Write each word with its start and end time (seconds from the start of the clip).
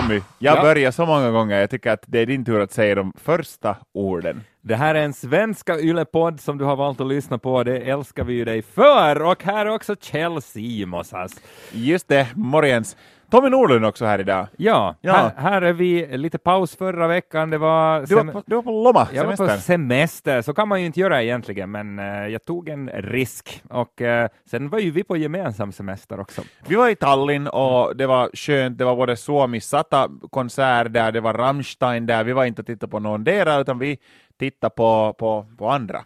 Tommy, 0.00 0.20
jag 0.38 0.56
Ja. 0.56 0.62
börjar 0.62 0.90
så 0.90 1.06
många 1.06 1.30
gånger, 1.30 1.60
jag 1.60 1.70
tycker 1.70 1.90
att 1.90 2.04
det 2.06 2.18
är 2.18 2.26
din 2.26 2.44
tur 2.44 2.60
att 2.60 2.72
säga 2.72 2.94
de 2.94 3.12
första 3.24 3.76
orden. 3.94 4.44
Det 4.60 4.76
här 4.76 4.94
är 4.94 5.02
en 5.02 5.12
svenska 5.14 5.78
yllepodd 5.78 6.40
som 6.40 6.58
du 6.58 6.64
har 6.64 6.76
valt 6.76 7.00
att 7.00 7.06
lyssna 7.06 7.38
på, 7.38 7.64
det 7.64 7.78
älskar 7.78 8.24
vi 8.24 8.34
ju 8.34 8.44
dig 8.44 8.62
för, 8.62 9.22
och 9.22 9.44
här 9.44 9.66
är 9.66 9.70
också 9.70 9.96
Kjell 10.00 10.42
Simonsas. 10.42 11.32
Just 11.72 12.08
det, 12.08 12.26
morgens. 12.34 12.96
Tommy 13.30 13.48
Nordlund 13.48 13.84
också 13.84 14.04
här 14.04 14.18
idag. 14.18 14.46
Ja, 14.56 14.94
Ja. 15.00 15.12
Här, 15.12 15.32
här 15.36 15.62
är 15.62 15.72
vi, 15.72 16.16
lite 16.16 16.38
paus 16.38 16.76
förra 16.76 17.08
veckan, 17.08 17.50
det 17.50 17.58
var... 17.58 18.06
Du 18.06 18.14
var 18.14 18.24
på, 18.24 18.42
du 18.46 18.54
var 18.54 18.62
på 18.62 18.70
Lomma, 18.70 19.08
jag 19.12 19.24
var 19.24 19.36
semester. 19.36 19.56
på 19.56 19.62
semester, 19.62 20.42
så 20.42 20.54
kan 20.54 20.68
man 20.68 20.80
ju 20.80 20.86
inte 20.86 21.00
göra 21.00 21.22
egentligen, 21.22 21.70
men 21.70 21.98
eh, 21.98 22.26
jag 22.26 22.44
tog 22.44 22.68
en 22.68 22.88
risk. 22.90 23.62
Och 23.70 24.02
eh, 24.02 24.28
sen 24.50 24.68
var 24.68 24.78
ju 24.78 24.90
vi 24.90 25.04
på 25.04 25.16
gemensam 25.16 25.72
semester 25.72 26.20
också. 26.20 26.42
Vi 26.66 26.74
var 26.74 26.88
i 26.88 26.96
Tallinn 26.96 27.46
och 27.46 27.96
det 27.96 28.06
var 28.06 28.30
skönt, 28.34 28.78
det 28.78 28.84
var 28.84 28.96
både 28.96 29.16
Suomi 29.16 29.60
Sata 29.60 30.08
konsert 30.30 30.92
där, 30.92 31.12
det 31.12 31.20
var 31.20 31.34
Rammstein 31.34 32.06
där, 32.06 32.24
vi 32.24 32.32
var 32.32 32.44
inte 32.44 32.62
och 32.62 32.66
tittade 32.66 32.90
på 32.90 32.98
någon 32.98 33.24
dera 33.24 33.60
utan 33.60 33.78
vi 33.78 33.98
tittade 34.38 34.74
på, 34.74 35.14
på, 35.18 35.46
på 35.58 35.70
andra. 35.70 36.04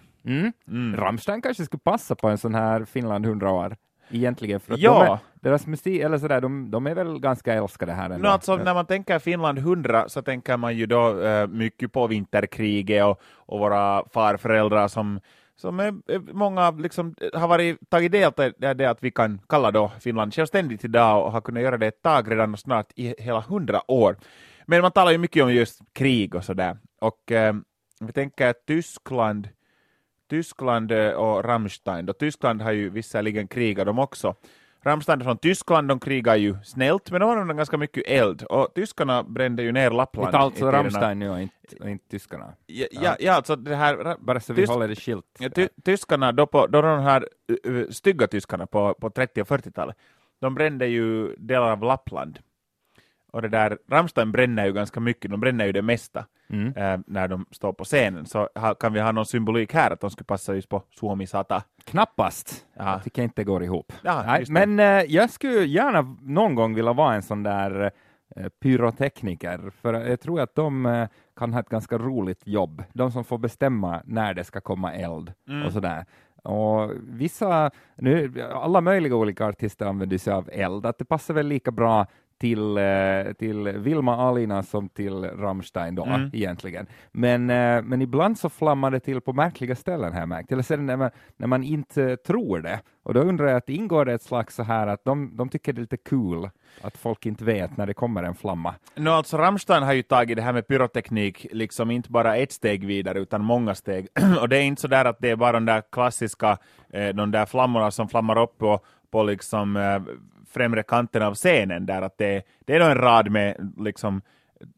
Mm. 0.68 0.96
Rammstein 0.96 1.42
kanske 1.42 1.64
skulle 1.64 1.80
passa 1.80 2.14
på 2.14 2.28
en 2.28 2.38
sån 2.38 2.54
här 2.54 2.84
Finland 2.84 3.26
100 3.26 3.50
år. 3.50 3.76
Egentligen, 4.10 4.60
för 4.60 4.74
att 4.74 4.80
Ja. 4.80 5.04
de 5.04 5.12
är, 5.12 5.18
deras 5.50 5.66
musik, 5.66 6.00
eller 6.00 6.18
sådär, 6.18 6.40
de, 6.40 6.70
de 6.70 6.86
är 6.86 6.94
väl 6.94 7.18
ganska 7.20 7.54
älskade 7.54 7.92
här 7.92 8.10
ändå. 8.10 8.28
No, 8.28 8.32
alltså, 8.32 8.56
när 8.56 8.74
man 8.74 8.86
tänker 8.86 9.18
Finland 9.18 9.58
100 9.58 10.08
så 10.08 10.22
tänker 10.22 10.56
man 10.56 10.76
ju 10.76 10.86
då 10.86 11.20
eh, 11.22 11.46
mycket 11.46 11.92
på 11.92 12.06
vinterkriget 12.06 13.04
och, 13.04 13.20
och 13.36 13.58
våra 13.58 14.04
farföräldrar 14.12 14.88
som, 14.88 15.20
som 15.56 15.80
är, 15.80 16.32
många 16.32 16.70
liksom, 16.70 17.14
har 17.34 17.48
varit, 17.48 17.90
tagit 17.90 18.12
del 18.12 18.32
till 18.32 18.52
det, 18.58 18.84
att 18.90 19.02
vi 19.02 19.10
kan 19.10 19.40
kalla 19.48 19.70
då 19.70 19.92
Finland 20.00 20.34
självständigt 20.34 20.84
idag 20.84 21.26
och 21.26 21.32
har 21.32 21.40
kunnat 21.40 21.62
göra 21.62 21.76
det 21.78 21.86
ett 21.86 22.02
tag 22.02 22.30
redan 22.30 22.52
och 22.52 22.58
snart 22.58 22.86
i 22.96 23.14
hela 23.18 23.38
100 23.40 23.90
år. 23.90 24.16
Men 24.66 24.82
man 24.82 24.92
talar 24.92 25.12
ju 25.12 25.18
mycket 25.18 25.44
om 25.44 25.52
just 25.54 25.80
krig 25.92 26.34
och 26.34 26.44
sådär. 26.44 26.76
Och 27.00 27.32
eh, 27.32 27.54
vi 28.00 28.12
tänker 28.12 28.46
att 28.48 28.66
Tyskland 28.66 29.48
Tyskland 30.32 30.92
eh, 30.92 31.10
och 31.10 31.44
Rammstein, 31.44 32.06
då 32.06 32.12
Tyskland 32.12 32.62
har 32.62 32.72
ju 32.72 32.90
visserligen 32.90 33.48
krigat 33.48 33.86
de 33.86 33.98
också. 33.98 34.34
Rammstein 34.82 35.20
är 35.20 35.24
från 35.24 35.38
Tyskland, 35.38 35.88
de 35.88 36.00
krigar 36.00 36.36
ju 36.36 36.56
snällt, 36.64 37.10
men 37.10 37.20
de 37.20 37.30
använder 37.30 37.54
ganska 37.54 37.76
mycket 37.76 38.04
eld, 38.06 38.42
och 38.42 38.74
tyskarna 38.74 39.22
brände 39.22 39.62
ju 39.62 39.72
ner 39.72 39.90
Lappland. 39.90 40.28
Inte 40.28 40.38
alltså. 40.38 40.70
Rammstein 40.70 41.18
nu 41.18 41.30
och 41.30 41.40
inte, 41.40 41.76
och 41.80 41.90
inte 41.90 42.08
tyskarna. 42.08 42.54
Ja, 42.66 42.86
ja, 42.90 43.16
ja, 43.20 43.32
alltså 43.32 43.56
det 43.56 43.76
här... 43.76 44.16
Bara 44.18 44.40
så 44.40 44.52
vi 44.52 44.64
håller 44.64 44.88
det 44.88 44.96
skilt. 44.96 45.24
Ja, 45.38 45.50
ty, 45.50 45.68
tyskarna, 45.84 46.32
då, 46.32 46.46
på, 46.46 46.66
då 46.66 46.82
de 46.82 47.00
här 47.00 47.28
stygga 47.90 48.26
tyskarna 48.26 48.66
på, 48.66 48.94
på 48.94 49.10
30 49.10 49.42
och 49.42 49.48
40-talet, 49.48 49.96
de 50.40 50.54
brände 50.54 50.86
ju 50.86 51.34
delar 51.36 51.72
av 51.72 51.82
Lappland. 51.82 52.38
Och 53.32 53.42
det 53.42 53.48
där, 53.48 53.78
Rammstein 53.90 54.32
bränner 54.32 54.66
ju 54.66 54.72
ganska 54.72 55.00
mycket, 55.00 55.30
de 55.30 55.40
bränner 55.40 55.64
ju 55.66 55.72
det 55.72 55.82
mesta 55.82 56.26
Mm. 56.50 56.76
eh, 56.76 57.00
när 57.06 57.28
de 57.28 57.46
står 57.50 57.72
på 57.72 57.84
scenen. 57.84 58.26
Så 58.26 58.48
ha, 58.54 58.74
kan 58.74 58.92
vi 58.92 59.00
ha 59.00 59.12
någon 59.12 59.26
symbolik 59.26 59.74
här, 59.74 59.90
att 59.90 60.00
de 60.00 60.10
skulle 60.10 60.24
passa 60.24 60.54
just 60.54 60.68
på 60.68 60.82
Suomi 60.90 61.26
Sata. 61.26 61.62
Knappast. 61.84 62.66
Ja. 62.76 62.92
Jag 62.92 63.04
tycker 63.04 63.22
inte 63.22 63.40
det 63.40 63.44
går 63.44 63.62
ihop. 63.64 63.92
Ja, 64.02 64.22
Nej, 64.26 64.44
men 64.48 64.80
eh, 64.80 64.86
jag 65.08 65.30
skulle 65.30 65.64
gärna 65.64 66.16
någon 66.22 66.54
gång 66.54 66.74
vilja 66.74 66.92
vara 66.92 67.14
en 67.14 67.22
sån 67.22 67.42
där 67.42 67.90
eh, 68.36 68.48
pyrotekniker, 68.62 69.70
för 69.70 69.94
jag 69.94 70.20
tror 70.20 70.40
att 70.40 70.54
de 70.54 70.86
eh, 70.86 71.08
kan 71.36 71.52
ha 71.52 71.60
ett 71.60 71.68
ganska 71.68 71.98
roligt 71.98 72.42
jobb. 72.46 72.82
De 72.92 73.10
som 73.12 73.24
får 73.24 73.38
bestämma 73.38 74.02
när 74.04 74.34
det 74.34 74.44
ska 74.44 74.60
komma 74.60 74.92
eld 74.94 75.32
Mm. 75.48 75.66
och 75.66 75.72
sådär. 75.72 76.04
Och 76.44 76.90
vissa, 77.02 77.70
nu, 77.96 78.42
alla 78.54 78.80
möjliga 78.80 79.16
olika 79.16 79.46
artister 79.46 79.86
använder 79.86 80.18
sig 80.18 80.32
av 80.32 80.48
eld, 80.52 80.86
att 80.86 80.98
det 80.98 81.04
passar 81.04 81.34
väl 81.34 81.46
lika 81.46 81.70
bra 81.70 82.06
till, 82.42 82.78
eh, 82.78 83.32
till 83.38 83.68
Vilma 83.68 84.16
Alina 84.16 84.62
som 84.62 84.88
till 84.88 85.24
Rammstein 85.24 85.94
då 85.94 86.04
Mm. 86.04 86.30
egentligen. 86.32 86.86
Men, 87.12 87.50
eh, 87.50 87.82
men 87.82 88.02
ibland 88.02 88.38
så 88.38 88.48
flammar 88.48 88.90
det 88.90 89.00
till 89.00 89.20
på 89.20 89.32
märkliga 89.32 89.74
ställen 89.76 90.14
jag 90.16 90.28
märkt, 90.28 90.52
eller 90.52 90.62
sen 90.62 90.86
när 90.86 90.96
man, 90.96 91.10
när 91.36 91.46
man 91.46 91.62
inte 91.62 92.16
tror 92.16 92.60
det. 92.60 92.80
Och 93.02 93.14
då 93.14 93.20
undrar 93.20 93.46
jag, 93.46 93.56
att 93.56 93.68
ingår 93.68 94.04
det 94.04 94.12
ett 94.12 94.22
slags 94.22 94.54
så 94.54 94.62
här 94.62 94.86
att 94.86 95.04
de, 95.04 95.36
de 95.36 95.48
tycker 95.48 95.72
det 95.72 95.78
är 95.78 95.80
lite 95.80 95.96
cool 95.96 96.50
att 96.80 96.96
folk 96.96 97.26
inte 97.26 97.44
vet 97.44 97.76
när 97.76 97.86
det 97.86 97.94
kommer 97.94 98.22
en 98.22 98.34
flamma? 98.34 98.74
No, 98.94 99.08
alltså 99.10 99.36
Rammstein 99.36 99.82
har 99.82 99.92
ju 99.92 100.02
tagit 100.02 100.36
det 100.36 100.42
här 100.42 100.52
med 100.52 100.66
pyroteknik 100.66 101.46
liksom 101.52 101.90
inte 101.90 102.10
bara 102.10 102.36
ett 102.36 102.52
steg 102.52 102.86
vidare 102.86 103.18
utan 103.20 103.44
många 103.44 103.74
steg. 103.74 104.06
och 104.40 104.48
det 104.48 104.56
är 104.56 104.62
inte 104.62 104.82
så 104.82 104.88
där 104.88 105.04
att 105.04 105.18
det 105.20 105.30
är 105.30 105.36
bara 105.36 105.52
de 105.52 105.64
där 105.64 105.82
klassiska, 105.92 106.58
eh, 106.92 107.08
de 107.08 107.30
där 107.30 107.46
flammorna 107.46 107.90
som 107.90 108.08
flammar 108.08 108.38
upp 108.42 108.58
på, 108.58 108.80
på 109.10 109.22
liksom 109.22 109.76
eh, 109.76 110.02
främre 110.52 110.82
kanten 110.82 111.22
av 111.22 111.34
scenen 111.34 111.86
där 111.86 112.02
att 112.02 112.18
det, 112.18 112.42
det 112.66 112.74
är 112.74 112.80
då 112.80 112.86
en 112.86 112.98
rad 112.98 113.30
med 113.30 113.72
liksom 113.76 114.22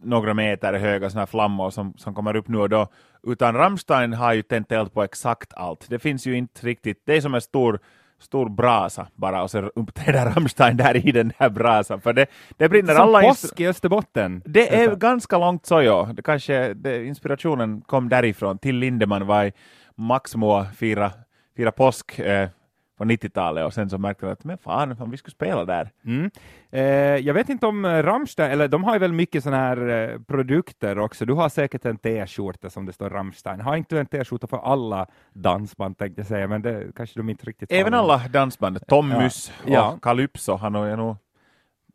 några 0.03 0.35
meter 0.35 0.73
höga 0.73 1.11
såna 1.11 1.27
flammor 1.27 1.71
som, 1.71 1.95
som 1.97 2.15
kommer 2.15 2.37
upp 2.37 2.49
nu 2.49 2.59
och 2.59 2.69
då. 2.69 2.89
Utan 3.27 3.55
Rammstein 3.55 4.13
har 4.13 4.33
ju 4.33 4.43
tänt 4.43 4.73
eld 4.73 4.93
på 4.93 5.03
exakt 5.03 5.55
allt. 5.55 5.87
Det 5.89 5.99
finns 5.99 6.27
ju 6.27 6.37
inte 6.37 6.67
riktigt, 6.67 7.03
det 7.05 7.17
är 7.17 7.21
som 7.21 7.35
en 7.35 7.41
stor 7.41 7.81
stor 8.19 8.49
brasa 8.49 9.07
bara 9.15 9.43
och 9.43 9.51
så 9.51 9.59
uppträder 9.59 10.31
Rammstein 10.31 10.77
där 10.77 11.09
i 11.09 11.13
den 11.13 11.33
här 11.39 11.51
brasan. 11.51 12.01
För 12.01 12.13
det, 12.13 12.27
det 12.57 12.69
brinner 12.69 12.95
Som 12.95 13.03
alla 13.03 13.21
påsk 13.21 13.61
i 13.61 13.67
Österbotten. 13.67 14.43
det 14.45 14.75
är 14.75 14.97
ganska 14.97 15.39
långt 15.39 15.67
så 15.67 15.83
ja. 15.83 16.11
Det 16.15 16.23
kanske, 16.23 16.75
det, 16.75 17.05
inspirationen 17.05 17.81
kom 17.81 18.09
därifrån. 18.09 18.59
Till 18.59 18.77
Lindeman 18.77 19.27
var 19.27 19.45
i 19.45 19.53
Maxmo 19.95 20.65
fira, 20.77 21.13
fira 21.57 21.73
påsk 21.73 22.19
eh, 22.19 22.49
på 22.99 23.05
90-talet 23.05 23.65
och 23.67 23.75
sen 23.75 23.91
så 23.91 23.99
märkte 23.99 24.27
jag 24.27 24.33
att 24.33 24.45
men 24.45 24.59
fan, 24.59 24.97
fan 24.97 25.11
vi 25.11 25.17
skulle 25.17 25.33
spela 25.33 25.65
där. 25.65 25.91
Mm. 26.05 26.31
Eh, 26.71 26.83
jag 27.27 27.35
vet 27.35 27.49
inte 27.49 27.67
om 27.67 27.85
eh, 27.85 28.03
Rammstein, 28.03 28.51
eller 28.51 28.69
de 28.69 28.85
har 28.85 28.93
ju 28.93 28.99
väl 28.99 29.13
mycket 29.13 29.43
sådana 29.45 29.63
här 29.63 29.89
eh, 30.13 30.19
produkter 30.21 30.99
också. 30.99 31.25
Du 31.27 31.33
har 31.33 31.49
säkert 31.49 31.85
en 31.85 31.97
t-skjorta 31.97 32.71
som 32.71 32.87
det 32.87 32.93
står 32.93 33.11
Rammstein. 33.11 33.61
Har 33.61 33.77
inte 33.77 33.95
du 33.95 34.01
en 34.01 34.07
t-skjorta 34.07 34.47
för 34.47 34.73
alla 34.73 35.07
dansband 35.33 35.99
tänkte 35.99 36.21
jag 36.21 36.27
säga, 36.29 36.49
men 36.49 36.63
det 36.63 36.87
kanske 36.97 37.19
de 37.21 37.29
inte 37.31 37.47
riktigt 37.47 37.73
Även 37.73 37.93
har. 37.93 38.01
alla 38.01 38.19
dansband, 38.33 38.87
Tommys 38.87 39.53
Ja. 39.67 39.73
Ja. 39.73 39.93
och 39.93 40.03
Calypso, 40.03 40.57
han 40.57 40.75
har 40.75 40.87
jag 40.87 40.99
nog 40.99 41.17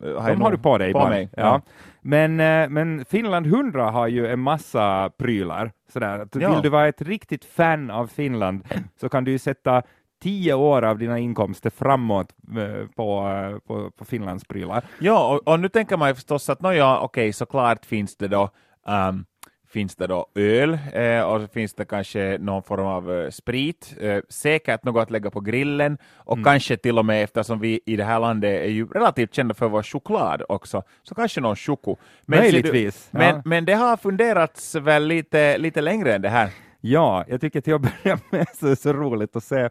eh, 0.03 0.25
De 0.27 0.41
har 0.41 0.51
du 0.51 0.57
på 0.57 0.77
dig 0.77 0.93
på 0.93 1.09
mig. 1.09 1.29
Ja. 1.37 1.61
Men, 2.01 2.39
eh, 2.39 2.69
men 2.69 3.05
Finland 3.05 3.45
100 3.45 3.89
har 3.91 4.07
ju 4.07 4.27
en 4.27 4.39
massa 4.39 5.11
prylar. 5.17 5.71
Sådär. 5.93 6.27
Ja. 6.33 6.51
Vill 6.53 6.61
du 6.61 6.69
vara 6.69 6.87
ett 6.87 7.01
riktigt 7.01 7.45
fan 7.45 7.91
av 7.91 8.07
Finland 8.07 8.63
så 9.01 9.09
kan 9.09 9.23
du 9.23 9.31
ju 9.31 9.39
sätta 9.39 9.83
tio 10.19 10.53
år 10.53 10.81
av 10.81 10.97
dina 10.97 11.19
inkomster 11.19 11.69
framåt 11.69 12.33
eh, 12.57 12.87
på, 12.95 13.27
eh, 13.27 13.59
på, 13.59 13.91
på 13.91 14.05
Finlands 14.05 14.45
prylar. 14.45 14.83
Ja, 14.99 15.33
och, 15.33 15.47
och 15.53 15.59
nu 15.59 15.69
tänker 15.69 15.97
man 15.97 16.07
ju 16.09 16.15
förstås 16.15 16.49
att 16.49 16.61
nåja, 16.61 16.99
okej, 16.99 17.33
såklart 17.33 17.85
finns 17.85 18.15
det 18.17 18.27
då 18.27 18.49
ehm, 18.87 19.25
finns 19.71 19.95
det 19.95 20.07
då 20.07 20.27
öl 20.35 20.77
eh, 20.93 21.21
och 21.21 21.51
finns 21.53 21.73
det 21.73 21.85
kanske 21.85 22.37
någon 22.39 22.63
form 22.63 22.85
av 22.85 23.11
eh, 23.13 23.29
sprit, 23.29 23.95
eh, 23.99 24.17
säkert 24.29 24.83
något 24.83 25.01
att 25.03 25.11
lägga 25.11 25.31
på 25.31 25.39
grillen 25.39 25.97
och 26.15 26.37
Mm. 26.37 26.43
kanske 26.43 26.77
till 26.77 26.97
och 26.97 27.05
med 27.05 27.23
eftersom 27.23 27.59
vi 27.59 27.81
i 27.85 27.95
det 27.95 28.03
här 28.03 28.19
landet 28.19 28.61
är 28.61 28.69
ju 28.69 28.87
relativt 28.87 29.33
kända 29.33 29.53
för 29.53 29.69
vår 29.69 29.83
choklad 29.83 30.41
också, 30.49 30.83
så 31.03 31.15
kanske 31.15 31.41
någon 31.41 31.55
choko. 31.55 31.95
Men, 32.25 32.39
Möjligtvis. 32.39 33.07
Men, 33.11 33.35
ja. 33.35 33.41
men 33.45 33.65
det 33.65 33.73
har 33.73 33.97
funderats 33.97 34.75
väl 34.75 35.07
lite, 35.07 35.57
lite 35.57 35.81
längre 35.81 36.15
än 36.15 36.21
det 36.21 36.29
här. 36.29 36.49
Ja, 36.81 37.25
jag 37.27 37.41
tycker 37.41 37.61
till 37.61 37.73
att 37.73 37.81
börja 37.81 38.19
med 38.31 38.47
så 38.53 38.65
är 38.65 38.69
det 38.69 38.75
så 38.75 38.93
roligt 38.93 39.35
att 39.35 39.43
se 39.43 39.69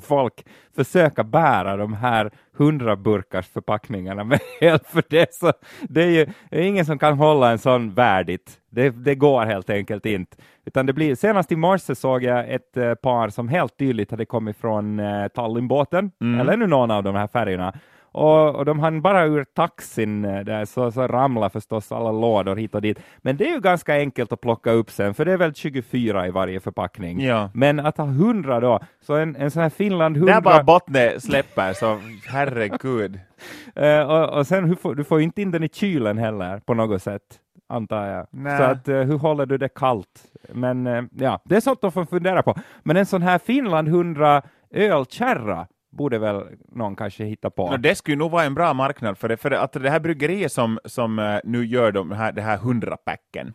folk 0.00 0.46
försöka 0.76 1.24
bära 1.24 1.76
de 1.76 1.94
här 1.94 2.30
hundra 2.52 2.96
burkars 2.96 3.46
förpackningarna 3.46 4.24
med 4.24 4.40
el, 4.60 4.78
för 4.78 5.02
det 5.08 5.34
så, 5.34 5.52
det 5.82 6.02
är 6.02 6.10
ju 6.10 6.26
det 6.50 6.56
är 6.56 6.62
ingen 6.62 6.86
som 6.86 6.98
kan 6.98 7.18
hålla 7.18 7.50
en 7.50 7.58
sån 7.58 7.94
värdigt. 7.94 8.58
Det, 8.70 8.90
det 8.90 9.14
går 9.14 9.44
helt 9.44 9.70
enkelt 9.70 10.06
inte. 10.06 10.36
Utan 10.64 10.86
det 10.86 10.92
blir, 10.92 11.14
senast 11.14 11.52
i 11.52 11.56
morse 11.56 11.94
såg 11.94 12.22
jag 12.22 12.50
ett 12.54 12.76
eh, 12.76 12.94
par 12.94 13.28
som 13.28 13.48
helt 13.48 13.78
tydligt 13.78 14.10
hade 14.10 14.24
kommit 14.24 14.56
från 14.56 15.00
eh, 15.00 15.28
Tallinnbåten, 15.28 16.10
eller 16.40 16.56
nu 16.56 16.66
någon 16.66 16.90
av 16.90 17.02
de 17.02 17.14
här 17.14 17.26
färjorna, 17.26 17.74
och, 18.16 18.54
och 18.54 18.64
de 18.64 18.80
hann 18.80 19.02
bara 19.02 19.24
ur 19.24 19.44
taxin 19.44 20.24
eh, 20.24 20.40
där, 20.40 20.64
så, 20.64 20.92
så 20.92 21.06
ramlar 21.06 21.48
förstås 21.48 21.92
alla 21.92 22.12
lådor 22.12 22.56
hit 22.56 22.74
och 22.74 22.82
dit. 22.82 22.98
Men 23.18 23.36
det 23.36 23.48
är 23.48 23.54
ju 23.54 23.60
ganska 23.60 23.94
enkelt 23.94 24.32
att 24.32 24.40
plocka 24.40 24.70
upp 24.70 24.90
sen, 24.90 25.14
för 25.14 25.24
det 25.24 25.32
är 25.32 25.36
väl 25.36 25.54
24 25.54 26.26
i 26.26 26.30
varje 26.30 26.60
förpackning. 26.60 27.20
Ja. 27.20 27.50
Men 27.54 27.80
att 27.80 27.96
ha 27.98 28.04
100 28.04 28.60
då, 28.60 28.80
så 29.00 29.14
en, 29.14 29.36
en 29.36 29.50
sån 29.50 29.62
här 29.62 29.70
Finland 29.70 30.16
100... 30.16 30.34
Där 30.34 30.40
bara 30.40 30.62
Bottne 30.62 31.20
släpper, 31.20 31.72
så 31.72 32.00
herregud. 32.26 33.20
Eh, 33.74 34.00
och, 34.00 34.38
och 34.38 34.46
sen, 34.46 34.76
du 34.96 35.04
får 35.04 35.18
ju 35.18 35.24
inte 35.24 35.42
in 35.42 35.50
den 35.50 35.62
i 35.62 35.68
kylen 35.68 36.18
heller 36.18 36.58
på 36.58 36.74
något 36.74 37.02
sätt, 37.02 37.22
antar 37.68 38.06
jag. 38.06 38.26
Nej. 38.30 38.58
Så 38.58 38.64
att, 38.64 38.88
eh, 38.88 38.96
hur 38.96 39.18
håller 39.18 39.46
du 39.46 39.58
det 39.58 39.68
kallt? 39.68 40.24
Men 40.52 40.86
eh, 40.86 41.02
ja, 41.18 41.40
det 41.44 41.56
är 41.56 41.60
sånt 41.60 41.80
de 41.80 41.92
får 41.92 42.04
fundera 42.04 42.42
på. 42.42 42.54
Men 42.82 42.96
en 42.96 43.06
sån 43.06 43.22
här 43.22 43.38
Finland 43.38 43.88
100 43.88 44.42
ölkärra 44.70 45.66
borde 45.96 46.18
väl 46.18 46.42
någon 46.72 46.96
kanske 46.96 47.24
hitta 47.24 47.50
på. 47.50 47.70
No, 47.70 47.76
det 47.76 47.94
skulle 47.94 48.16
nog 48.16 48.30
vara 48.30 48.44
en 48.44 48.54
bra 48.54 48.74
marknad 48.74 49.18
för 49.18 49.28
det, 49.28 49.36
för 49.36 49.50
att 49.50 49.72
det 49.72 49.90
här 49.90 50.00
bryggeriet 50.00 50.52
som, 50.52 50.78
som 50.84 51.18
eh, 51.18 51.38
nu 51.44 51.66
gör 51.66 51.92
de 51.92 52.10
här, 52.10 52.32
det 52.32 52.42
här 52.42 52.58
100-packen, 52.58 53.52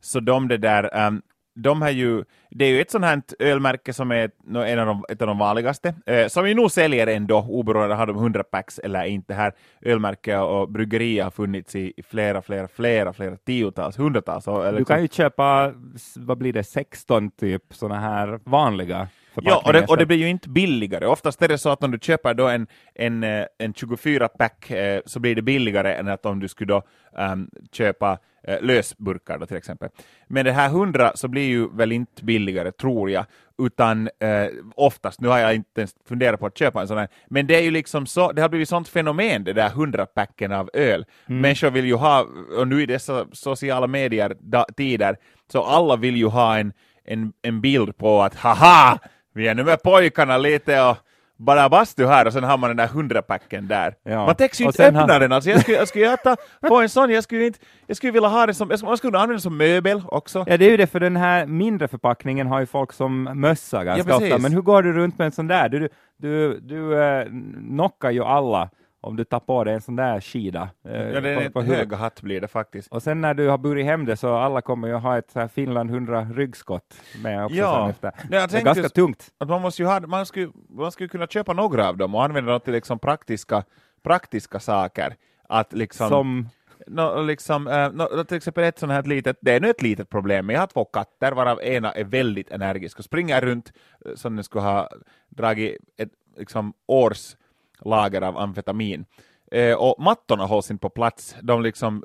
så 0.00 0.20
de 0.20 0.48
det 0.48 0.56
där, 0.56 0.96
ehm, 0.96 1.22
de 1.54 1.82
har 1.82 1.90
ju, 1.90 2.24
det 2.50 2.64
är 2.64 2.68
ju 2.68 2.80
ett 2.80 2.90
sånt 2.90 3.04
här 3.04 3.22
ölmärke 3.38 3.92
som 3.92 4.10
är 4.10 4.30
en 4.64 4.78
av 4.78 4.86
de, 4.86 5.04
ett 5.08 5.22
av 5.22 5.28
de 5.28 5.38
vanligaste, 5.38 5.94
eh, 6.06 6.26
som 6.26 6.44
vi 6.44 6.54
nog 6.54 6.70
säljer 6.70 7.06
ändå, 7.06 7.38
oberoende 7.48 7.94
om 7.94 8.06
de 8.06 8.16
100 8.16 8.44
packs 8.44 8.78
eller 8.78 9.04
inte. 9.04 9.34
Här 9.34 9.52
ölmärke 9.80 10.38
och 10.38 10.70
bryggerier 10.70 11.24
har 11.24 11.30
funnits 11.30 11.74
i, 11.74 11.92
flera, 12.06 12.42
flera, 12.42 12.68
flera, 12.68 13.12
flera 13.12 13.36
tiotals, 13.36 13.98
hundratals. 13.98 14.48
Eller 14.48 14.78
Du 14.78 14.84
kan 14.84 15.02
ju 15.02 15.08
köpa, 15.08 15.72
vad 16.16 16.38
blir 16.38 16.52
det, 16.52 16.64
16 16.64 17.30
typ 17.30 17.62
sådana 17.70 18.00
här 18.00 18.40
vanliga 18.44 19.08
Ja, 19.42 19.62
och 19.64 19.72
det, 19.72 19.86
och 19.86 19.96
det 19.96 20.06
blir 20.06 20.16
ju 20.16 20.28
inte 20.28 20.48
billigare. 20.48 21.06
Oftast 21.06 21.42
är 21.42 21.48
det 21.48 21.58
så 21.58 21.68
att 21.68 21.84
om 21.84 21.90
du 21.90 21.98
köper 22.02 22.34
då 22.34 22.48
en, 22.48 22.66
en, 22.94 23.24
eh, 23.24 23.44
en 23.58 23.72
24-pack 23.72 24.70
eh, 24.70 25.00
så 25.06 25.20
blir 25.20 25.34
det 25.34 25.42
billigare 25.42 25.94
än 25.94 26.08
att 26.08 26.26
om 26.26 26.40
du 26.40 26.48
skulle 26.48 26.74
då, 26.74 26.82
ehm, 27.18 27.50
köpa 27.72 28.18
eh, 28.42 28.62
lösburkar 28.62 29.38
då, 29.38 29.46
till 29.46 29.56
exempel. 29.56 29.88
Men 30.26 30.44
det 30.44 30.52
här 30.52 30.68
100 30.68 31.12
så 31.14 31.28
blir 31.28 31.48
ju 31.48 31.68
väl 31.76 31.92
inte 31.92 32.24
billigare, 32.24 32.72
tror 32.72 33.10
jag, 33.10 33.24
utan 33.62 34.08
eh, 34.20 34.46
oftast, 34.74 35.20
nu 35.20 35.28
har 35.28 35.38
jag 35.38 35.54
inte 35.54 35.80
ens 35.80 35.94
funderat 36.08 36.40
på 36.40 36.46
att 36.46 36.58
köpa 36.58 36.80
en 36.80 36.88
sån 36.88 36.98
här, 36.98 37.08
men 37.26 37.46
det 37.46 37.56
är 37.56 37.62
ju 37.62 37.70
liksom 37.70 38.06
så, 38.06 38.32
det 38.32 38.42
har 38.42 38.48
blivit 38.48 38.68
sånt 38.68 38.88
fenomen 38.88 39.44
det 39.44 39.52
där 39.52 39.68
100-packen 39.68 40.52
av 40.52 40.70
öl. 40.72 41.04
Människor 41.26 41.70
vill 41.70 41.84
ju 41.86 41.94
ha, 41.94 42.26
och 42.58 42.68
nu 42.68 42.82
i 42.82 42.86
dessa 42.86 43.26
sociala 43.32 43.86
medier 43.86 44.36
da, 44.40 44.66
tider, 44.76 45.16
så 45.52 45.62
alla 45.62 45.96
vill 45.96 46.16
ju 46.16 46.26
ha 46.26 46.58
en, 46.58 46.72
en, 47.04 47.32
en 47.42 47.60
bild 47.60 47.96
på 47.96 48.22
att 48.22 48.34
haha, 48.34 48.98
vi 49.38 49.48
är 49.48 49.54
nu 49.54 49.64
med 49.64 49.82
pojkarna 49.82 50.38
lite 50.38 50.82
och 50.82 50.96
bara 51.36 51.68
bastu 51.68 52.06
här 52.06 52.26
och 52.26 52.32
sen 52.32 52.44
har 52.44 52.58
man 52.58 52.70
den 52.70 52.76
där 52.76 52.86
hundrapacken 52.86 53.68
där. 53.68 53.94
Ja. 54.02 54.26
Man 54.26 54.34
täcks 54.34 54.60
ju 54.60 54.64
inte 54.64 54.86
öppna 54.86 55.00
har- 55.00 55.20
den 55.20 55.32
alltså. 55.32 55.50
Jag 55.50 55.60
skulle, 55.60 55.76
jag 55.76 55.88
skulle 55.88 56.12
äta 56.12 56.36
på 56.68 56.76
en 56.80 56.88
sån, 56.88 57.10
jag 57.10 57.24
skulle, 57.24 57.46
inte, 57.46 57.58
jag 57.86 57.96
skulle 57.96 58.12
vilja 58.12 58.28
ha 58.28 58.46
den 58.46 58.54
som, 58.54 58.70
jag 58.70 58.78
skulle, 58.78 58.88
man 58.90 58.96
skulle 58.96 59.18
använda 59.18 59.32
den 59.32 59.40
som 59.40 59.56
möbel 59.56 60.02
också. 60.06 60.44
Ja, 60.46 60.56
det 60.56 60.66
är 60.66 60.70
ju 60.70 60.76
det, 60.76 60.86
för 60.86 61.00
den 61.00 61.16
här 61.16 61.46
mindre 61.46 61.88
förpackningen 61.88 62.46
har 62.46 62.60
ju 62.60 62.66
folk 62.66 62.92
som 62.92 63.22
mössa 63.22 63.84
ganska 63.84 64.04
precis. 64.04 64.22
ofta. 64.22 64.38
Men 64.38 64.52
hur 64.52 64.62
går 64.62 64.82
du 64.82 64.92
runt 64.92 65.18
med 65.18 65.24
en 65.26 65.32
sån 65.32 65.46
där? 65.48 65.68
Du, 65.68 65.88
du, 66.18 66.60
du 66.60 67.02
eh, 67.02 67.26
knockar 67.68 68.10
ju 68.10 68.24
alla 68.24 68.70
om 69.00 69.16
du 69.16 69.24
tar 69.24 69.40
på 69.40 69.64
dig 69.64 69.74
en 69.74 69.80
sån 69.80 69.96
där 69.96 70.20
skida. 70.20 70.70
eh, 70.84 70.92
Ja, 71.08 71.20
det 71.20 71.30
är 71.30 71.44
på- 71.44 71.50
på 71.52 71.62
höga 71.62 71.96
hatt 71.96 72.22
blir 72.22 72.40
det 72.40 72.48
faktiskt. 72.48 72.88
Och 72.92 73.02
sen 73.02 73.20
när 73.20 73.34
du 73.34 73.48
har 73.48 73.58
burit 73.58 73.84
hem 73.86 74.04
det 74.04 74.16
så 74.16 74.34
alla 74.34 74.60
kommer 74.60 74.88
ju 74.88 74.94
ha 74.94 75.18
ett 75.18 75.30
så 75.30 75.40
här 75.40 75.48
Finland 75.48 75.90
100 75.90 76.24
ryggskott 76.34 76.94
med 77.22 77.44
också 77.44 77.56
Ja. 77.56 77.90
efter. 77.90 78.12
Nej, 78.30 78.40
jag 78.40 78.50
det 78.50 78.58
är 78.58 78.64
ganska 78.64 78.82
just- 78.82 78.94
tungt. 78.94 79.28
Att 79.38 79.48
man, 79.48 79.62
måste 79.62 79.82
ju 79.82 79.86
ha, 79.88 80.00
man, 80.00 80.26
skulle, 80.26 80.48
man 80.68 80.92
skulle 80.92 81.08
kunna 81.08 81.26
köpa 81.26 81.52
några 81.52 81.88
av 81.88 81.96
dem 81.96 82.14
och 82.14 82.24
använda 82.24 82.50
dem 82.52 82.60
till 82.60 82.72
liksom 82.72 82.98
praktiska, 82.98 83.64
praktiska 84.02 84.60
saker. 84.60 85.14
Att 85.48 85.72
liksom, 85.72 86.08
Som, 86.08 86.48
Nå, 86.86 87.22
liksom, 87.22 87.66
eh, 87.66 87.90
nå, 87.92 88.24
till 88.24 88.36
exempel 88.36 88.64
ett 88.64 88.78
sånt 88.78 88.92
här 88.92 89.02
litet, 89.02 89.36
det 89.40 89.52
är 89.52 89.60
nu 89.60 89.70
ett 89.70 89.82
litet 89.82 90.08
problem, 90.10 90.46
men 90.46 90.54
jag 90.54 90.62
har 90.62 90.66
två 90.66 90.84
katter 90.84 91.32
varav 91.32 91.62
ena 91.62 91.92
är 91.92 92.04
väldigt 92.04 92.50
energisk 92.50 92.98
och 92.98 93.04
springer 93.04 93.40
runt 93.40 93.72
eh, 94.06 94.14
som 94.14 94.34
den 94.36 94.44
skulle 94.44 94.62
ha 94.62 94.88
dragit 95.28 95.76
ett 95.96 96.08
liksom, 96.36 96.72
års 96.86 97.36
lager 97.84 98.22
av 98.22 98.38
amfetamin. 98.38 99.04
Eh, 99.50 99.74
och 99.74 100.02
mattorna 100.02 100.44
hålls 100.44 100.70
inte 100.70 100.80
på 100.80 100.90
plats. 100.90 101.36
De 101.42 101.62
liksom, 101.62 102.04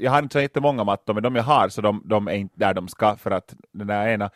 jag 0.00 0.10
har 0.10 0.22
inte 0.22 0.32
så 0.32 0.40
jättemånga 0.40 0.84
mattor, 0.84 1.14
men 1.14 1.22
de 1.22 1.36
jag 1.36 1.42
har 1.42 1.68
så 1.68 1.80
de, 1.80 2.02
de 2.04 2.28
är 2.28 2.32
inte 2.32 2.54
där 2.58 2.74
de 2.74 2.88
ska 2.88 3.16
för 3.16 3.30
att 3.30 3.54
den 3.72 3.86
där 3.86 4.08
ena 4.08 4.30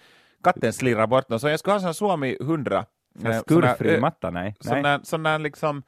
katten 0.45 0.73
slirrar 0.73 1.07
bort 1.07 1.29
dem. 1.29 1.41
Så 1.41 1.49
jag 1.49 1.61
skulle 1.61 1.79
ha 1.79 1.89
en 1.89 1.95
Suomi 1.95 2.37
100. 2.41 2.85
så 3.21 3.27
här 3.27 3.33
eh, 3.35 3.41
sån 3.41 3.63
här, 3.63 3.73
skurfri 3.73 3.95
eh, 3.95 4.01
matta, 4.01 4.31
nej. 4.31 4.55
Sån 4.61 4.83
där, 4.83 5.01
sån 5.03 5.23
där 5.23 5.39
liksom 5.39 5.83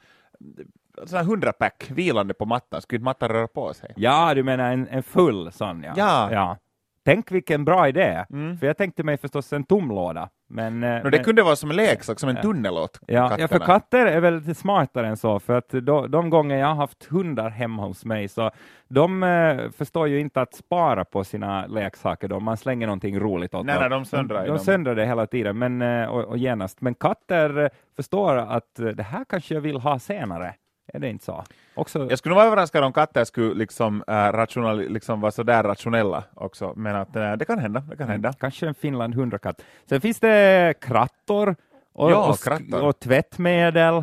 sån 1.04 1.16
här 1.16 1.24
100 1.24 1.52
pack 1.52 1.90
vilande 1.90 2.34
på 2.34 2.46
mattan, 2.46 2.82
skulle 2.82 2.96
inte 2.96 3.04
mattan 3.04 3.28
röra 3.28 3.48
på 3.48 3.74
sig? 3.74 3.92
Ja, 3.96 4.34
du 4.34 4.42
menar 4.42 4.72
en, 4.72 4.88
en 4.88 5.02
full 5.02 5.52
sån 5.52 5.82
ja. 5.82 5.92
Ja. 5.96 6.32
ja. 6.32 6.56
Tänk 7.04 7.32
vilken 7.32 7.64
bra 7.64 7.88
idé. 7.88 8.24
Mm. 8.30 8.58
För 8.58 8.66
jag 8.66 8.76
tänkte 8.76 9.02
mig 9.02 9.16
förstås 9.16 9.52
en 9.52 9.64
tom 9.64 9.88
låda. 9.88 10.28
Men, 10.52 10.82
eh, 10.84 10.90
No, 10.90 11.10
det 11.10 11.16
men- 11.16 11.24
kunde 11.24 11.42
vara 11.42 11.56
som 11.56 11.70
en 11.70 11.76
leksak, 11.76 12.18
som 12.20 12.28
en 12.28 12.36
tunnel 12.42 12.72
åt 12.74 13.00
Ja, 13.06 13.14
ja, 13.16 13.28
för 13.30 13.36
katterna. 13.38 13.64
katter 13.66 14.06
är 14.06 14.20
väl 14.20 14.34
lite 14.34 14.54
smartare 14.54 15.06
än 15.08 15.16
så, 15.16 15.40
för 15.40 15.54
att 15.58 15.68
de, 15.70 16.10
de 16.10 16.30
gånger 16.30 16.56
jag 16.56 16.66
har 16.66 16.74
haft 16.74 17.04
hundar 17.04 17.50
hemma 17.50 17.82
hos 17.86 18.04
mig, 18.04 18.28
så 18.28 18.50
de 18.88 19.22
eh, 19.22 19.70
förstår 19.70 20.08
ju 20.08 20.20
inte 20.20 20.40
att 20.40 20.54
spara 20.54 21.04
på 21.04 21.24
sina 21.24 21.66
leksaker 21.66 22.28
då, 22.28 22.40
man 22.40 22.56
slänger 22.56 22.86
någonting 22.86 23.20
roligt 23.20 23.54
åt 23.54 23.66
Nej, 23.66 23.74
dem. 23.74 23.80
nej, 23.82 23.90
de 23.90 24.04
söndrar 24.04 24.42
de, 24.44 24.48
de 24.48 24.58
söndrar 24.58 24.94
det 24.94 25.06
hela 25.06 25.26
tiden, 25.26 25.58
men, 25.58 25.82
eh, 25.82 26.04
och, 26.08 26.24
och 26.24 26.38
genast. 26.38 26.80
Men 26.80 26.94
katter 26.94 27.58
eh, 27.58 27.68
förstår 27.96 28.36
att 28.36 28.78
eh, 28.78 28.86
det 28.86 29.02
här 29.02 29.24
kanske 29.28 29.54
jag 29.54 29.60
vill 29.60 29.76
ha 29.80 29.98
senare. 29.98 30.54
Är 30.94 30.98
det 30.98 31.08
inte 31.08 31.24
så? 31.24 31.44
Också, 31.74 32.06
Jag 32.10 32.18
skulle 32.18 32.34
vara 32.34 32.44
överraskad 32.46 32.84
om 32.84 32.92
katter 32.92 33.24
skulle 33.24 33.54
liksom, 33.54 34.04
äh, 34.08 34.12
rational, 34.12 34.88
liksom 34.88 35.20
vara 35.20 35.32
sådär 35.32 35.62
rationella 35.62 36.24
också, 36.34 36.72
men 36.76 36.96
att, 36.96 37.16
äh, 37.16 37.32
det 37.32 37.44
kan 37.44 37.58
hända. 37.58 37.80
Det 37.90 37.96
kan 37.96 38.08
hända. 38.08 38.32
Kanske 38.32 38.66
en 38.66 38.74
Finland 38.74 39.14
100-katt. 39.14 39.62
Sen 39.88 40.00
finns 40.00 40.20
det 40.20 40.74
krattor 40.80 41.56
och, 41.92 42.10
Ja, 42.10 42.28
och, 42.30 42.38
krattor. 42.40 42.82
och 42.84 43.00
tvättmedel 43.00 43.94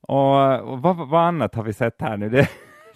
och, 0.00 0.60
och 0.72 0.80
vad, 0.82 0.96
vad 1.08 1.20
annat 1.20 1.54
har 1.54 1.62
vi 1.62 1.72
sett 1.72 2.00
här 2.02 2.16
nu? 2.16 2.28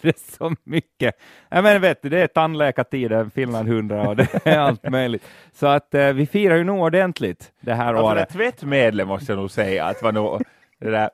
Det, 0.02 0.08
det 0.12 0.16
är 0.16 0.36
så 0.38 0.54
mycket. 0.64 1.14
Jag 1.48 1.62
menar, 1.64 1.78
vet 1.80 2.02
du, 2.02 2.08
det 2.08 2.18
är 2.20 2.26
tandläkartiden, 2.26 3.30
Finland 3.30 3.68
100 3.68 4.08
och 4.08 4.16
det 4.16 4.46
är 4.46 4.58
allt 4.68 4.90
möjligt. 4.90 5.24
Så 5.52 5.66
att 5.66 5.94
eh, 5.94 6.12
vi 6.12 6.26
firar 6.26 6.56
ju 6.56 6.64
nog 6.64 6.80
ordentligt 6.82 7.52
det 7.60 7.74
här 7.74 7.86
Alltså 7.94 8.02
det 8.02 8.08
året. 8.20 8.28
tvättmedlet 8.28 9.06
måste 9.06 9.32
jag 9.32 9.38
nog 9.38 9.50
säga, 9.50 9.84
att 9.84 10.02
var 10.02 10.12
nog, 10.12 10.42
det 10.80 10.90
där 10.90 11.10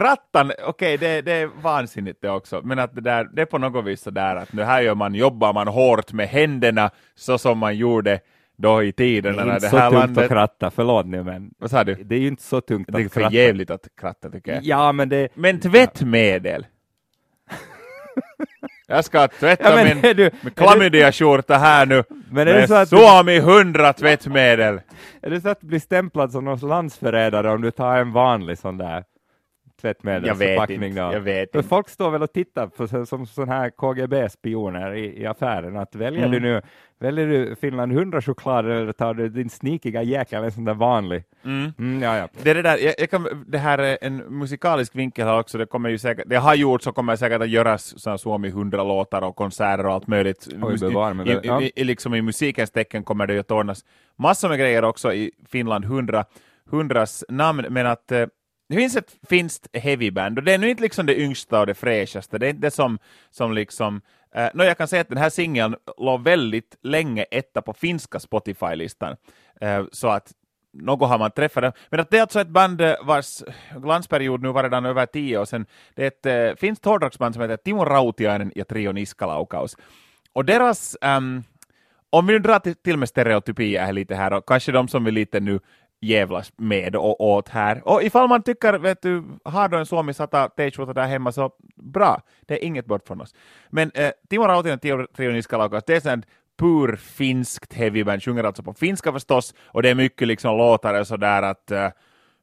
Krattan, 0.00 0.52
okej 0.66 0.96
det, 0.98 1.20
det 1.20 1.32
är 1.32 1.46
vansinnigt 1.62 2.22
det 2.22 2.30
också, 2.30 2.60
men 2.64 2.78
att 2.78 2.94
det, 2.94 3.00
där, 3.00 3.24
det 3.32 3.42
är 3.42 3.46
på 3.46 3.58
något 3.58 3.84
vis 3.84 4.02
sådär 4.02 4.36
att 4.36 4.52
nu 4.52 4.62
här 4.62 4.80
gör 4.80 4.94
man, 4.94 5.14
jobbar 5.14 5.52
man 5.52 5.68
hårt 5.68 6.12
med 6.12 6.28
händerna 6.28 6.90
så 7.14 7.38
som 7.38 7.58
man 7.58 7.76
gjorde 7.76 8.20
då 8.56 8.82
i 8.82 8.86
Det 8.86 8.92
tiden 8.92 9.38
är 9.38 9.44
när 9.44 9.54
inte 9.54 9.66
det 9.66 9.70
så 9.70 9.76
här 9.76 9.90
tungt 9.90 10.00
landet... 10.00 10.24
att 10.24 10.30
kratta, 10.30 10.70
förlåt 10.70 11.06
nu, 11.06 11.22
men 11.22 11.50
Vad 11.58 11.70
sa 11.70 11.84
du? 11.84 11.94
det 11.94 12.14
är 12.14 12.18
ju 12.18 12.28
inte 12.28 12.42
så 12.42 12.60
tungt 12.60 12.88
Det 12.92 12.98
är 13.02 13.06
att 13.06 13.12
för 13.12 13.20
kratta. 13.20 13.34
jävligt 13.34 13.70
att 13.70 13.88
kratta 14.00 14.30
tycker 14.30 14.52
jag. 14.52 14.62
Ja, 14.64 14.92
men 14.92 15.08
det... 15.08 15.28
Men 15.34 15.60
tvättmedel! 15.60 16.66
Jag 18.88 19.04
ska 19.04 19.28
tvätta 19.28 19.70
Ja, 19.70 19.76
men 19.84 19.96
min, 19.96 20.04
är 20.04 20.14
du- 20.14 20.30
min 20.40 20.52
klamydiaskjorta 20.54 21.56
här 21.58 21.86
nu 21.86 22.04
Men 22.30 22.48
är 22.48 22.52
det 22.52 22.58
med 22.60 22.68
så 22.68 22.74
att 22.74 22.88
Suomi 22.88 23.36
100 23.36 23.92
tvättmedel. 23.92 24.80
Är 25.22 25.30
det 25.30 25.40
så 25.40 25.48
att 25.48 25.60
du 25.60 25.66
blir 25.66 25.80
stämplad 25.80 26.32
som 26.32 26.44
någon 26.44 26.58
landsförrädare 26.68 27.50
om 27.50 27.62
du 27.62 27.70
tar 27.70 27.96
en 27.96 28.12
vanlig 28.12 28.58
sån 28.58 28.78
där 28.78 29.04
tvättmedelsförpackning? 29.86 30.96
Jag 30.96 31.20
vet 31.20 31.54
inte, 31.54 31.68
folk 31.68 31.88
står 31.88 32.10
väl 32.10 32.22
och 32.22 32.32
tittar 32.32 32.66
på 32.66 33.06
som 33.06 33.26
sån 33.26 33.48
här 33.48 33.70
KGB-spioner 33.70 34.94
i, 34.94 35.22
i 35.22 35.26
affären, 35.26 35.76
att 35.76 35.94
väljer 35.94 36.26
Mm. 36.26 36.30
du 36.32 36.40
nu 36.40 36.62
väljer 36.98 37.26
du 37.26 37.56
Finland 37.56 37.92
100-choklad 37.92 38.70
eller 38.70 38.92
tar 38.92 39.14
du 39.14 39.28
din 39.28 39.50
snikiga 39.50 40.02
jäkel 40.02 40.44
en 40.44 40.52
sån 40.52 40.64
där 40.64 40.74
vanlig? 40.74 41.24
Mm. 41.44 41.72
Mm, 41.78 42.02
ja, 42.02 42.16
ja. 42.16 42.28
Det, 42.42 42.50
är 42.50 42.54
det, 42.54 42.62
där, 42.62 42.78
jag, 42.78 42.94
jag 42.98 43.10
kan, 43.10 43.44
det 43.46 43.58
här 43.58 43.78
är 43.78 43.98
en 44.00 44.16
musikalisk 44.16 44.96
vinkel 44.96 45.26
här 45.26 45.38
också, 45.38 45.58
det 45.58 45.66
kommer 45.66 45.88
ju 45.88 45.98
säkert, 45.98 46.24
det 46.26 46.36
har 46.36 46.54
gjorts 46.54 46.86
och 46.86 46.94
kommer 46.94 47.16
säkert 47.16 47.42
att 47.42 47.48
göras 47.48 47.94
Suomi 48.20 48.50
100-låtar 48.50 49.22
och 49.22 49.36
konserter 49.36 49.86
och 49.86 49.92
allt 49.92 50.06
möjligt. 50.06 50.48
Oj, 50.62 50.78
bevara 50.80 51.14
mig 51.14 51.28
I, 51.32 51.40
ja. 51.42 51.62
i, 51.76 51.84
liksom 51.84 52.14
I 52.14 52.22
musikens 52.22 52.70
tecken 52.70 53.04
kommer 53.04 53.26
det 53.26 53.32
ju 53.34 53.40
att 53.40 53.50
ordnas 53.50 53.84
massor 54.16 54.48
med 54.48 54.58
grejer 54.58 54.84
också 54.84 55.12
i 55.12 55.30
Finland 55.48 55.84
100, 55.84 56.24
100s 56.70 57.24
namn, 57.28 57.66
men 57.70 57.86
att 57.86 58.12
eh, 58.12 58.26
det 58.68 58.76
finns 58.76 58.96
ett 58.96 59.16
finskt 59.28 59.76
heavyband 59.76 60.38
och 60.38 60.44
det 60.44 60.52
är 60.52 60.58
nu 60.58 60.70
inte 60.70 60.82
liksom 60.82 61.06
det 61.06 61.20
yngsta 61.20 61.60
och 61.60 61.66
det 61.66 61.74
fräschaste, 61.74 62.38
det 62.38 62.46
är 62.46 62.50
inte 62.50 62.66
det 62.66 62.70
som, 62.70 62.98
som 63.30 63.52
liksom 63.52 64.00
Eh, 64.36 64.48
no, 64.54 64.64
jag 64.64 64.78
kan 64.78 64.88
säga 64.88 65.02
att 65.02 65.08
den 65.08 65.18
här 65.18 65.30
singeln 65.30 65.76
låg 65.98 66.22
väldigt 66.22 66.76
länge 66.82 67.22
etta 67.30 67.62
på 67.62 67.72
finska 67.72 68.20
Spotify-listan, 68.20 69.16
Eh, 69.60 69.84
så 69.92 70.08
att 70.08 70.32
något 70.72 71.08
har 71.08 71.18
man 71.18 71.30
träffat 71.30 71.62
dem. 71.62 71.72
Men 71.90 72.00
att 72.00 72.10
det 72.10 72.16
är 72.16 72.20
alltså 72.20 72.40
ett 72.40 72.48
band 72.48 72.80
eh, 72.80 72.94
vars 73.02 73.42
glansperiod 73.76 74.42
nu 74.42 74.52
var 74.52 74.62
redan 74.62 74.84
över 74.84 75.06
tio 75.06 75.38
år 75.38 75.44
sedan. 75.44 75.66
Det 75.94 76.02
är 76.02 76.06
ett 76.06 76.26
eh, 76.26 76.60
finskt 76.60 76.84
hårdrocksband 76.84 77.34
som 77.34 77.42
heter 77.42 77.56
Timo 77.56 77.84
Rautiainen 77.84 78.52
ja 78.54 78.64
Trio 78.64 78.92
Niskalaukaus. 78.92 79.76
Och 80.32 80.44
deras, 80.44 80.96
ehm, 81.00 81.42
om 82.10 82.26
vi 82.26 82.32
nu 82.32 82.38
drar 82.38 82.58
till, 82.58 82.74
till 82.74 82.96
med 82.96 83.08
stereotypier 83.08 83.84
här 83.84 83.92
lite 83.92 84.14
här, 84.14 84.32
och 84.32 84.48
kanske 84.48 84.72
de 84.72 84.88
som 84.88 85.04
vi 85.04 85.10
lite 85.10 85.40
nu 85.40 85.60
jävlas 86.00 86.52
med 86.56 86.96
och 86.96 87.20
åt 87.20 87.48
här. 87.48 87.88
Och 87.88 88.02
ifall 88.02 88.28
man 88.28 88.42
tycker, 88.42 88.78
vet 88.78 89.02
du, 89.02 89.24
har 89.44 89.68
du 89.68 89.78
en 89.78 89.86
Suomi-sata 89.86 90.48
t-skjorta 90.48 90.92
där 90.92 91.06
hemma 91.06 91.32
så 91.32 91.50
bra, 91.76 92.22
det 92.46 92.54
är 92.54 92.64
inget 92.64 92.86
bort 92.86 93.06
från 93.06 93.20
oss. 93.20 93.34
Men 93.70 93.90
eh, 93.94 94.10
Timo 94.28 94.44
Rautinen 94.44 94.78
Trio 95.16 95.32
Niskalaukas, 95.32 95.84
det 95.86 95.96
är 95.96 96.00
sånt 96.00 96.26
pur 96.58 96.96
finskt 96.96 97.72
heavy 97.72 98.04
band, 98.04 98.22
sjunger 98.22 98.44
alltså 98.44 98.62
på 98.62 98.74
finska 98.74 99.12
förstås, 99.12 99.54
och 99.66 99.82
det 99.82 99.88
är 99.88 99.94
mycket 99.94 100.28
liksom 100.28 100.58
låtar 100.58 101.00
och 101.00 101.06
sådär 101.06 101.42
att 101.42 101.72
uh, 101.72 101.88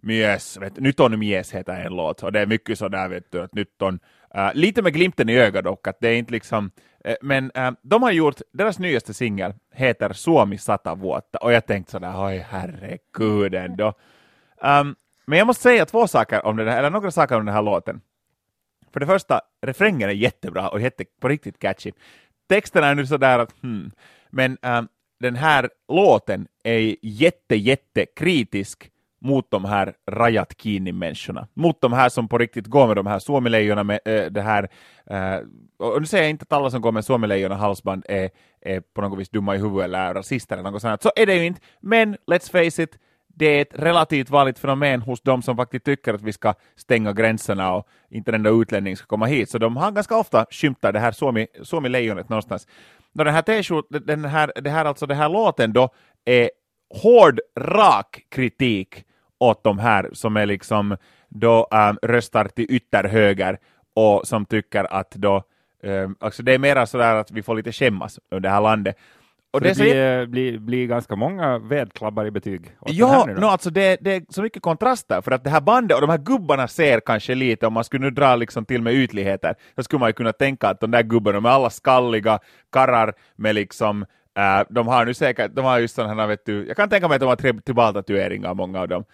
Mies, 0.01 0.57
vet, 0.57 0.79
Nyt 0.79 0.99
on 0.99 1.19
mies 1.19 1.51
heter 1.51 1.73
en 1.73 1.95
låt, 1.95 2.23
och 2.23 2.31
det 2.31 2.39
är 2.39 2.45
mycket 2.45 2.79
sådär 2.79 3.09
vet 3.09 3.31
du, 3.31 3.41
att 3.41 3.53
nyt 3.53 3.81
on, 3.81 3.99
uh, 4.37 4.49
lite 4.53 4.81
med 4.81 4.93
glimten 4.93 5.29
i 5.29 5.37
ögat 5.39 5.63
dock, 5.63 5.87
att 5.87 5.97
det 5.99 6.09
är 6.09 6.15
inte 6.15 6.31
liksom, 6.31 6.71
Eh, 7.03 7.15
men 7.21 7.51
äh, 7.55 7.71
de 7.81 8.03
har 8.03 8.11
gjort, 8.11 8.41
deras 8.51 8.79
nyaste 8.79 9.13
singel 9.13 9.53
heter 9.71 10.13
Suomi 10.13 10.57
sata 10.57 10.95
vuotta, 10.95 11.37
och 11.37 11.53
jag 11.53 11.65
tänkte 11.65 11.91
sådär, 11.91 12.25
oj 12.25 12.45
herregud 12.49 13.55
ändå. 13.55 13.87
Um, 13.87 13.93
ehm, 14.69 14.95
men 15.25 15.37
jag 15.37 15.47
måste 15.47 15.63
säga 15.63 15.85
två 15.85 16.07
saker 16.07 16.45
om 16.45 16.57
den 16.57 16.67
här, 16.67 16.77
eller 16.77 16.89
några 16.89 17.11
saker 17.11 17.35
om 17.35 17.45
den 17.45 17.55
här 17.55 17.61
låten. 17.61 18.01
För 18.93 18.99
det 18.99 19.05
första, 19.05 19.41
refrängen 19.61 20.09
är 20.09 20.13
jättebra 20.13 20.69
och 20.69 20.81
jätte, 20.81 21.05
på 21.21 21.27
riktigt 21.27 21.59
catchy. 21.59 21.91
Texten 22.49 22.83
är 22.83 22.95
nu 22.95 23.05
sådär 23.05 23.39
att, 23.39 23.55
hmm, 23.61 23.91
men 24.29 24.57
um, 24.61 24.87
den 25.19 25.35
här 25.35 25.69
låten 25.87 26.47
är 26.63 26.95
jätte, 27.01 27.55
jätte 27.55 28.05
kritisk 28.05 28.91
mot 29.23 29.51
de 29.51 29.65
här 29.65 29.93
Rajat 30.11 30.61
Kini-människorna. 30.61 31.47
Mot 31.53 31.81
de 31.81 31.93
här 31.93 32.09
som 32.09 32.27
på 32.27 32.37
riktigt 32.37 32.67
går 32.67 32.87
med 32.87 32.95
de 32.95 33.07
här 33.07 33.19
suomilejonen 33.19 33.87
med 33.87 33.99
äh, 34.05 34.25
det 34.25 34.41
här 34.41 34.69
äh, 35.09 35.39
och 35.77 36.01
nu 36.01 36.05
säger 36.05 36.23
jag 36.23 36.29
inte 36.29 36.43
att 36.43 36.53
alla 36.53 36.69
som 36.69 36.81
går 36.81 36.91
med 36.91 37.05
Suomilejonen 37.05 37.57
halsband 37.57 38.05
är, 38.09 38.29
är 38.61 38.79
på 38.79 39.01
något 39.01 39.19
vis 39.19 39.29
dumma 39.29 39.55
i 39.55 39.57
huvudet 39.57 39.85
eller 39.85 40.13
rasister 40.13 40.57
eller 40.57 40.71
något 40.71 40.81
sånt. 40.81 41.01
Så 41.01 41.11
är 41.15 41.25
det 41.25 41.35
ju 41.35 41.45
inte. 41.45 41.61
Men 41.81 42.15
let's 42.15 42.51
face 42.51 42.83
it, 42.83 42.99
det 43.27 43.45
är 43.45 43.61
ett 43.61 43.73
relativt 43.73 44.29
vanligt 44.29 44.59
fenomen 44.59 45.01
hos 45.01 45.21
de 45.21 45.41
som 45.41 45.55
faktiskt 45.55 45.85
tycker 45.85 46.13
att 46.13 46.21
vi 46.21 46.33
ska 46.33 46.53
stänga 46.75 47.13
gränserna 47.13 47.73
och 47.73 47.87
inte 48.09 48.31
en 48.31 48.35
enda 48.35 48.49
utlänning 48.49 48.97
ska 48.97 49.05
komma 49.05 49.25
hit. 49.25 49.49
Så 49.49 49.57
de 49.57 49.77
har 49.77 49.91
ganska 49.91 50.17
ofta 50.17 50.45
skymtat 50.51 50.93
det 50.93 50.99
här 50.99 51.11
Suomi-lejonet 51.63 52.29
någonstans. 52.29 52.67
Då 53.13 53.23
den 53.23 53.33
här 53.33 53.41
t-shirt, 53.41 53.85
den 53.89 54.25
här, 54.25 54.51
det 54.61 54.69
här, 54.69 54.85
alltså 54.85 55.05
det 55.05 55.15
här 55.15 55.29
låten 55.29 55.73
då 55.73 55.89
är 56.25 56.49
hård, 57.01 57.39
rak 57.59 58.25
kritik 58.29 59.05
åt 59.43 59.63
de 59.63 59.79
här 59.79 60.09
som 60.13 60.37
är 60.37 60.45
liksom 60.45 60.97
då 61.29 61.67
um, 61.71 61.97
röstar 62.01 62.45
till 62.45 62.65
ytterhöger 62.69 63.57
och 63.95 64.27
som 64.27 64.45
tycker 64.45 64.93
att 64.93 65.11
då 65.11 65.43
um, 65.83 66.15
alltså 66.19 66.43
det 66.43 66.53
är 66.53 66.59
mera 66.59 66.85
sådär 66.85 67.15
att 67.15 67.31
vi 67.31 67.43
får 67.43 67.55
lite 67.55 67.71
skämmas 67.71 68.19
under 68.31 68.49
det 68.49 68.53
här 68.53 68.61
landet. 68.61 68.95
Och 69.51 69.61
det, 69.61 69.69
det 69.69 69.83
blir, 69.83 70.23
så... 70.23 70.29
blir, 70.29 70.57
blir 70.57 70.87
ganska 70.87 71.15
många 71.15 71.57
vedklabbar 71.57 72.25
i 72.25 72.31
betyg. 72.31 72.75
Ja, 72.85 73.25
no, 73.25 73.45
alltså 73.45 73.69
det, 73.69 73.97
det, 74.01 74.15
är 74.15 74.23
så 74.29 74.41
mycket 74.41 74.61
kontraster, 74.61 75.21
för 75.21 75.31
att 75.31 75.43
det 75.43 75.49
här 75.49 75.61
bandet 75.61 75.95
och 75.95 76.01
de 76.01 76.09
här 76.09 76.17
gubbarna 76.17 76.67
ser 76.67 76.99
kanske 76.99 77.35
lite, 77.35 77.67
om 77.67 77.73
man 77.73 77.83
skulle 77.83 78.05
nu 78.05 78.11
dra 78.11 78.35
liksom 78.35 78.65
till 78.65 78.81
med 78.81 78.93
ytligheter, 78.93 79.55
så 79.75 79.83
skulle 79.83 79.99
man 79.99 80.09
ju 80.09 80.13
kunna 80.13 80.33
tänka 80.33 80.67
att 80.67 80.79
de 80.79 80.91
där 80.91 81.03
gubbarna 81.03 81.39
med 81.39 81.51
alla 81.51 81.69
skalliga 81.69 82.39
karrar 82.71 83.13
med 83.35 83.55
liksom 83.55 84.05
Uh, 84.39 84.65
de 84.69 84.87
har 84.87 85.05
nu 85.05 85.13
säkert, 85.13 85.51
de 85.55 85.65
har 85.65 85.79
just 85.79 85.95
sådana, 85.95 86.27
vet 86.27 86.45
du, 86.45 86.67
jag 86.67 86.77
kan 86.77 86.89
tänka 86.89 87.07
mig 87.07 87.15
att 87.15 87.21
de 87.21 87.25
har 87.29 87.61
tribal-tatueringar, 87.61 88.53
många 88.53 88.79
av 88.81 88.87
dem. 88.87 89.05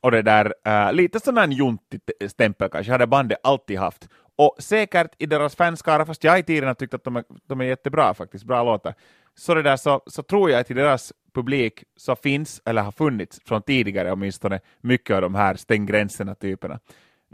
Och 0.00 0.10
det 0.10 0.22
där, 0.22 0.54
äh, 0.64 0.92
lite 0.92 1.20
sån 1.20 1.36
här 1.36 1.48
juntig 1.48 2.00
stämpel 2.28 2.68
kanske 2.68 2.92
hade 2.92 3.06
bandet 3.06 3.38
alltid 3.42 3.78
haft. 3.78 4.08
Och 4.36 4.56
säkert 4.58 5.10
i 5.18 5.26
deras 5.26 5.56
fanskara, 5.56 6.06
fast 6.06 6.24
jag 6.24 6.38
i 6.38 6.42
tiden 6.42 6.66
har 6.66 6.74
tyckt 6.74 6.94
att 6.94 7.04
de 7.04 7.16
är, 7.16 7.24
de 7.48 7.60
är 7.60 7.64
jättebra 7.64 8.14
faktiskt, 8.14 8.44
bra 8.44 8.64
låtar, 8.64 8.94
så, 9.34 9.54
det 9.54 9.62
där, 9.62 9.76
så, 9.76 10.02
så 10.06 10.22
tror 10.22 10.50
jag 10.50 10.60
att 10.60 10.70
i 10.70 10.74
deras 10.74 11.12
publik 11.34 11.84
så 11.96 12.16
finns, 12.16 12.62
eller 12.64 12.82
har 12.82 12.92
funnits 12.92 13.40
från 13.44 13.62
tidigare 13.62 14.12
åtminstone, 14.12 14.60
mycket 14.80 15.16
av 15.16 15.22
de 15.22 15.34
här 15.34 15.54
stäng 15.54 15.86
gränserna-typerna. 15.86 16.80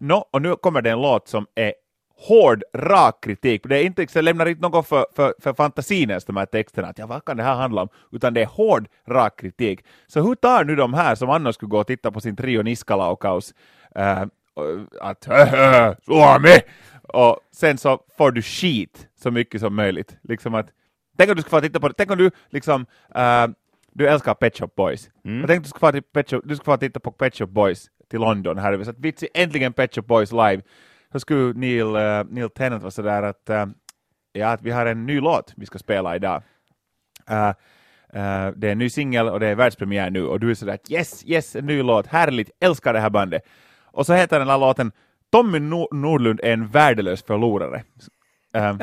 No, 0.00 0.14
och 0.14 0.42
nu 0.42 0.56
kommer 0.56 0.82
det 0.82 0.90
en 0.90 1.02
låt 1.02 1.28
som 1.28 1.46
är 1.54 1.74
hård, 2.16 2.62
rak 2.74 3.24
kritik. 3.24 3.62
Det 3.68 3.78
är 3.78 3.84
inte, 3.84 4.06
jag 4.14 4.24
lämnar 4.24 4.46
inte 4.46 4.62
något 4.62 4.88
för, 4.88 5.06
för, 5.16 5.34
för 5.40 5.54
fantasin 5.54 6.10
ens, 6.10 6.24
de 6.24 6.36
här 6.36 6.46
texterna, 6.46 6.88
att 6.88 6.98
ja, 6.98 7.06
vad 7.06 7.24
kan 7.24 7.36
det 7.36 7.42
här 7.42 7.54
handla 7.54 7.82
om, 7.82 7.88
utan 8.12 8.34
det 8.34 8.42
är 8.42 8.46
hård, 8.46 8.88
rak 9.08 9.40
kritik. 9.40 9.84
Så 10.06 10.20
hur 10.20 10.34
tar 10.34 10.64
nu 10.64 10.76
de 10.76 10.94
här 10.94 11.14
som 11.14 11.30
annars 11.30 11.54
skulle 11.54 11.70
gå 11.70 11.78
och 11.78 11.86
titta 11.86 12.10
på 12.10 12.20
sin 12.20 12.36
trio 12.36 12.62
Niskalaukaus 12.62 13.54
äh, 13.94 14.22
att 15.00 15.24
Suomi! 16.04 16.60
Och 17.02 17.40
sen 17.52 17.78
så 17.78 18.00
får 18.16 18.30
du 18.30 18.42
skit 18.42 19.08
så 19.22 19.30
mycket 19.30 19.60
som 19.60 19.74
möjligt. 19.74 20.16
Liksom 20.22 20.54
att, 20.54 20.66
tänk 21.18 21.30
om 21.30 21.36
du 21.36 21.42
ska 21.42 21.50
få 21.50 21.60
titta 21.60 21.80
på 21.80 21.88
det, 21.88 21.94
tänk 21.96 22.10
om 22.10 22.18
du 22.18 22.30
liksom 22.50 22.86
äh, 23.14 23.46
du 23.92 24.08
älskar 24.08 24.34
Pet 24.34 24.58
Shop 24.58 24.70
Boys. 24.76 25.10
Mm. 25.24 25.40
Jag 25.40 25.48
tänkte 25.48 26.40
du 26.44 26.56
ska 26.56 26.64
få 26.64 26.76
titta 26.76 27.00
på 27.00 27.10
Pet 27.10 27.34
Shop 27.34 27.46
Boys 27.46 27.86
till 28.10 28.20
London 28.20 28.58
här. 28.58 28.84
Så 28.84 28.90
att 28.90 28.98
vitsi, 28.98 29.28
äntligen 29.34 29.72
Pet 29.72 29.94
Shop 29.94 30.02
Boys 30.02 30.32
live 30.32 30.62
så 31.14 31.20
skulle 31.20 31.52
Neil, 31.52 31.86
uh, 31.86 32.24
Neil 32.30 32.50
Tennant 32.50 32.82
vara 32.82 32.90
sådär 32.90 33.22
att, 33.22 33.50
uh, 33.50 33.66
ja, 34.32 34.48
att 34.48 34.62
vi 34.62 34.70
har 34.70 34.86
en 34.86 35.06
ny 35.06 35.20
låt 35.20 35.52
vi 35.56 35.66
ska 35.66 35.78
spela 35.78 36.16
idag. 36.16 36.42
Uh, 37.30 37.52
det 38.56 38.68
är 38.68 38.72
en 38.72 38.78
ny 38.78 38.90
singel 38.90 39.28
och 39.28 39.40
det 39.40 39.46
är 39.46 39.54
världspremiär 39.54 40.10
nu 40.10 40.26
och 40.26 40.40
du 40.40 40.50
är 40.50 40.54
sådär 40.54 40.78
yes, 40.88 41.24
yes, 41.26 41.56
en 41.56 41.66
ny 41.66 41.82
låt, 41.82 42.06
härligt, 42.06 42.50
älskar 42.60 42.92
det 42.92 43.00
här 43.00 43.10
bandet. 43.10 43.42
Och 43.84 44.06
så 44.06 44.14
heter 44.14 44.38
den 44.38 44.48
här 44.48 44.58
låten 44.58 44.92
Tommy 45.32 45.58
Nordlund 45.90 46.40
är 46.42 46.52
en 46.52 46.68
värdelös 46.68 47.22
förlorare. 47.22 47.82
Um, 48.56 48.78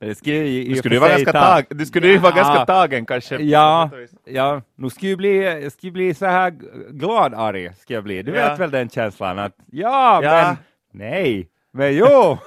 det 0.00 0.14
skulle, 0.14 0.36
i, 0.36 0.68
du 0.68 0.76
skulle 0.76 0.94
ju 0.94 1.00
vara, 1.00 1.10
ganska, 1.10 1.32
tag, 1.32 1.64
du 1.70 1.86
skulle 1.86 2.08
ja, 2.08 2.20
vara 2.20 2.34
ganska 2.34 2.66
tagen 2.66 3.06
kanske. 3.06 3.36
Ja, 3.36 3.90
ja 4.24 4.62
nu 4.76 4.90
skulle 4.90 5.10
jag 5.10 5.18
bli, 5.18 5.70
skulle 5.70 5.92
bli 5.92 6.14
så 6.14 6.26
här 6.26 6.50
glad 6.90 7.34
arg, 7.34 7.74
ska 7.74 7.94
jag 7.94 8.04
bli. 8.04 8.22
Du 8.22 8.34
ja. 8.34 8.48
vet 8.48 8.58
väl 8.58 8.70
den 8.70 8.88
känslan 8.88 9.38
att 9.38 9.56
ja, 9.66 10.20
ja. 10.22 10.30
men 10.30 10.56
Nej, 10.92 11.48
men 11.72 11.96
jo! 11.96 12.38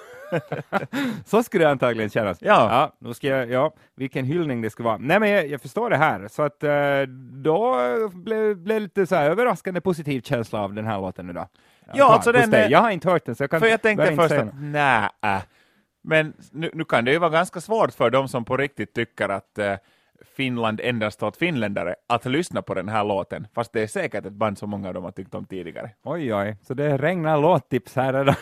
så 1.25 1.44
skulle 1.44 1.64
det 1.64 1.72
antagligen 1.72 2.10
kännas. 2.10 2.38
Ja. 2.42 2.48
Ja, 2.72 2.96
då 3.00 3.14
ska 3.14 3.28
jag, 3.28 3.50
ja, 3.50 3.74
vilken 3.96 4.25
hyllning 4.25 4.62
det 4.62 4.70
ska 4.70 4.84
vara. 4.84 4.98
Nej, 4.98 5.20
men 5.20 5.30
jag, 5.30 5.48
jag 5.48 5.62
förstår 5.62 5.90
det 5.90 5.98
här, 5.98 6.28
så 6.28 6.44
att 6.44 6.64
eh, 6.64 7.02
då 7.44 7.78
blev 8.14 8.64
det 8.64 8.80
lite 8.80 9.08
så 9.08 9.16
överraskande 9.16 9.82
positiv 9.82 10.22
känsla 10.22 10.60
av 10.60 10.74
den 10.74 10.86
här 10.86 11.02
låten 11.02 11.30
idag. 11.30 11.48
Ja, 11.94 12.14
alltså 12.14 12.32
den, 12.32 12.72
jag 12.72 12.80
har 12.80 12.92
inte 12.92 13.10
hört 13.10 13.25
den, 13.25 13.36
så 13.36 13.44
jag 13.44 13.52
kan 13.52 13.60
För 13.60 13.68
jag 13.68 13.82
tänkte 13.82 14.16
först 14.16 14.32
att 14.32 14.50
nej, 14.54 15.10
men 16.04 16.34
nu, 16.52 16.70
nu, 16.74 16.84
kan 16.84 17.06
det 17.06 17.12
ju 17.12 17.18
vara 17.18 17.30
ganska 17.30 17.62
svårt 17.62 17.94
för 17.94 18.10
de 18.10 18.28
som 18.28 18.46
på 18.46 18.58
riktigt 18.58 18.94
tycker 18.94 19.30
att 19.30 19.60
uh, 19.60 19.74
Finland 20.36 20.81
endast 20.84 21.24
åt 21.24 21.38
finländare 21.38 21.95
att 22.07 22.25
lyssna 22.25 22.62
på 22.62 22.74
den 22.74 22.89
här 22.89 23.03
låten, 23.03 23.48
fast 23.55 23.74
det 23.74 23.81
är 23.81 23.88
säkert 23.88 24.25
ett 24.25 24.34
band 24.34 24.57
som 24.57 24.69
många 24.69 24.88
av 24.88 24.93
dem 24.93 25.03
har 25.03 25.12
tyckt 25.12 25.36
om 25.36 25.45
tidigare. 25.45 25.89
Oj, 26.03 26.34
oj, 26.36 26.57
så 26.62 26.74
det 26.74 26.98
regnar 26.98 27.41
låttips 27.41 27.95
här 27.95 28.13
redan 28.13 28.36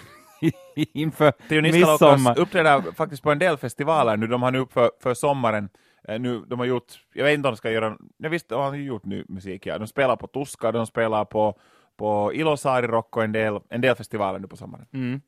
inför 0.94 1.34
midsommar. 1.62 2.40
uppträder 2.40 2.92
faktiskt 2.92 3.24
på 3.24 3.32
en 3.32 3.40
del 3.40 3.58
festivaler 3.58 4.18
nu, 4.18 4.28
de 4.28 4.44
har 4.44 4.52
nu 4.52 4.66
för, 4.70 4.92
för 5.00 5.14
sommaren 5.14 5.70
eh, 6.08 6.20
nu, 6.20 6.40
de 6.40 6.60
har 6.60 6.66
gjort, 6.66 6.94
jag 7.14 7.24
vet 7.24 7.34
inte 7.34 7.48
om 7.48 7.54
de 7.54 7.58
ska 7.58 7.72
göra, 7.72 7.98
jag 8.18 8.30
visste, 8.30 8.56
de 8.56 8.62
har 8.62 8.76
gjort 8.76 9.06
ny 9.06 9.24
musik, 9.28 9.66
ja. 9.66 9.78
De 9.78 9.88
spelar 9.88 10.16
på 10.16 10.28
Tuska, 10.28 10.72
de 10.72 10.88
spelar 10.88 11.26
på, 11.26 11.60
på 11.98 12.34
Ilosaari 12.34 12.88
Rock 12.88 13.18
och 13.18 13.24
en 13.24 13.32
del, 13.32 13.60
en 13.70 13.82
del 13.82 13.96
festivaler 13.96 14.40
nu 14.40 14.48
på 14.48 14.58
sommaren. 14.58 14.86
Mm. 14.94 15.22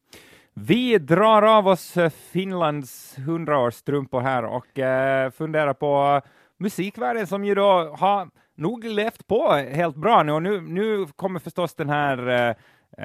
Vi 0.59 0.97
drar 0.97 1.41
av 1.41 1.67
oss 1.67 1.97
Finlands 2.31 3.17
hundraårsstrumpor 3.17 4.21
här 4.21 4.45
och 4.45 4.79
eh, 4.79 5.31
funderar 5.31 5.74
på 5.74 6.21
musikvärlden 6.57 7.27
som 7.27 7.45
ju 7.45 7.55
då 7.55 7.95
har 8.00 8.29
nog 8.55 8.83
levt 8.83 9.27
på 9.27 9.51
helt 9.53 9.95
bra 9.95 10.24
nu 10.24 10.31
och 10.31 10.43
nu, 10.43 10.62
nu 10.62 11.05
kommer 11.15 11.39
förstås 11.39 11.75
den 11.75 11.89
här 11.89 12.27
eh, 12.27 12.55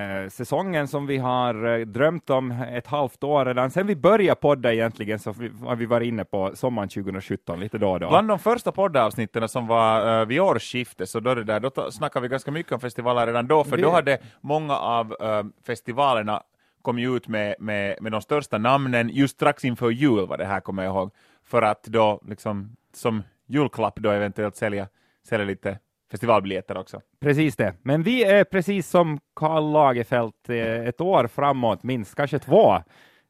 eh, 0.03 0.29
säsongen 0.29 0.89
som 0.89 1.07
vi 1.07 1.19
har 1.19 1.79
eh, 1.79 1.87
drömt 1.87 2.31
om 2.31 2.51
ett 2.51 2.87
halvt 2.87 3.25
år 3.25 3.45
redan. 3.45 3.71
Sen 3.71 3.87
vi 3.87 3.97
började 3.97 4.41
podda 4.41 4.73
egentligen 4.73 5.19
så 5.19 5.33
vi, 5.33 5.51
har 5.65 5.77
vi 5.77 5.87
varit 5.87 6.07
inne 6.07 6.25
på 6.25 6.51
sommaren 6.55 6.89
2017 6.89 7.61
lite 7.61 7.79
då 7.79 7.91
och 7.91 8.01
då. 8.01 8.09
Bland 8.09 8.29
de 8.29 8.39
första 8.39 8.73
poddavsnitten 8.73 9.49
som 9.49 9.67
var 9.67 10.21
uh, 10.21 10.27
vid 10.27 10.41
årsskiftet 10.41 11.09
så 11.09 11.21
då, 11.21 11.35
det 11.35 11.45
där, 11.45 11.61
då 11.61 11.91
snackade 11.91 12.23
vi 12.23 12.29
ganska 12.29 12.51
mycket 12.51 12.73
om 12.73 12.81
festivaler 12.81 13.27
redan 13.27 13.47
då, 13.47 13.65
för 13.65 13.77
vi... 13.77 13.83
då 13.83 13.91
hade 13.91 14.19
många 14.41 14.77
av 14.77 15.07
uh, 15.23 15.43
festivalerna 15.67 16.43
kommit 16.83 17.09
ut 17.09 17.29
med, 17.29 17.55
med, 17.59 17.97
med 18.01 18.13
de 18.13 18.23
största 18.23 18.59
namnen 18.59 19.09
just 19.09 19.35
strax 19.35 19.65
inför 19.65 19.91
jul 19.91 20.27
var 20.27 20.39
det 20.39 20.45
här 20.45 20.61
kommer 20.61 20.83
jag 20.83 20.95
ihåg, 20.95 21.11
för 21.45 21.63
att 21.63 21.85
då 21.85 22.21
liksom 22.29 22.77
som 22.95 23.23
julklapp 23.47 23.97
då 23.97 24.11
eventuellt 24.11 24.57
sälja, 24.57 24.89
sälja 25.29 25.47
lite 25.47 25.79
festivalbiljetter 26.11 26.77
också. 26.77 27.01
Precis 27.21 27.57
det. 27.57 27.75
Men 27.83 28.03
vi 28.03 28.25
är 28.25 28.45
precis 28.45 28.89
som 28.89 29.21
Karl 29.35 29.73
Lagerfeld 29.73 30.33
eh, 30.49 30.89
ett 30.89 31.01
år 31.01 31.27
framåt, 31.27 31.83
minst 31.83 32.15
kanske 32.15 32.39
två. 32.39 32.83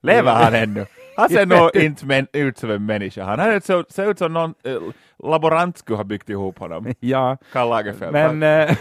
Lever 0.03 0.33
han 0.33 0.55
ännu? 0.55 0.87
Han 1.17 1.29
ser 1.29 1.47
nog 1.61 1.77
inte 1.77 2.07
men, 2.07 2.27
ut 2.33 2.59
som 2.59 2.71
en 2.71 2.87
människa. 2.87 3.25
Han 3.25 3.61
ser, 3.61 3.93
ser 3.93 4.11
ut 4.11 4.19
som 4.19 4.33
någon 4.33 4.55
äh, 4.65 4.77
laborant 5.19 5.79
skulle 5.79 5.97
ha 5.97 6.05
byggt 6.05 6.29
ihop 6.29 6.59
honom. 6.59 6.95
Ja, 7.01 7.37
Karl 7.53 7.69
Lagerfeld. 7.69 8.13
Men, 8.13 8.43
äh, 8.43 8.77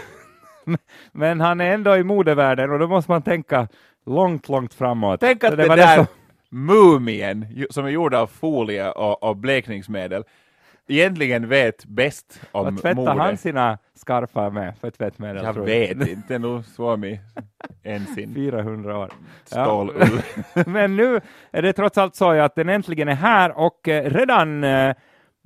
men 1.12 1.40
han 1.40 1.60
är 1.60 1.74
ändå 1.74 1.96
i 1.96 2.04
modevärlden 2.04 2.70
och 2.70 2.78
då 2.78 2.88
måste 2.88 3.10
man 3.10 3.22
tänka 3.22 3.68
långt, 4.06 4.48
långt 4.48 4.74
framåt. 4.74 5.20
Tänk 5.20 5.44
att 5.44 5.56
det, 5.56 5.68
det 5.68 5.76
där 5.76 5.96
så... 5.96 6.06
mumien 6.48 7.66
som 7.70 7.84
är 7.84 7.90
gjord 7.90 8.14
av 8.14 8.26
folie 8.26 8.90
och, 8.90 9.22
och 9.22 9.36
blekningsmedel 9.36 10.24
egentligen 10.90 11.48
vet 11.48 11.84
bäst 11.84 12.40
om 12.52 12.64
mode. 12.64 12.70
Vad 12.70 12.82
tvättar 12.82 13.16
han 13.16 13.36
sina 13.36 13.78
skarfar 13.94 14.50
med 14.50 14.74
för 14.80 14.90
tvättmedel? 14.90 15.44
Jag 15.44 15.64
vet 15.64 16.08
inte, 16.08 16.38
nog 16.38 16.64
Suomi 16.64 17.20
ensin. 17.82 18.34
400 18.34 18.98
år. 18.98 19.10
Stålull. 19.44 20.22
Ja. 20.54 20.62
Men 20.66 20.96
nu 20.96 21.20
är 21.50 21.62
det 21.62 21.72
trots 21.72 21.98
allt 21.98 22.14
så 22.14 22.30
att 22.30 22.54
den 22.54 22.68
äntligen 22.68 23.08
är 23.08 23.14
här 23.14 23.58
och 23.58 23.88
eh, 23.88 24.10
redan 24.10 24.64
eh, 24.64 24.94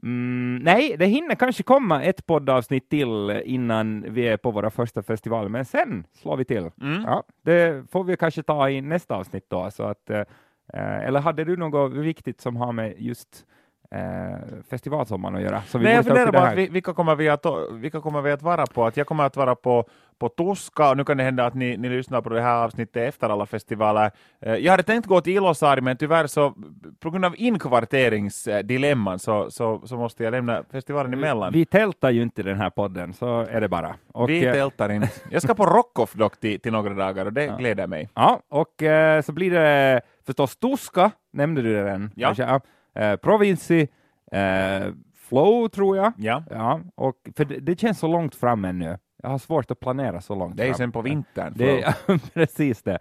Mm, 0.04 0.56
nej, 0.64 0.96
det 0.98 1.06
hinner 1.06 1.34
kanske 1.34 1.62
komma 1.62 2.02
ett 2.02 2.26
poddavsnitt 2.26 2.90
till 2.90 3.42
innan 3.44 4.12
vi 4.12 4.28
är 4.28 4.36
på 4.36 4.50
våra 4.50 4.70
första 4.70 5.02
festivaler, 5.02 5.48
men 5.48 5.64
sen 5.64 6.06
slår 6.12 6.36
vi 6.36 6.44
till. 6.44 6.70
Mm. 6.80 7.02
Ja, 7.02 7.24
det 7.42 7.90
får 7.90 8.04
vi 8.04 8.16
kanske 8.16 8.42
ta 8.42 8.70
i 8.70 8.80
nästa 8.80 9.14
avsnitt 9.14 9.44
då. 9.48 9.70
Så 9.70 9.82
att, 9.82 10.10
eh, 10.10 10.24
eller 10.74 11.20
hade 11.20 11.44
du 11.44 11.56
något 11.56 11.92
viktigt 11.92 12.40
som 12.40 12.56
har 12.56 12.72
med 12.72 12.94
just 12.98 13.46
eh, 13.94 14.38
festivalsommaren 14.70 15.36
att 15.36 15.42
göra. 15.42 15.62
Så 15.62 15.78
vi 15.78 15.84
Nej, 15.84 15.94
jag 15.94 16.04
funderar 16.04 16.50
det 16.50 16.56
vi, 16.56 16.68
vilka, 16.68 16.92
kommer 16.92 17.14
vi 17.14 17.28
att, 17.28 17.46
vilka 17.72 18.00
kommer 18.00 18.22
vi 18.22 18.32
att 18.32 18.42
vara 18.42 18.66
på? 18.66 18.86
Att 18.86 18.96
jag 18.96 19.06
kommer 19.06 19.24
att 19.24 19.36
vara 19.36 19.54
på, 19.54 19.84
på 20.18 20.28
Tuska, 20.28 20.90
och 20.90 20.96
nu 20.96 21.04
kan 21.04 21.16
det 21.16 21.24
hända 21.24 21.46
att 21.46 21.54
ni, 21.54 21.76
ni 21.76 21.88
lyssnar 21.88 22.20
på 22.20 22.28
det 22.28 22.40
här 22.40 22.64
avsnittet 22.64 23.08
efter 23.08 23.28
alla 23.28 23.46
festivaler. 23.46 24.10
Eh, 24.40 24.54
Jag 24.54 24.70
hade 24.70 24.82
tänkt 24.82 25.06
gå 25.06 25.20
till 25.20 25.32
Ilosari, 25.32 25.80
men 25.80 25.96
tyvärr 25.96 26.26
så 26.26 26.54
på 27.00 27.10
grund 27.10 27.24
av 27.24 27.34
inkvarteringsdilemman 27.38 29.18
så, 29.18 29.50
så, 29.50 29.82
så 29.84 29.96
måste 29.96 30.24
jag 30.24 30.30
lämna 30.30 30.64
festivalen 30.72 31.12
emellan. 31.12 31.52
Vi 31.52 31.64
tältar 31.64 32.10
ju 32.10 32.22
inte 32.22 32.40
i 32.40 32.44
den 32.44 32.56
här 32.56 32.70
podden, 32.70 33.12
så 33.12 33.40
är 33.40 33.60
det 33.60 33.68
bara. 33.68 33.94
Och, 34.12 34.28
Vi 34.28 34.46
eh, 34.46 34.52
tältar 34.52 34.92
inte. 34.92 35.08
Jag 35.30 35.42
ska 35.42 35.54
på 35.54 35.66
Rockoff 35.66 36.12
dock 36.12 36.40
till, 36.40 36.60
till 36.60 36.72
några 36.72 36.94
dagar 36.94 37.26
och 37.26 37.32
det 37.32 37.56
gläder 37.58 37.86
mig. 37.86 38.08
Ja, 38.14 38.40
och 38.48 38.82
eh, 38.82 39.22
så 39.22 39.32
blir 39.32 39.50
det 39.50 40.00
förstås 40.26 40.56
Tuska, 40.56 41.10
nämnde 41.32 41.62
du? 41.62 42.08
Ja. 42.14 42.26
Kanske, 42.26 42.42
ja. 42.42 42.60
Eh, 42.94 43.16
Provinci, 43.16 43.88
eh, 44.32 44.92
Flow 45.16 45.68
tror 45.68 45.96
jag. 45.96 46.12
Ja. 46.16 46.44
Ja, 46.50 46.80
och, 46.94 47.14
för 47.36 47.44
det, 47.44 47.60
det 47.60 47.80
känns 47.80 47.98
så 47.98 48.06
långt 48.06 48.34
fram 48.34 48.64
ännu. 48.64 48.98
Jag 49.22 49.30
har 49.30 49.38
svårt 49.38 49.70
att 49.70 49.80
planera 49.80 50.20
så 50.20 50.34
långt 50.34 50.56
Det 50.56 50.62
är 50.62 50.66
fram. 50.66 50.74
sen 50.74 50.92
på 50.92 51.02
vintern. 51.02 51.52
Det 51.56 51.94
precis 52.34 52.82
det. 52.82 52.98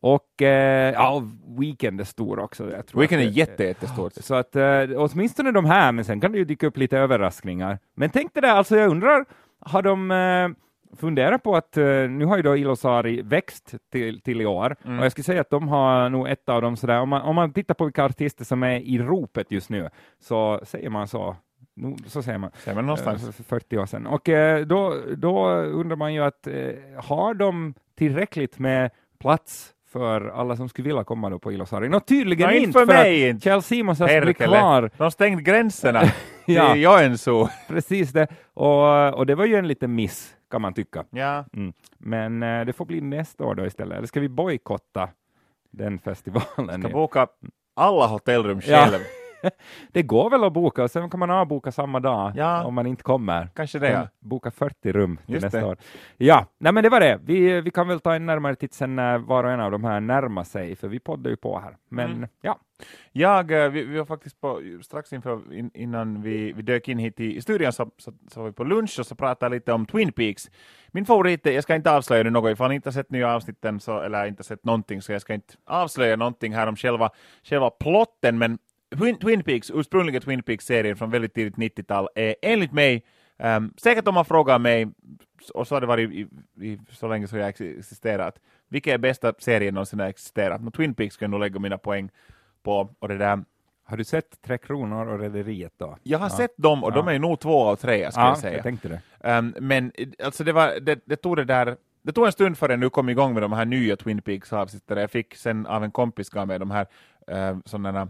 Och 0.00 0.42
eh, 0.42 0.92
ja, 0.92 1.22
Weekend 1.58 2.00
är 2.00 2.04
stor 2.04 2.38
också. 2.38 2.70
Jag 2.72 2.86
tror 2.86 3.00
Weekend 3.00 3.22
är 3.22 3.26
jätte, 3.26 3.64
jättestort. 3.64 4.12
Så 4.14 4.34
att 4.34 4.56
eh, 4.56 4.82
åtminstone 4.96 5.50
de 5.52 5.64
här, 5.64 5.92
men 5.92 6.04
sen 6.04 6.20
kan 6.20 6.32
det 6.32 6.38
ju 6.38 6.44
dyka 6.44 6.66
upp 6.66 6.76
lite 6.76 6.98
överraskningar. 6.98 7.78
Men 7.94 8.10
tänk 8.10 8.34
dig 8.34 8.40
det, 8.40 8.52
alltså 8.52 8.76
jag 8.76 8.90
undrar, 8.90 9.24
har 9.60 9.82
de 9.82 10.10
eh, 10.10 10.48
funderat 10.96 11.42
på 11.42 11.56
att, 11.56 11.76
eh, 11.76 11.84
nu 11.86 12.24
har 12.24 12.36
ju 12.36 12.42
då 12.42 12.56
Ilosari 12.56 13.22
växt 13.22 13.74
till, 13.92 14.20
till 14.20 14.40
i 14.40 14.46
år, 14.46 14.76
Mm. 14.84 14.98
och 14.98 15.04
jag 15.04 15.12
skulle 15.12 15.24
säga 15.24 15.40
att 15.40 15.50
de 15.50 15.68
har 15.68 16.08
nog 16.08 16.28
ett 16.28 16.48
av 16.48 16.62
dem 16.62 16.76
sådär, 16.76 17.00
om 17.00 17.08
man, 17.08 17.22
om 17.22 17.34
man 17.36 17.52
tittar 17.52 17.74
på 17.74 17.84
vilka 17.84 18.04
artister 18.04 18.44
som 18.44 18.62
är 18.62 18.76
i 18.80 18.98
ropet 18.98 19.50
just 19.50 19.70
nu, 19.70 19.88
så 20.20 20.60
säger 20.64 20.90
man 20.90 21.08
så. 21.08 21.36
Nu, 21.76 21.96
så 22.06 22.22
säger 22.22 22.38
man. 22.38 22.50
Ser 22.58 22.74
man 22.74 22.86
någonstans. 22.86 23.24
Eh, 23.26 23.32
För 23.32 23.42
40 23.44 23.78
år 23.78 23.86
sedan. 23.86 24.06
Och 24.06 24.28
eh, 24.28 24.66
då, 24.66 24.94
då 25.16 25.48
undrar 25.54 25.96
man 25.96 26.14
ju 26.14 26.24
att 26.24 26.46
eh, 26.46 26.52
har 27.04 27.34
de 27.34 27.74
tillräckligt 27.98 28.58
med 28.58 28.90
plats 29.20 29.70
för 29.92 30.28
alla 30.28 30.56
som 30.56 30.68
skulle 30.68 30.88
vilja 30.88 31.04
komma 31.04 31.30
då 31.30 31.38
på 31.38 31.52
Ilosari? 31.52 31.88
Nå 31.88 32.00
tydligen 32.00 32.46
Nej, 32.46 32.58
inte, 32.58 32.72
för 32.72 32.86
för 32.86 32.92
mig 32.92 33.24
att 33.24 33.30
inte. 33.34 33.44
Kjell 33.44 33.62
Simonsson 33.62 34.06
blir 34.06 34.32
klar. 34.32 34.90
De 34.96 35.02
har 35.02 35.10
stängt 35.10 35.42
gränserna 35.42 36.02
Ja. 36.46 36.72
till 36.72 36.82
Joensuu. 36.82 37.46
Precis 37.68 38.12
det. 38.12 38.26
Och, 38.54 39.14
och 39.14 39.26
det 39.26 39.34
var 39.34 39.44
ju 39.44 39.54
en 39.56 39.68
liten 39.68 39.94
miss, 39.94 40.34
kan 40.54 40.62
man 40.62 40.74
tycka. 40.74 41.04
Ja. 41.10 41.44
Mm. 41.52 41.72
Men 41.98 42.42
eh, 42.42 42.64
det 42.64 42.72
får 42.72 42.84
bli 42.84 43.00
nästa 43.00 43.44
år 43.44 43.54
då 43.54 43.66
istället. 43.66 43.98
Eller 43.98 44.06
ska 44.06 44.20
vi 44.20 44.28
bojkotta 44.28 45.08
den 45.70 45.98
festivalen? 45.98 46.82
Ska 46.82 46.88
boka 46.92 47.26
alla 47.76 48.06
hotellrum 48.06 48.60
Ja. 48.66 48.90
Det 49.92 50.02
går 50.02 50.30
väl 50.30 50.44
att 50.44 50.52
boka, 50.52 50.82
och 50.82 50.90
sen 50.90 51.10
kan 51.10 51.20
man 51.20 51.30
avboka 51.30 51.72
samma 51.72 52.00
dag 52.00 52.32
Ja. 52.36 52.64
om 52.64 52.74
man 52.74 52.86
inte 52.86 53.02
kommer. 53.02 53.48
Kanske 53.54 53.78
det, 53.78 53.90
ja. 53.90 54.08
Boka 54.20 54.50
40 54.50 54.92
rum 54.92 55.16
till 55.26 55.34
Just 55.34 55.42
nästa 55.44 55.58
det. 55.60 55.66
år. 55.66 55.76
Ja, 56.16 56.46
nej 56.58 56.72
men 56.72 56.82
det 56.82 56.88
var 56.90 57.00
det. 57.00 57.20
Vi, 57.24 57.60
vi 57.60 57.70
kan 57.70 57.88
väl 57.88 58.00
ta 58.00 58.14
en 58.14 58.26
närmare 58.26 58.54
titt 58.54 58.74
sen 58.74 58.96
när 58.96 59.18
var 59.18 59.44
och 59.44 59.50
en 59.50 59.60
av 59.60 59.70
de 59.70 59.84
här 59.84 60.00
närmar 60.00 60.44
sig, 60.44 60.76
för 60.76 60.88
vi 60.88 60.98
poddar 61.00 61.30
ju 61.30 61.36
på 61.36 61.58
här. 61.58 61.76
Men 61.88 62.10
Mm. 62.14 62.28
ja, 62.40 62.58
Jag, 63.12 63.50
eh, 63.64 63.70
vi, 63.70 63.84
vi 63.84 63.98
var 63.98 64.04
faktiskt 64.06 64.40
på, 64.40 64.60
strax 64.82 65.12
inför, 65.12 65.52
in, 65.54 65.70
innan 65.74 66.22
vi, 66.22 66.52
vi 66.52 66.62
dök 66.62 66.88
in 66.88 66.98
hit 66.98 67.20
i, 67.20 67.40
studion 67.42 67.72
så, 67.72 67.90
så, 67.98 68.12
så 68.30 68.40
var 68.40 68.46
vi 68.46 68.52
på 68.52 68.64
lunch 68.64 68.96
och 69.00 69.06
så 69.06 69.14
pratade 69.14 69.54
lite 69.54 69.72
om 69.72 69.86
Twin 69.86 70.12
Peaks. 70.12 70.50
Min 70.92 71.04
favorit, 71.06 71.46
är- 71.46 71.52
jag 71.52 71.62
ska 71.62 71.74
inte 71.74 71.90
avslöja 71.92 72.22
nu 72.22 72.30
något, 72.30 72.52
ifall 72.52 72.68
ni 72.68 72.74
inte 72.74 72.88
har 72.88 72.92
sett 72.92 73.10
nya 73.10 73.34
avsnitten 73.34 73.80
så, 73.80 74.00
eller 74.00 74.26
inte 74.26 74.42
sett 74.44 74.64
någonting 74.64 75.02
så 75.02 75.12
jag 75.12 75.20
ska 75.20 75.34
inte 75.34 75.54
avslöja 75.66 76.16
någonting 76.16 76.54
här 76.54 76.66
om 76.66 76.76
själva, 76.76 77.10
själva 77.42 77.70
plotten, 77.70 78.38
men 78.38 78.58
Twin, 79.20 79.42
Peaks, 79.42 79.70
ursprungliga 79.74 80.20
Twin 80.20 80.42
Peaks-serien 80.42 80.96
från 80.96 81.10
väldigt 81.10 81.34
tidigt 81.34 81.54
90-tal 81.56 82.08
är 82.14 82.34
enligt 82.42 82.72
mig, 82.72 83.04
ehm, 83.38 83.72
säkert 83.76 84.08
om 84.08 84.14
man 84.14 84.24
frågar 84.24 84.58
mig, 84.58 84.88
och 85.54 85.66
så 85.68 85.74
har 85.74 85.80
det 85.80 85.86
varit 85.86 86.10
i, 86.10 86.26
i, 86.60 86.78
så 86.90 87.08
länge 87.08 87.28
som 87.28 87.38
jag 87.38 87.48
ex- 87.48 87.60
existerat, 87.60 88.38
vilken 88.68 88.94
är 88.94 88.98
bästa 88.98 89.32
serien 89.38 89.74
någonsin 89.74 90.00
har 90.00 90.06
existerat? 90.06 90.60
Men 90.62 90.72
Twin 90.72 90.94
Peaks 90.94 91.16
kan 91.16 91.26
jag 91.26 91.30
nog 91.30 91.40
lägga 91.40 91.58
mina 91.60 91.78
poäng 91.78 92.10
på, 92.62 92.94
och 92.98 93.08
det 93.08 93.18
där 93.18 93.44
har 93.86 93.96
du 93.96 94.04
sett 94.04 94.42
Tre 94.42 94.58
Kronor 94.58 95.06
och 95.08 95.18
Rederiet 95.20 95.72
då? 95.76 95.96
jag 96.02 96.18
har 96.18 96.26
Ja. 96.26 96.36
sett 96.36 96.56
dem 96.56 96.84
och 96.84 96.92
de 96.92 97.08
är 97.08 97.18
nog 97.18 97.40
två 97.40 97.62
av 97.64 97.76
tre, 97.76 98.10
ska 98.12 98.20
Ja, 98.20 98.28
jag 98.28 98.38
säga. 98.38 98.54
jag 98.54 98.62
tänkte 98.62 98.88
det. 98.88 99.00
Ehm, 99.20 99.54
men 99.60 99.92
eh, 99.94 100.08
alltså 100.24 100.44
det, 100.44 100.52
var, 100.52 100.80
det, 100.80 101.00
det 101.04 101.16
tog 101.16 101.36
det 101.36 101.44
där 101.44 101.76
det 102.02 102.12
tog 102.12 102.26
en 102.26 102.32
stund 102.32 102.58
förrän 102.58 102.80
nu 102.80 102.90
kom 102.90 103.08
igång 103.08 103.32
med 103.34 103.42
de 103.42 103.52
här 103.52 103.64
nya 103.64 103.96
Twin 103.96 104.22
Peaks 104.22 104.52
avsnitten. 104.52 104.98
Jag 104.98 105.10
fick 105.10 105.34
sen 105.34 105.66
av 105.66 105.84
en 105.84 105.90
kompis 105.90 106.28
gav 106.30 106.46
mig 106.46 106.58
de 106.58 106.70
här 106.70 106.86
uh, 107.52 107.58
sådana 107.64 108.08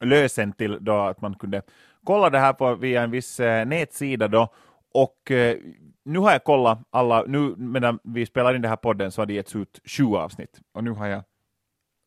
lösen 0.00 0.52
till 0.52 0.78
då 0.80 0.92
att 0.92 1.20
man 1.20 1.34
kunde 1.34 1.62
kolla 2.04 2.30
det 2.30 2.38
här 2.38 2.52
på 2.52 2.74
via 2.74 3.02
en 3.02 3.10
viss 3.10 3.40
eh, 3.40 3.66
nätsida 3.66 4.28
då. 4.28 4.48
Och 4.94 5.30
eh, 5.30 5.56
nu 6.04 6.18
har 6.18 6.32
jag 6.32 6.44
kollat 6.44 6.78
alla, 6.90 7.24
nu 7.26 7.54
medan 7.56 7.98
vi 8.04 8.26
spelar 8.26 8.54
in 8.54 8.62
den 8.62 8.68
här 8.68 8.76
podden 8.76 9.12
så 9.12 9.20
har 9.20 9.26
det 9.26 9.34
getts 9.34 9.56
ut 9.56 9.80
sju 9.84 10.04
avsnitt. 10.04 10.60
Och 10.72 10.84
nu 10.84 10.90
har 10.90 11.06
jag 11.06 11.22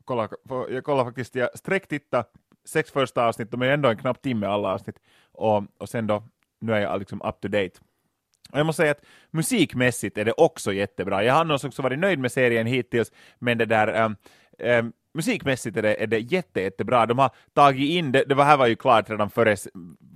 kollat, 0.05 0.31
jag 0.69 0.83
kollar 0.83 1.05
faktiskt, 1.05 1.35
jag 1.35 1.57
sträcktittade 1.57 2.23
sex 2.65 2.91
första 2.91 3.25
avsnitt, 3.27 3.51
de 3.51 3.61
är 3.61 3.69
ändå 3.69 3.89
en 3.89 3.97
knapp 3.97 4.21
timme 4.21 4.47
alla 4.47 4.73
avsnitt. 4.73 4.95
Och, 5.31 5.63
och 5.77 5.89
sen 5.89 6.07
då, 6.07 6.23
nu 6.61 6.73
är 6.73 6.79
jag 6.79 6.99
liksom 6.99 7.21
up 7.21 7.41
to 7.41 7.47
date. 7.47 7.79
Och 8.51 8.59
jag 8.59 8.65
måste 8.65 8.81
säga 8.81 8.91
att 8.91 9.05
musikmässigt 9.31 10.17
är 10.17 10.25
det 10.25 10.31
också 10.31 10.73
jättebra. 10.73 11.23
Jag 11.23 11.33
har 11.33 11.41
annars 11.41 11.65
också 11.65 11.81
varit 11.81 11.99
nöjd 11.99 12.19
med 12.19 12.31
serien 12.31 12.67
hittills, 12.67 13.11
men 13.39 13.57
det 13.57 13.65
där 13.65 14.05
um, 14.05 14.15
um, 14.59 14.93
musikmässigt 15.13 15.77
är 15.77 15.81
det, 15.81 16.03
är 16.03 16.07
det 16.07 16.19
jätte, 16.19 16.61
jättebra. 16.61 17.05
De 17.05 17.19
har 17.19 17.31
tagit 17.53 17.89
in, 17.89 18.11
det, 18.11 18.23
det 18.27 18.35
var 18.35 18.45
här 18.45 18.57
var 18.57 18.67
ju 18.67 18.75
klart 18.75 19.09
redan 19.09 19.29
före 19.29 19.55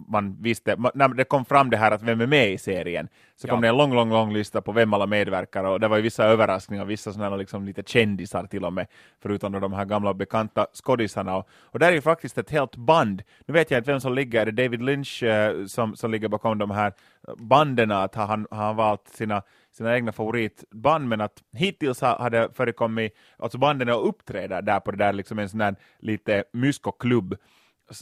man 0.08 0.38
visste, 0.42 0.76
när 0.94 1.08
det 1.08 1.24
kom 1.24 1.46
fram 1.46 1.70
det 1.70 1.78
här 1.78 1.92
att 1.92 2.02
vem 2.02 2.22
är 2.22 2.28
med 2.28 2.52
i 2.52 2.58
serien, 2.58 3.08
så 3.36 3.48
kom 3.48 3.58
Ja. 3.58 3.62
det 3.62 3.68
en 3.68 3.78
lång, 3.78 3.94
lång, 3.94 4.10
lång 4.10 4.34
lista 4.34 4.62
på 4.62 4.72
vem 4.72 4.94
alla 4.94 5.06
medverkar 5.06 5.64
och 5.64 5.80
det 5.80 5.88
var 5.88 5.98
ju 5.98 6.04
vissa 6.04 6.26
överraskningar, 6.26 6.86
vissa 6.86 7.14
sådana 7.14 7.36
liksom 7.36 7.66
lite 7.66 7.84
kändisar 7.86 8.48
till 8.48 8.66
och 8.66 8.74
med, 8.74 8.88
förutom 9.22 9.52
de 9.52 9.74
här 9.74 9.86
gamla 9.86 10.14
bekanta 10.14 10.68
skådisarna. 10.74 11.36
Och, 11.38 11.48
och 11.62 11.80
där 11.80 11.88
är 11.88 11.92
ju 11.92 12.02
faktiskt 12.02 12.38
ett 12.38 12.50
helt 12.50 12.76
band. 12.76 13.24
Nu 13.46 13.54
vet 13.54 13.72
jag 13.72 13.80
inte 13.80 13.92
vem 13.92 14.00
som 14.00 14.14
ligger, 14.14 14.42
är 14.42 14.52
det 14.52 14.64
David 14.64 14.82
Lynch 14.82 15.24
eh, 15.24 15.66
som, 15.66 15.96
som 15.96 16.12
ligger 16.12 16.28
bakom 16.28 16.58
de 16.58 16.72
här 16.72 16.94
banden, 17.38 17.92
att 17.92 18.16
han 18.16 18.48
har 18.52 18.64
han 18.64 18.76
valt 18.76 19.08
sina 19.08 19.44
sina 19.74 19.96
egna 19.96 20.12
favoritband, 20.12 21.08
men 21.08 21.22
att 21.22 21.44
hittills 21.54 22.02
har, 22.02 22.16
har 22.16 22.30
det 22.30 22.50
förekommit, 22.54 23.14
alltså 23.38 23.58
banden 23.58 23.90
och 23.90 24.08
uppträder 24.08 24.62
där 24.62 24.80
på 24.80 24.92
det 24.92 24.98
där 24.98 25.14
liksom 25.14 25.40
en 25.40 25.50
sån 25.50 25.60
där 25.60 25.76
lite 26.00 26.44
myskoklubb 26.54 27.36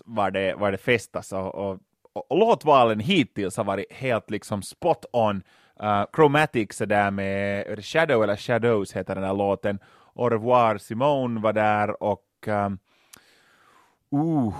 var 0.05 0.31
det, 0.31 0.55
var 0.55 0.71
det 0.71 0.77
festas 0.77 1.31
och, 1.33 1.55
och, 1.55 1.79
och, 2.13 2.31
och 2.31 2.37
låtvalen 2.37 2.99
hittills 2.99 3.57
har 3.57 3.63
varit 3.63 3.93
helt 3.93 4.29
liksom 4.29 4.61
spot 4.61 5.05
on. 5.13 5.43
Uh, 5.83 6.05
Chromatics 6.15 6.81
är 6.81 6.85
där 6.85 7.11
med 7.11 7.85
Shadow 7.85 8.23
eller 8.23 8.35
Shadows 8.35 8.93
heter 8.93 9.15
den 9.15 9.23
här 9.23 9.33
låten. 9.33 9.79
Au 10.13 10.29
revoir 10.29 10.77
Simone 10.77 11.41
var 11.41 11.53
där 11.53 12.03
och 12.03 12.27
um, 12.47 12.79
Uh, 14.15 14.53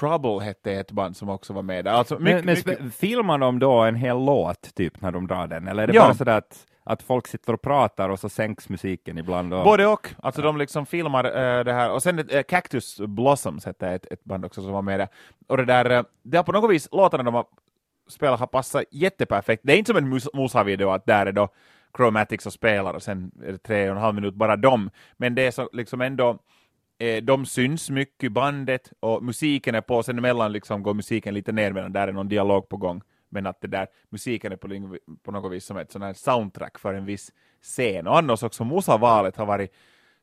Trouble 0.00 0.44
hette 0.44 0.72
ett 0.72 0.92
band 0.92 1.16
som 1.16 1.28
också 1.28 1.52
var 1.52 1.62
med 1.62 1.84
där. 1.84 1.92
Alltså, 1.92 2.18
mycket, 2.18 2.44
men 2.44 2.56
men 2.66 2.76
mycket, 2.78 2.94
filmar 2.94 3.38
de 3.38 3.58
då 3.58 3.72
en 3.72 3.94
hel 3.94 4.24
låt 4.24 4.74
typ 4.74 5.00
när 5.00 5.10
de 5.12 5.26
drar 5.26 5.46
den? 5.46 5.68
Eller 5.68 5.82
är 5.82 5.86
det 5.86 5.94
Ja. 5.94 6.02
bara 6.02 6.14
sådär 6.14 6.38
att, 6.38 6.66
att 6.84 7.02
folk 7.02 7.26
sitter 7.26 7.52
och 7.52 7.62
pratar 7.62 8.08
och 8.08 8.20
så 8.20 8.28
sänks 8.28 8.68
musiken 8.68 9.18
ibland? 9.18 9.54
Och... 9.54 9.64
Både 9.64 9.86
och. 9.86 10.14
Alltså 10.22 10.42
de 10.42 10.56
liksom 10.58 10.86
filmar 10.86 11.24
eh, 11.24 11.64
det 11.64 11.72
här. 11.72 11.90
Och 11.90 12.02
sen 12.02 12.18
uh, 12.18 12.42
Cactus 12.42 13.00
Blossoms 13.00 13.64
hette 13.66 13.88
ett, 13.88 14.06
ett 14.12 14.24
band 14.24 14.44
också 14.44 14.62
som 14.62 14.72
var 14.72 14.82
med 14.82 15.00
där. 15.00 15.08
Och 15.48 15.56
det 15.56 15.64
där, 15.64 15.90
eh, 15.90 16.02
det 16.22 16.36
har 16.36 16.44
på 16.44 16.52
något 16.52 16.70
vis, 16.70 16.88
låtarna 16.92 17.22
de 17.22 17.34
har 17.34 17.46
spelat 18.08 18.40
har 18.40 18.46
passat 18.46 18.84
jätteperfekt. 18.90 19.62
Det 19.66 19.72
är 19.72 19.76
inte 19.76 19.88
som 19.88 19.96
en 19.96 20.08
mus- 20.14 20.34
Musa-video 20.34 20.90
att 20.90 21.06
där 21.06 21.26
är 21.26 21.32
då 21.32 21.48
Chromatics 21.96 22.46
och 22.46 22.52
spelar 22.52 22.94
och 22.94 23.02
sen 23.02 23.30
är 23.44 23.52
det 23.52 23.58
tre 23.58 23.90
och 23.90 23.96
en 23.96 24.02
halv 24.02 24.14
minut 24.14 24.34
bara 24.34 24.56
dem. 24.56 24.90
Men 25.16 25.34
det 25.34 25.46
är 25.46 25.50
så 25.50 25.68
liksom 25.72 26.00
ändå 26.00 26.38
eh, 26.98 27.22
de 27.22 27.46
syns 27.46 27.90
mycket 27.90 28.24
i 28.24 28.30
bandet 28.30 28.92
och 29.00 29.22
musiken 29.22 29.74
är 29.74 29.80
på, 29.80 30.02
sen 30.02 30.18
emellan 30.18 30.52
liksom 30.52 30.82
går 30.82 30.94
musiken 30.94 31.34
lite 31.34 31.52
ner 31.52 31.72
medan 31.72 31.92
där 31.92 32.08
är 32.08 32.12
någon 32.12 32.28
dialog 32.28 32.68
på 32.68 32.76
gång. 32.76 33.02
Men 33.28 33.46
att 33.46 33.60
det 33.60 33.68
där 33.68 33.86
musiken 34.10 34.52
är 34.52 34.56
på, 34.56 34.96
på 35.22 35.32
något 35.32 35.52
vis 35.52 35.64
som 35.64 35.76
ett 35.76 35.92
sån 35.92 36.02
här 36.02 36.12
soundtrack 36.12 36.78
för 36.78 36.94
en 36.94 37.04
viss 37.04 37.32
scen. 37.62 38.06
Och 38.06 38.18
annars 38.18 38.42
också 38.42 38.64
Musavalet 38.64 39.36
har 39.36 39.46
varit 39.46 39.74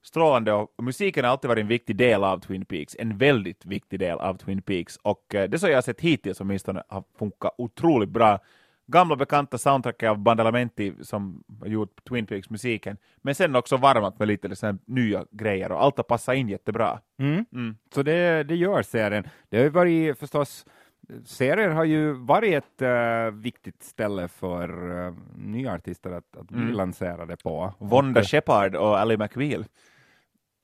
strålande 0.04 0.54
och 0.54 0.84
musiken 0.84 1.26
har 1.26 1.32
alltid 1.32 1.50
varit 1.50 1.62
en 1.62 1.68
viktig 1.68 1.96
del 1.96 2.24
av 2.24 2.40
Twin 2.40 2.66
Peaks, 2.66 2.96
en 3.00 3.18
väldigt 3.18 3.66
viktig 3.66 4.00
del 4.00 4.18
av 4.18 4.38
Twin 4.38 4.62
Peaks 4.62 4.98
och 4.98 5.36
eh, 5.36 5.50
det 5.50 5.60
som 5.60 5.70
jag 5.70 5.78
har 5.78 5.82
sett 5.82 6.02
hittills 6.02 6.42
åtminstone 6.42 6.84
har 6.88 7.04
funkat 7.20 7.56
otroligt 7.58 8.10
bra. 8.10 8.40
Gamla 8.88 9.16
bekanta 9.16 9.58
soundtracket 9.58 10.10
av 10.10 10.18
Bandalamenti 10.20 10.94
som 11.02 11.44
gjort 11.66 12.04
Twin 12.10 12.26
Peaks-musiken, 12.26 12.98
men 13.22 13.36
sen 13.36 13.56
också 13.56 13.78
varmat 13.78 14.20
med 14.20 14.28
lite 14.28 14.48
liksom, 14.48 14.80
nya 14.86 15.26
grejer 15.32 15.72
och 15.72 15.84
allt 15.84 15.98
har 15.98 16.04
passat 16.04 16.36
in 16.36 16.50
jättebra. 16.50 17.00
Mm. 17.20 17.46
Mm. 17.54 17.76
Så 17.94 18.04
det, 18.04 18.44
det 18.44 18.56
gör 18.56 18.82
serien. 18.82 19.24
Det 19.50 19.58
har 19.58 19.64
ju 19.64 19.70
varit 19.70 20.20
förstås, 20.20 20.66
serien 21.26 21.72
har 21.72 21.84
ju 21.84 22.12
varit 22.14 22.54
ett 22.54 22.82
eh, 22.82 23.32
viktigt 23.34 23.84
ställe 23.84 24.28
för 24.28 24.92
uh, 25.08 25.14
nya 25.36 25.74
artister 25.74 26.12
att, 26.12 26.38
att 26.38 26.48
bli 26.48 26.62
Mm. 26.62 26.74
lanserade 26.74 27.38
på. 27.38 27.74
Vonda 27.80 28.24
Shepard 28.24 28.76
och 28.76 29.00
Ally 29.00 29.18
McBeal. 29.18 29.66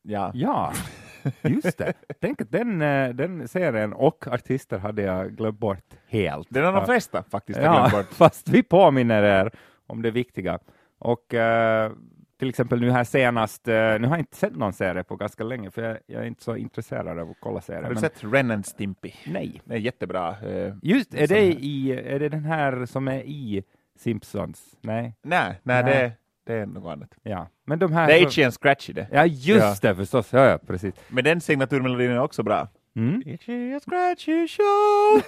Ja. 0.01 0.31
Ja, 0.33 0.73
Just 1.41 1.77
det. 1.77 1.93
Tänk 2.21 2.41
att 2.41 2.51
den, 2.51 2.81
eh, 2.81 3.09
den 3.09 3.47
serien 3.47 3.93
och 3.93 4.27
artister 4.27 4.77
hade 4.77 5.01
jag 5.01 5.35
glömt 5.35 5.59
bort 5.59 5.85
helt. 6.07 6.47
Det 6.51 6.59
är 6.59 6.71
de 6.71 6.85
flesta 6.85 7.23
faktiskt 7.23 7.59
har 7.59 7.65
Ja, 7.65 7.87
glömt 7.89 7.93
bort. 8.07 8.13
fast 8.17 8.49
vi 8.49 8.63
påminner 8.63 9.23
er 9.23 9.51
om 9.87 10.01
det 10.01 10.11
viktiga. 10.11 10.59
Och 10.99 11.33
eh, 11.33 11.91
till 12.39 12.49
exempel 12.49 12.79
nu 12.81 12.91
här 12.91 13.03
senast, 13.03 13.67
eh, 13.67 13.73
nu 13.73 13.79
har 14.07 14.15
jag 14.15 14.19
inte 14.19 14.35
sett 14.37 14.55
någon 14.55 14.73
serie 14.73 15.03
på 15.03 15.15
ganska 15.15 15.43
länge, 15.43 15.71
för 15.71 15.81
jag, 15.81 15.97
jag 16.05 16.21
är 16.21 16.25
inte 16.27 16.43
så 16.43 16.55
intresserad 16.55 17.19
av 17.19 17.29
att 17.31 17.37
kolla 17.39 17.61
serier. 17.61 17.81
Har 17.81 17.89
du 17.89 17.93
men- 17.95 18.01
sett 18.01 18.23
Ren 18.23 18.51
and 18.51 18.65
Stimpy? 18.65 19.11
Nej. 19.27 19.61
Det 19.65 19.73
är 19.73 19.77
jättebra. 19.79 20.35
eh, 20.49 20.73
Just, 20.81 21.13
är 21.13 21.27
det, 21.27 21.35
här. 21.35 21.41
i, 21.43 21.91
är 21.91 22.19
det 22.19 22.29
den 22.29 22.45
här 22.45 22.85
som 22.85 23.07
är 23.07 23.19
i 23.25 23.63
Simpsons? 23.95 24.75
Nej. 24.81 25.13
Nej, 25.21 25.59
nej, 25.63 25.83
Nej. 25.83 25.93
Det, 25.93 26.11
det 26.47 26.53
är 26.53 26.65
något 26.65 26.91
annat. 26.91 27.15
Ja. 27.23 27.47
Men 27.65 27.79
de 27.79 27.93
här... 27.93 28.07
Det 28.07 28.13
är 28.13 28.27
Itchy 28.27 28.43
and 28.43 28.53
Scratchy 28.53 28.93
det. 28.93 29.07
Ja, 29.11 29.25
just 29.25 29.81
det 29.81 29.95
förstås. 29.95 30.33
Ja, 30.33 30.45
ja, 30.45 30.57
precis. 30.57 30.93
Men 31.07 31.23
den 31.23 31.41
signaturmelodin 31.41 32.11
är 32.11 32.19
också 32.19 32.43
bra. 32.43 32.67
Mm. 32.95 33.21
Itchy 33.25 33.73
and 33.73 33.81
Scratchy 33.81 34.47
show! 34.47 35.21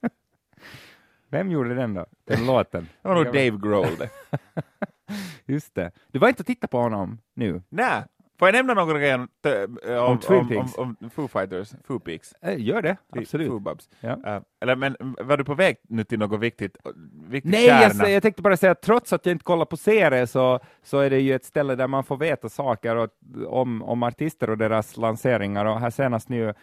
Vem 1.30 1.50
gjorde 1.50 1.74
den 1.74 1.94
då? 1.94 2.06
Den 2.24 2.46
låten? 2.46 2.88
Det 3.02 3.08
var 3.08 3.14
nog 3.14 3.26
Dave 3.26 3.50
Grohl 3.50 3.96
det. 3.98 4.10
Just 5.52 5.74
det. 5.74 5.90
Du 6.12 6.18
var 6.18 6.28
inte 6.28 6.42
och 6.42 6.46
titta 6.46 6.66
på 6.66 6.78
honom 6.78 7.18
nu? 7.34 7.62
Nej, 7.68 8.02
får 8.38 8.48
jag 8.48 8.52
nämna 8.52 8.74
några 8.74 8.98
grejer 8.98 9.14
om, 9.14 9.28
om, 9.98 10.18
Om 10.28 10.72
om, 10.76 10.96
om, 11.00 11.10
Foo 11.10 11.28
Fighters, 11.28 11.72
Foo 11.84 11.98
Peaks? 11.98 12.32
Eh, 12.42 12.60
Gör 12.60 12.82
det, 12.82 12.96
absolut. 13.10 13.52
Ja. 14.00 14.18
Eh, 14.26 14.40
eller 14.60 14.76
men 14.76 14.96
var 15.00 15.36
du 15.36 15.44
på 15.44 15.54
väg 15.54 15.76
nu 15.88 16.04
till 16.04 16.18
något 16.18 16.40
viktigt, 16.40 16.76
viktigt 17.28 17.52
Nej, 17.52 17.66
jag, 17.66 18.10
jag 18.10 18.22
tänkte 18.22 18.42
bara 18.42 18.56
säga 18.56 18.72
att 18.72 18.82
trots 18.82 19.12
att 19.12 19.26
jag 19.26 19.34
inte 19.34 19.44
kollar 19.44 19.64
på 19.64 19.76
serier 19.76 20.26
så, 20.26 20.60
så 20.82 20.98
är 20.98 21.10
det 21.10 21.20
ju 21.20 21.34
ett 21.34 21.44
ställe 21.44 21.74
där 21.74 21.86
man 21.86 22.04
får 22.04 22.16
veta 22.16 22.48
saker 22.48 22.96
och, 22.96 23.08
om, 23.46 23.82
om 23.82 24.02
artister 24.02 24.50
och 24.50 24.58
deras 24.58 24.96
lanseringar. 24.96 25.64
Och 25.64 25.80
här 25.80 25.90
senast 25.90 26.28
nu 26.28 26.48
eh, 26.48 26.54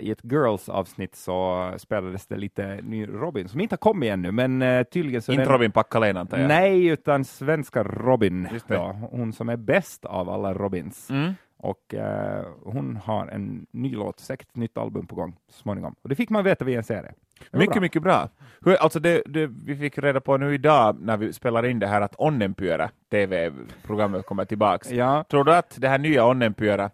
i 0.00 0.10
ett 0.10 0.24
Girls-avsnitt 0.24 1.14
så 1.16 1.72
spelades 1.76 2.26
det 2.26 2.36
lite 2.36 2.80
ny 2.82 3.06
Robin, 3.06 3.48
som 3.48 3.60
inte 3.60 3.72
har 3.72 3.78
kommit 3.78 4.10
ännu, 4.10 4.32
men 4.32 4.62
uh, 4.62 4.82
tydligen 4.82 5.22
så 5.22 5.32
Inte 5.32 5.44
den- 5.44 5.52
Robin 5.52 5.72
Packalén 5.72 6.16
antar 6.16 6.38
jag? 6.38 6.48
Nej, 6.48 6.86
utan 6.86 7.24
svenska 7.24 7.82
Robin, 7.82 8.48
då, 8.66 8.76
hon 9.10 9.32
som 9.32 9.48
är 9.48 9.56
bäst 9.56 10.04
av 10.04 10.30
alla 10.30 10.54
Robins. 10.54 11.10
Mm. 11.10 11.32
Och 11.56 11.94
eh, 11.94 12.44
hon 12.64 12.96
har 12.96 13.26
en 13.26 13.66
ny 13.70 13.94
låt, 13.94 14.20
säkert 14.20 14.48
ett 14.48 14.56
nytt 14.56 14.78
album 14.78 15.06
på 15.06 15.14
gång 15.14 15.36
så 15.48 15.58
småningom. 15.58 15.94
Och 16.02 16.08
det 16.08 16.14
fick 16.14 16.30
man 16.30 16.44
veta 16.44 16.64
via 16.64 16.78
en 16.78 16.84
serie. 16.84 17.12
Mycket, 17.52 17.72
bra. 17.72 17.80
mycket 17.80 18.02
bra. 18.02 18.28
Hur, 18.60 18.74
alltså 18.74 19.00
det, 19.00 19.22
det, 19.26 19.46
vi 19.46 19.76
fick 19.76 19.98
reda 19.98 20.20
på 20.20 20.36
nu 20.36 20.54
idag 20.54 20.96
när 21.00 21.16
vi 21.16 21.32
spelar 21.32 21.66
in 21.66 21.78
det 21.78 21.86
här 21.86 22.00
att 22.00 22.14
Onnenpyörä, 22.18 22.90
TV-programmet, 23.10 24.26
kommer 24.26 24.44
tillbaks. 24.44 24.90
Ja, 24.90 25.24
Tror 25.30 25.44
du 25.44 25.54
att 25.54 25.76
det 25.80 25.88
här 25.88 25.98
nya 25.98 26.26
Onnenpyörä 26.26 26.90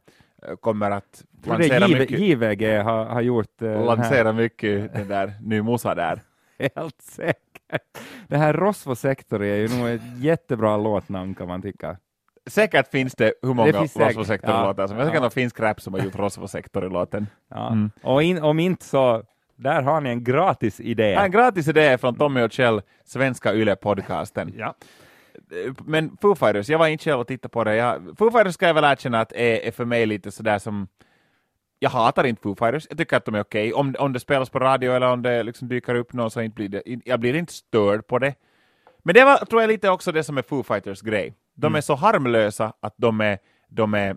eh, 0.48 0.56
kommer 0.56 0.90
att 0.90 1.24
lansera 1.46 1.88
mycket, 1.88 2.18
JVG 2.18 2.82
har, 2.82 3.04
har 3.04 3.20
gjort 3.20 3.62
eh, 3.62 3.84
lansera 3.84 4.32
mycket 4.32 4.94
den 4.94 5.08
där 5.08 5.32
ny 5.40 5.62
musa 5.62 5.94
där? 5.94 6.20
helt 6.76 7.02
säkert. 7.02 7.98
Det 8.28 8.36
här 8.36 8.52
Rosvo 8.52 8.94
Sektori 8.94 9.50
är 9.50 9.56
ju 9.56 9.78
nog 9.78 9.88
ett 9.88 10.00
jättebra 10.18 10.76
låtnamn 10.76 11.34
kan 11.34 11.48
man 11.48 11.62
tycka. 11.62 11.96
Säkert 12.46 12.90
finns 12.90 13.14
det 13.14 13.32
hur 13.42 13.54
många 13.54 13.72
Det 13.72 13.78
finns 13.78 13.92
säkert, 13.92 14.16
Rosvo-sektor-låtar 14.16 14.86
som 14.86 14.96
ja. 14.96 15.02
Jag 15.02 15.08
ska 15.08 15.16
Ja. 15.16 15.20
någon 15.20 15.30
finsk 15.30 15.60
rap 15.60 15.80
som 15.80 15.94
har 15.94 16.00
gjort 16.00 16.16
Rosvo-sektor-låten. 16.16 17.26
Ja. 17.48 17.68
Mm. 17.68 17.90
Och 18.02 18.22
in, 18.22 18.42
om 18.42 18.58
inte 18.58 18.84
så, 18.84 19.22
där 19.56 19.82
har 19.82 20.00
ni 20.00 20.10
en 20.10 20.24
gratis 20.24 20.80
idé. 20.80 21.14
En 21.14 21.30
gratis 21.30 21.68
idé 21.68 21.98
från 21.98 22.14
Tommy 22.14 22.42
och 22.42 22.52
Kjell, 22.52 22.82
svenska 23.04 23.54
Yle-podcasten. 23.54 24.52
Ja. 24.56 24.74
Men 25.84 26.16
Foo 26.22 26.34
Fighters, 26.34 26.68
jag 26.68 26.78
var 26.78 26.86
inte 26.86 27.04
själv 27.04 27.20
och 27.20 27.26
tittade 27.26 27.52
på 27.52 27.64
det. 27.64 27.76
Jag, 27.76 28.14
Foo 28.18 28.30
Fighters 28.30 28.54
ska 28.54 28.66
jag 28.66 28.74
väl 28.74 28.84
erkänna 28.84 29.20
att 29.20 29.32
är, 29.32 29.66
är 29.66 29.70
för 29.70 29.84
mig 29.84 30.06
lite 30.06 30.30
sådär 30.30 30.58
som 30.58 30.88
jag 31.82 31.90
hatar 31.90 32.24
inte 32.24 32.42
Foo 32.42 32.54
Fighters, 32.54 32.86
jag 32.88 32.98
tycker 32.98 33.16
att 33.16 33.24
de 33.24 33.34
är 33.34 33.40
okej. 33.40 33.72
Om, 33.72 33.94
om 33.98 34.12
det 34.12 34.20
spelas 34.20 34.50
på 34.50 34.58
radio 34.58 34.92
eller 34.92 35.06
om 35.06 35.22
det 35.22 35.42
liksom 35.42 35.68
dyker 35.68 35.94
upp 35.94 36.12
någon 36.12 36.30
så 36.30 36.40
inte 36.40 36.54
blir 36.54 36.68
det, 36.68 36.82
jag 37.04 37.20
blir 37.20 37.34
inte 37.34 37.52
störd 37.52 38.06
på 38.06 38.18
det. 38.18 38.34
Men 39.02 39.14
det 39.14 39.24
var, 39.24 39.36
tror 39.36 39.62
jag 39.62 39.68
lite 39.68 39.90
också 39.90 40.12
det 40.12 40.24
som 40.24 40.38
är 40.38 40.42
Foo 40.42 40.62
Fighters 40.62 41.00
grej. 41.00 41.34
De 41.54 41.74
är 41.74 41.80
så 41.80 41.94
harmlösa 41.94 42.72
att 42.80 42.94
de 42.96 43.20
är, 43.20 43.38
de 43.68 43.94
är 43.94 44.16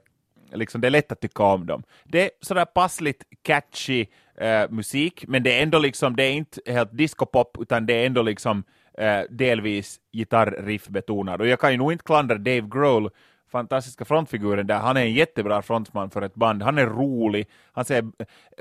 liksom, 0.53 0.81
det 0.81 0.87
är 0.87 0.91
lätt 0.91 1.11
att 1.11 1.21
tycka 1.21 1.43
om 1.43 1.65
dem. 1.65 1.83
Det 2.03 2.21
är 2.21 2.29
sådär 2.41 2.65
passligt 2.65 3.23
catchy 3.41 4.05
eh, 4.37 4.69
musik, 4.69 5.25
men 5.27 5.43
det 5.43 5.59
är 5.59 5.63
ändå 5.63 5.79
liksom, 5.79 6.15
det 6.15 6.23
är 6.23 6.31
inte 6.31 6.61
helt 6.65 6.97
discopop, 6.97 7.57
utan 7.59 7.85
det 7.85 7.93
är 7.93 8.05
ändå 8.05 8.21
liksom 8.21 8.63
eh, 8.97 9.21
delvis 9.29 9.99
gitarriff 10.13 10.87
betonad. 10.87 11.41
Och 11.41 11.47
jag 11.47 11.59
kan 11.59 11.71
ju 11.71 11.77
nog 11.77 11.91
inte 11.91 12.03
klandra 12.03 12.37
Dave 12.37 12.67
Grohl, 12.71 13.09
fantastiska 13.53 14.05
frontfiguren 14.05 14.67
där, 14.67 14.77
han 14.79 14.97
är 14.97 15.01
en 15.01 15.13
jättebra 15.13 15.61
frontman 15.61 16.09
för 16.09 16.21
ett 16.21 16.35
band, 16.35 16.63
han 16.63 16.77
är 16.77 16.85
rolig, 16.85 17.47
han 17.73 17.85
ser 17.85 18.03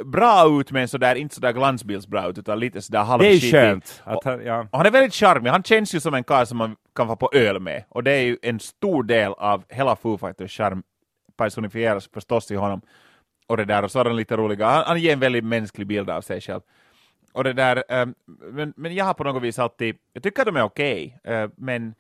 bra 0.05 0.61
ut 0.61 0.71
men 0.71 0.89
sådär, 0.89 1.15
inte 1.15 1.35
sådär 1.35 1.53
glansbildsbra 1.53 2.27
ut, 2.29 2.39
utan 2.39 2.61
lite 2.61 2.83
sådär 2.83 2.99
Det 2.99 3.03
är 3.03 3.07
halvskitig. 3.07 3.51
skönt. 3.51 4.03
Han- 4.05 4.45
ja. 4.45 4.67
Och 4.71 4.79
han 4.79 4.87
är 4.87 4.91
väldigt 4.91 5.15
charmig, 5.15 5.51
han 5.51 5.63
känns 5.63 5.95
ju 5.95 6.01
som 6.01 6.15
en 6.15 6.25
karl 6.25 6.45
som 6.47 6.59
man 6.59 6.77
kan 6.97 7.07
få 7.07 7.17
på 7.17 7.31
öl 7.35 7.61
med. 7.61 7.85
Och 7.89 8.05
det 8.05 8.13
är 8.13 8.23
ju 8.23 8.39
en 8.43 8.61
stor 8.61 9.03
del 9.03 9.33
av 9.33 9.65
hela 9.69 9.97
Foo 9.97 10.19
Fighters 10.19 10.57
charm 10.57 10.83
personifieras 11.37 12.09
förstås 12.15 12.51
i 12.51 12.55
honom. 12.55 12.81
Och 13.47 13.57
det 13.57 13.65
där, 13.65 13.83
och 13.85 13.91
så 13.91 14.01
är 14.01 14.05
han 14.05 14.17
lite 14.17 14.37
roliga. 14.37 14.67
Han, 14.67 14.85
han 14.87 15.01
ger 15.01 15.13
en 15.13 15.21
väldigt 15.21 15.45
mänsklig 15.45 15.87
bild 15.87 16.11
av 16.11 16.21
sig 16.21 16.41
själv. 16.41 16.61
Och 17.33 17.45
det 17.45 17.53
där, 17.53 17.85
ehm, 17.89 18.15
men, 18.53 18.73
men 18.77 18.95
jag 18.95 19.05
har 19.05 19.15
på 19.15 19.25
något 19.25 19.43
vis 19.43 19.59
alltid, 19.59 19.97
jag 20.13 20.23
tycker 20.23 20.43
att 20.43 20.47
de 20.47 20.57
är 20.57 20.63
okej, 20.63 21.19
eh, 21.25 21.49
men 21.57 21.95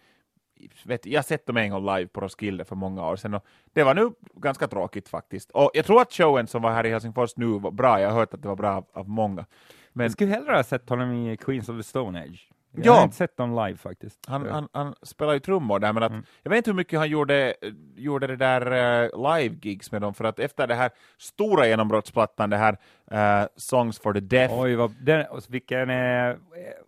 vet, 0.84 1.06
jag 1.06 1.18
har 1.18 1.22
sett 1.22 1.46
dem 1.46 1.56
en 1.56 1.70
gång 1.70 1.86
live 1.96 2.06
på 2.06 2.20
Roskilde 2.20 2.64
för 2.64 2.76
många 2.76 3.08
år 3.08 3.16
sedan 3.16 3.34
och 3.34 3.46
det 3.72 3.82
var 3.82 3.94
nu 3.94 4.10
ganska 4.34 4.68
tråkigt 4.68 5.08
faktiskt. 5.08 5.50
Och 5.50 5.70
jag 5.74 5.84
tror 5.84 6.02
att 6.02 6.12
showen 6.12 6.46
som 6.46 6.62
var 6.62 6.70
här 6.70 6.86
i 6.86 6.90
Helsingfors 6.90 7.36
nu 7.36 7.46
var 7.46 7.70
bra, 7.70 8.00
jag 8.00 8.10
har 8.10 8.18
hört 8.18 8.34
att 8.34 8.42
det 8.42 8.48
var 8.48 8.56
bra 8.56 8.70
av, 8.70 8.86
av 8.92 9.08
många. 9.08 9.46
Men 9.92 10.04
Jag 10.04 10.12
skulle 10.12 10.30
hellre 10.30 10.52
ha 10.52 10.62
sett 10.62 10.88
honom 10.88 11.12
i 11.12 11.36
Queens 11.36 11.68
of 11.68 11.76
the 11.76 11.82
Stone 11.82 12.22
Age. 12.22 12.51
Jag 12.74 12.86
Ja. 12.86 12.92
har 12.92 13.02
inte 13.04 13.16
sett 13.16 13.36
dem 13.36 13.50
live 13.50 13.76
faktiskt. 13.78 14.18
Han, 14.28 14.44
Så- 14.44 14.50
han, 14.50 14.68
han 14.72 14.94
spelar 15.02 15.32
ju 15.32 15.38
trummor 15.40 15.78
där, 15.78 15.92
men 15.92 16.02
att, 16.02 16.10
Mm. 16.12 16.24
jag 16.42 16.50
vet 16.50 16.56
inte 16.56 16.70
hur 16.70 16.76
mycket 16.76 16.98
han 16.98 17.08
gjorde, 17.08 17.54
gjorde 17.96 18.26
det 18.26 18.36
där 18.36 18.66
uh, 18.66 19.32
live-gigs 19.34 19.92
med 19.92 20.02
dem, 20.02 20.14
för 20.14 20.24
att 20.24 20.38
efter 20.38 20.66
det 20.66 20.74
här 20.74 20.90
stora 21.18 21.66
genombrottsplattan, 21.66 22.50
det 22.50 22.56
här 22.56 22.76
eh, 23.10 23.46
Songs 23.56 23.98
for 23.98 24.12
the 24.14 24.20
Deaf, 24.20 24.50
Oj, 24.54 24.74
vad, 24.74 24.94
den, 25.00 25.24
vilken 25.48 25.90
är 25.90 26.38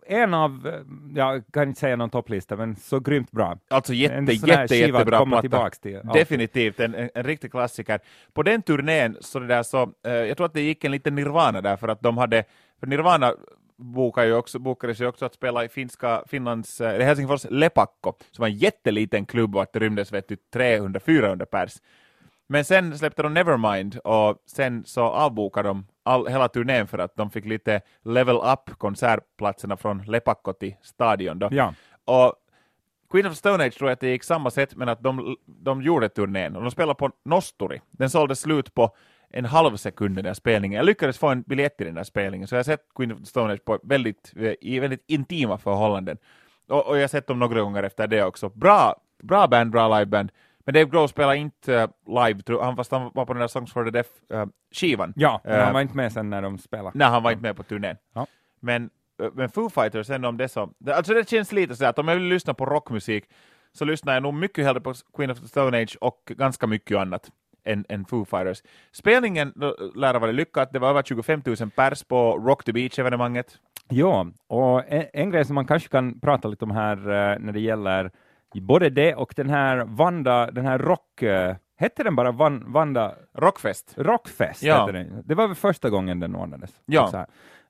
en 0.07 0.33
av, 0.33 0.67
eh, 0.67 0.73
jag 1.15 1.43
kan 1.53 1.67
inte 1.67 1.79
säga 1.79 1.95
någon 1.95 2.09
topplista, 2.09 2.55
men 2.55 2.75
så 2.75 2.99
grymt 2.99 3.31
bra. 3.31 3.57
alltså 3.69 3.93
jätte, 3.93 4.15
en 4.15 4.25
jätte, 4.25 4.63
att 4.63 4.71
jättebra 4.71 5.25
platta. 5.25 5.41
tillbaks 5.41 5.79
till. 5.79 5.99
Ja. 6.03 6.13
Definitivt, 6.13 6.79
en, 6.79 6.95
en, 6.95 7.09
en 7.15 7.23
riktig 7.23 7.51
klassiker. 7.51 7.99
På 8.33 8.43
den 8.43 8.61
turnén, 8.61 9.17
så 9.21 9.39
det 9.39 9.47
där 9.47 9.63
så, 9.63 9.91
eh, 10.05 10.13
jag 10.13 10.37
tror 10.37 10.45
att 10.45 10.53
det 10.53 10.61
gick 10.61 10.83
en 10.83 10.91
liten 10.91 11.15
Nirvana 11.15 11.61
där, 11.61 11.77
för 11.77 11.87
att 11.87 12.01
de 12.01 12.17
hade, 12.17 12.43
för 12.79 12.87
Nirvana 12.87 13.33
bokade 13.77 14.27
ju 14.27 14.33
också, 14.33 14.59
bokades 14.59 15.01
ju 15.01 15.07
också 15.07 15.25
att 15.25 15.33
spela 15.33 15.65
i 15.65 15.69
finska, 15.69 16.23
Finlands, 16.27 16.81
eh, 16.81 17.05
Helsingfors 17.05 17.45
Lepakko, 17.49 18.13
som 18.31 18.41
var 18.41 18.47
en 18.47 18.57
jätteliten 18.57 19.25
klubb 19.25 19.55
och 19.55 19.61
att 19.61 19.73
det 19.73 19.79
rymdes 19.79 20.11
vet 20.11 20.27
du, 20.27 20.37
300-400 20.53 21.45
pers. 21.45 21.81
Men 22.47 22.65
sen 22.65 22.97
släppte 22.97 23.23
de 23.23 23.33
Nevermind 23.33 23.97
och 23.97 24.37
sen 24.45 24.85
så 24.85 25.01
avbokade 25.01 25.69
de 25.69 25.87
all, 26.03 26.27
hela 26.27 26.47
turnén 26.47 26.87
för 26.87 26.97
att 26.97 27.15
de 27.15 27.29
fick 27.31 27.45
lite 27.45 27.81
level 28.03 28.35
up 28.35 28.77
konsertplatserna 28.77 29.77
från 29.77 30.03
Lepakko 30.03 30.53
till 30.53 30.75
stadion. 30.81 31.39
Då. 31.39 31.49
Ja. 31.51 31.73
Och 32.05 32.35
Queen 33.11 33.25
of 33.25 33.35
Stone 33.37 33.65
Age 33.65 33.77
tror 33.77 33.89
jag 33.89 33.93
att 33.93 33.99
det 33.99 34.07
gick 34.07 34.23
samma 34.23 34.51
sätt, 34.51 34.75
men 34.75 34.89
att 34.89 35.03
de, 35.03 35.35
de 35.45 35.81
gjorde 35.81 36.09
turnén 36.09 36.55
och 36.55 36.61
de 36.61 36.71
spelade 36.71 36.95
på 36.95 37.11
Nosturi. 37.25 37.81
Den 37.91 38.09
sålde 38.09 38.35
slut 38.35 38.73
på 38.73 38.95
en 39.29 39.45
halv 39.45 39.77
sekund 39.77 40.15
den 40.15 40.23
där 40.25 40.33
spelningen. 40.33 40.77
Jag 40.77 40.85
lyckades 40.85 41.17
få 41.17 41.27
en 41.27 41.41
biljett 41.41 41.77
till 41.77 41.85
den 41.85 41.95
där 41.95 42.03
spelningen, 42.03 42.47
så 42.47 42.55
jag 42.55 42.59
har 42.59 42.63
sett 42.63 42.85
Queen 42.95 43.11
of 43.11 43.19
Stone 43.27 43.53
Age 43.53 43.65
på 43.65 43.79
väldigt, 43.83 44.33
i 44.61 44.79
väldigt 44.79 45.03
intima 45.07 45.57
förhållanden. 45.57 46.17
Och, 46.69 46.87
och 46.87 46.97
jag 46.97 47.01
har 47.03 47.07
sett 47.07 47.27
dem 47.27 47.39
några 47.39 47.61
gånger 47.61 47.83
efter 47.83 48.07
det 48.07 48.23
också. 48.23 48.49
Bra, 48.49 48.95
bra 49.23 49.47
band, 49.47 49.71
bra 49.71 49.99
liveband. 49.99 50.31
Men 50.65 50.73
Dave 50.73 50.85
Grohl 50.85 51.09
spelar 51.09 51.33
inte 51.33 51.75
eh, 51.75 51.89
live, 52.27 52.41
tror- 52.41 52.61
han, 52.63 52.75
fast 52.75 52.91
han 52.91 53.11
var 53.13 53.25
på 53.25 53.33
den 53.33 53.39
där 53.39 53.47
Songs 53.47 53.73
for 53.73 53.83
the 53.85 53.91
Deaf-skivan. 53.91 55.13
Ja, 55.15 55.41
men 55.43 55.53
Eh, 55.53 55.63
han 55.63 55.73
var 55.73 55.81
inte 55.81 55.97
med 55.97 56.11
sen 56.13 56.29
när 56.29 56.41
de 56.41 56.57
spelade. 56.57 56.91
Nej, 56.93 57.07
han 57.07 57.23
var 57.23 57.31
inte 57.31 57.43
med 57.43 57.55
på 57.55 57.63
turnén. 57.63 57.97
Ja. 58.13 58.27
Men, 58.59 58.89
eh, 59.23 59.29
men 59.33 59.49
Foo 59.49 59.69
Fighters, 59.69 60.09
ändå 60.09 60.29
om 60.29 60.37
det 60.37 60.47
så... 60.49 60.69
Alltså 60.89 61.13
det 61.13 61.29
känns 61.29 61.51
lite 61.51 61.75
så 61.75 61.85
att 61.85 61.99
om 61.99 62.07
jag 62.07 62.15
vill 62.15 62.25
lyssna 62.27 62.53
på 62.53 62.65
rockmusik 62.65 63.23
så 63.73 63.85
lyssnar 63.85 64.13
jag 64.13 64.23
nog 64.23 64.33
mycket 64.33 64.65
hellre 64.65 64.81
på 64.81 64.93
Queen 65.15 65.31
of 65.31 65.39
the 65.39 65.47
Stone 65.47 65.81
Age 65.81 65.97
och 66.01 66.21
ganska 66.25 66.67
mycket 66.67 66.97
annat 66.97 67.31
än, 67.65 67.85
än 67.89 68.05
Foo 68.05 68.25
Fighters. 68.25 68.63
Spelningen 68.91 69.53
lär 69.95 70.13
ha 70.13 70.19
varit 70.19 70.35
lyckad, 70.35 70.67
det 70.71 70.79
var 70.79 70.89
över 70.89 71.03
25 71.03 71.41
000 71.45 71.55
pers 71.75 72.03
på 72.03 72.37
Rock 72.37 72.63
the 72.63 72.71
Beach-evenemanget. 72.71 73.57
Ja, 73.89 74.27
och 74.47 74.83
en, 74.87 75.05
en 75.13 75.31
grej 75.31 75.45
som 75.45 75.55
man 75.55 75.67
kanske 75.67 75.89
kan 75.89 76.19
prata 76.19 76.47
lite 76.47 76.65
om 76.65 76.71
här 76.71 76.97
eh, 76.97 77.39
när 77.39 77.53
det 77.53 77.59
gäller 77.59 78.11
både 78.61 78.89
det 78.89 79.15
och 79.15 79.33
den 79.35 79.49
här 79.49 79.85
Vanda, 79.85 80.51
den 80.51 80.65
här 80.65 80.79
rock... 80.79 81.21
eh, 81.21 81.55
hette 81.77 82.03
den 82.03 82.15
bara 82.15 82.31
Van, 82.31 82.71
Vanda 82.71 83.15
Rockfest. 83.33 83.93
Rockfest? 83.97 84.63
Ja. 84.63 84.91
Det 85.23 85.35
var 85.35 85.47
väl 85.47 85.55
första 85.55 85.89
gången 85.89 86.19
den 86.19 86.35
ordnades? 86.35 86.71
Ja. 86.85 87.25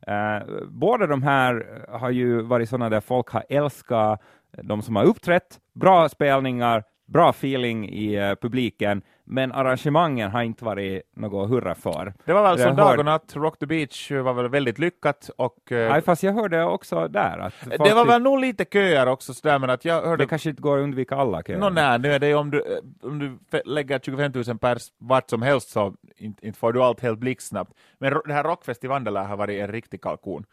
Eh, 0.08 0.43
båda 0.67 1.08
de 1.08 1.23
här 1.23 1.86
har 1.89 2.10
ju 2.10 2.41
varit 2.41 2.69
sådana 2.69 2.89
där 2.89 3.01
folk 3.01 3.29
har 3.29 3.43
älskat 3.49 4.21
de 4.63 4.81
som 4.81 4.95
har 4.95 5.03
uppträtt, 5.03 5.60
bra 5.73 6.10
spelningar, 6.10 6.84
bra 7.05 7.29
feeling 7.29 7.89
i 7.89 8.29
uh, 8.29 8.36
publiken, 8.36 9.01
men 9.25 9.51
arrangemangen 9.51 10.31
har 10.31 10.41
inte 10.41 10.65
varit 10.65 11.01
något 11.15 11.49
hurra 11.49 11.75
för. 11.75 12.13
Det 12.25 12.33
var 12.33 12.43
väl 12.43 12.59
som 12.59 12.75
dag 12.75 12.99
och 12.99 13.05
natt, 13.05 13.35
Rock 13.35 13.59
the 13.59 13.65
Beach 13.65 14.11
var 14.11 14.33
väl 14.33 14.49
väldigt 14.49 14.79
lyckat 14.79 15.29
och 15.38 15.71
eh, 15.71 15.89
Nej, 15.89 16.01
fast 16.01 16.23
jag 16.23 16.33
hörde 16.33 16.63
också 16.63 17.07
där 17.07 17.38
att 17.38 17.53
folk 17.53 17.83
det 17.83 17.93
var 17.93 18.05
väl 18.05 18.21
nog 18.21 18.39
lite 18.39 18.65
köer 18.65 19.07
också 19.07 19.33
sådär, 19.33 19.59
men 19.59 19.69
att 19.69 19.85
jag 19.85 20.01
hörde 20.01 20.23
det 20.23 20.27
kanske 20.27 20.49
inte 20.49 20.61
går 20.61 20.77
att 20.77 20.83
undvika 20.83 21.15
alla 21.15 21.43
köer. 21.43 21.57
Nå 21.57 21.69
nej, 21.69 21.99
nu 21.99 22.11
är 22.11 22.19
det 22.19 22.27
ju 22.27 22.35
om 22.35 22.51
du, 22.51 22.59
eh, 22.59 23.07
om 23.09 23.19
du 23.19 23.59
lägger 23.65 23.99
25 23.99 24.31
000 24.47 24.57
pers 24.57 24.88
vart 24.97 25.29
som 25.29 25.41
helst 25.41 25.69
så 25.69 25.93
inte, 26.17 26.47
inte 26.47 26.59
får 26.59 26.73
du 26.73 26.83
allt 26.83 27.01
helt 27.01 27.19
blixtsnabbt. 27.19 27.73
Men 27.97 28.13
det 28.25 28.33
här 28.33 28.43
Rockfestivalen 28.43 29.03
där 29.03 29.23
har 29.23 29.38
varit 29.38 29.61
en 29.61 29.67
riktig 29.67 30.01
kalkon. 30.01 30.45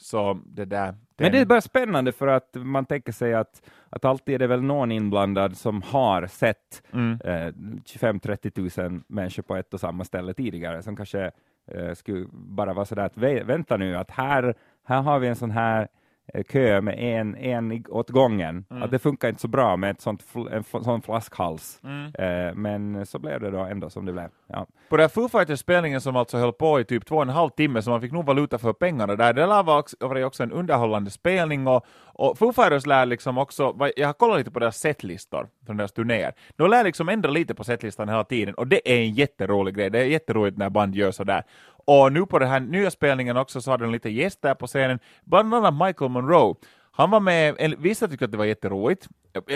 Så 0.00 0.40
det 0.44 0.64
där... 0.64 0.94
Men 1.16 1.32
det 1.32 1.38
är 1.38 1.46
bara 1.46 1.60
spännande 1.60 2.12
för 2.12 2.26
att 2.26 2.50
man 2.54 2.84
tänker 2.84 3.12
sig 3.12 3.34
att, 3.34 3.62
att 3.90 4.04
alltid 4.04 4.34
är 4.34 4.38
det 4.38 4.46
väl 4.46 4.62
någon 4.62 4.92
inblandad 4.92 5.56
som 5.56 5.82
har 5.82 6.26
sett 6.26 6.82
Mm. 6.92 7.12
eh, 7.24 7.52
25-30 7.84 8.82
000 8.90 9.00
människor 9.06 9.42
på 9.42 9.56
ett 9.56 9.74
och 9.74 9.80
samma 9.80 10.04
ställe 10.04 10.34
tidigare, 10.34 10.82
som 10.82 10.96
kanske 10.96 11.30
eh, 11.72 11.92
skulle 11.94 12.26
bara 12.32 12.72
vara 12.74 12.84
sådär 12.84 13.02
att 13.04 13.16
"Vä- 13.16 13.44
vänta 13.44 13.76
nu, 13.76 13.96
att 13.96 14.10
här, 14.10 14.54
här 14.84 15.02
har 15.02 15.18
vi 15.18 15.28
en 15.28 15.36
sån 15.36 15.50
här 15.50 15.88
eh, 16.34 16.42
kö 16.42 16.80
med 16.80 16.94
en, 16.98 17.36
en 17.36 17.84
åt 17.88 18.10
gången. 18.10 18.64
Mm. 18.70 18.82
Att 18.82 18.90
det 18.90 18.98
funkar 18.98 19.28
inte 19.28 19.40
så 19.40 19.48
bra 19.48 19.76
med 19.76 19.90
ett 19.90 20.00
sånt, 20.00 20.24
fl- 20.32 20.64
en 20.74 20.84
sån 20.84 21.02
flaskhals. 21.02 21.80
Mm. 21.84 22.12
Eh, 22.14 22.54
men 22.54 23.06
så 23.06 23.18
blev 23.18 23.40
det 23.40 23.50
då 23.50 23.58
ändå 23.58 23.90
som 23.90 24.06
det 24.06 24.12
blev. 24.12 24.28
Ja. 24.46 24.66
På 24.88 24.96
den 24.96 25.04
här 25.04 25.08
Foo 25.08 25.28
Fighters-spelningen 25.28 26.00
som 26.00 26.16
alltså 26.16 26.38
höll 26.38 26.52
på 26.52 26.80
i 26.80 26.84
typ 26.84 27.06
två 27.06 27.16
och 27.16 27.22
en 27.22 27.28
halv 27.28 27.50
timme, 27.50 27.82
så 27.82 27.90
man 27.90 28.00
fick 28.00 28.12
nog 28.12 28.26
valuta 28.26 28.58
för 28.58 28.72
pengarna 28.72 29.16
där, 29.16 29.32
det 29.32 29.46
lär 29.46 29.62
vara 29.62 29.78
också, 29.78 29.96
var 30.00 30.24
också 30.24 30.42
en 30.42 30.52
underhållande 30.52 31.10
spelning 31.10 31.66
och, 31.66 31.86
och 32.04 32.38
Foo 32.38 32.52
Fighters 32.52 32.86
lär 32.86 33.06
liksom 33.06 33.38
också, 33.38 33.90
jag 33.96 34.08
har 34.08 34.12
kollat 34.12 34.38
lite 34.38 34.50
på 34.50 34.58
deras 34.58 34.76
setlistor 34.78 35.48
från 35.66 35.76
deras 35.76 35.92
turnéer, 35.92 36.32
de 36.56 36.70
lär 36.70 36.84
liksom 36.84 37.08
ändra 37.08 37.30
lite 37.30 37.54
på 37.54 37.64
setlistan 37.64 38.08
hela 38.08 38.24
tiden 38.24 38.54
och 38.54 38.66
det 38.66 38.90
är 38.90 38.98
en 38.98 39.12
jätterolig 39.12 39.74
grej, 39.74 39.90
det 39.90 39.98
är 39.98 40.04
jätteroligt 40.04 40.58
när 40.58 40.70
band 40.70 40.94
gör 40.94 41.10
sådär. 41.10 41.42
Och 41.90 42.12
nu 42.12 42.26
på 42.26 42.38
den 42.38 42.48
här 42.48 42.60
nya 42.60 42.90
spelningen 42.90 43.36
också 43.36 43.60
så 43.60 43.70
hade 43.70 43.84
de 43.84 43.92
lite 43.92 44.10
gäster 44.10 44.54
på 44.54 44.66
scenen, 44.66 44.98
bland 45.24 45.54
annat 45.54 45.74
Michael 45.86 46.10
Monroe. 46.10 46.54
Han 46.92 47.10
var 47.10 47.20
med, 47.20 47.74
vissa 47.78 48.08
tyckte 48.08 48.24
att 48.24 48.32
det 48.32 48.38
var 48.38 48.44
jätteroligt, 48.44 49.08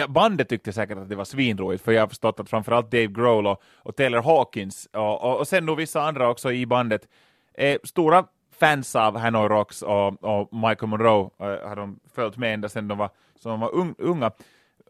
bandet 0.09 0.49
tyckte 0.49 0.73
säkert 0.73 0.99
att 0.99 1.09
det 1.09 1.17
var 1.17 1.25
svinroligt, 1.25 1.85
för 1.85 1.93
jag 1.93 2.03
har 2.03 2.09
förstått 2.09 2.41
att 2.41 2.51
framförallt 2.51 2.91
Dave 2.91 3.07
Grohl 3.07 3.47
och, 3.47 3.63
och 3.77 3.97
Taylor 3.97 4.23
Hawkins, 4.23 4.89
och, 4.93 5.23
och, 5.23 5.39
och 5.39 5.49
sen 5.49 5.67
nog 5.67 5.77
vissa 5.77 6.03
andra 6.03 6.29
också 6.31 6.53
i 6.53 6.67
bandet, 6.67 7.09
är 7.55 7.79
stora 7.85 8.25
fans 8.61 8.97
av 8.97 9.19
Hanoi 9.19 9.49
Rocks 9.49 9.83
och, 9.83 10.25
och 10.25 10.55
Michael 10.55 10.89
Monroe, 10.89 11.31
eh, 11.39 11.69
har 11.69 11.77
de 11.77 12.01
följt 12.15 12.37
med 12.37 12.55
ända 12.55 12.69
sedan 12.69 12.89
de 12.89 12.99
var, 12.99 13.11
som 13.41 13.51
de 13.51 13.61
var 13.61 13.71
unga. 13.99 14.31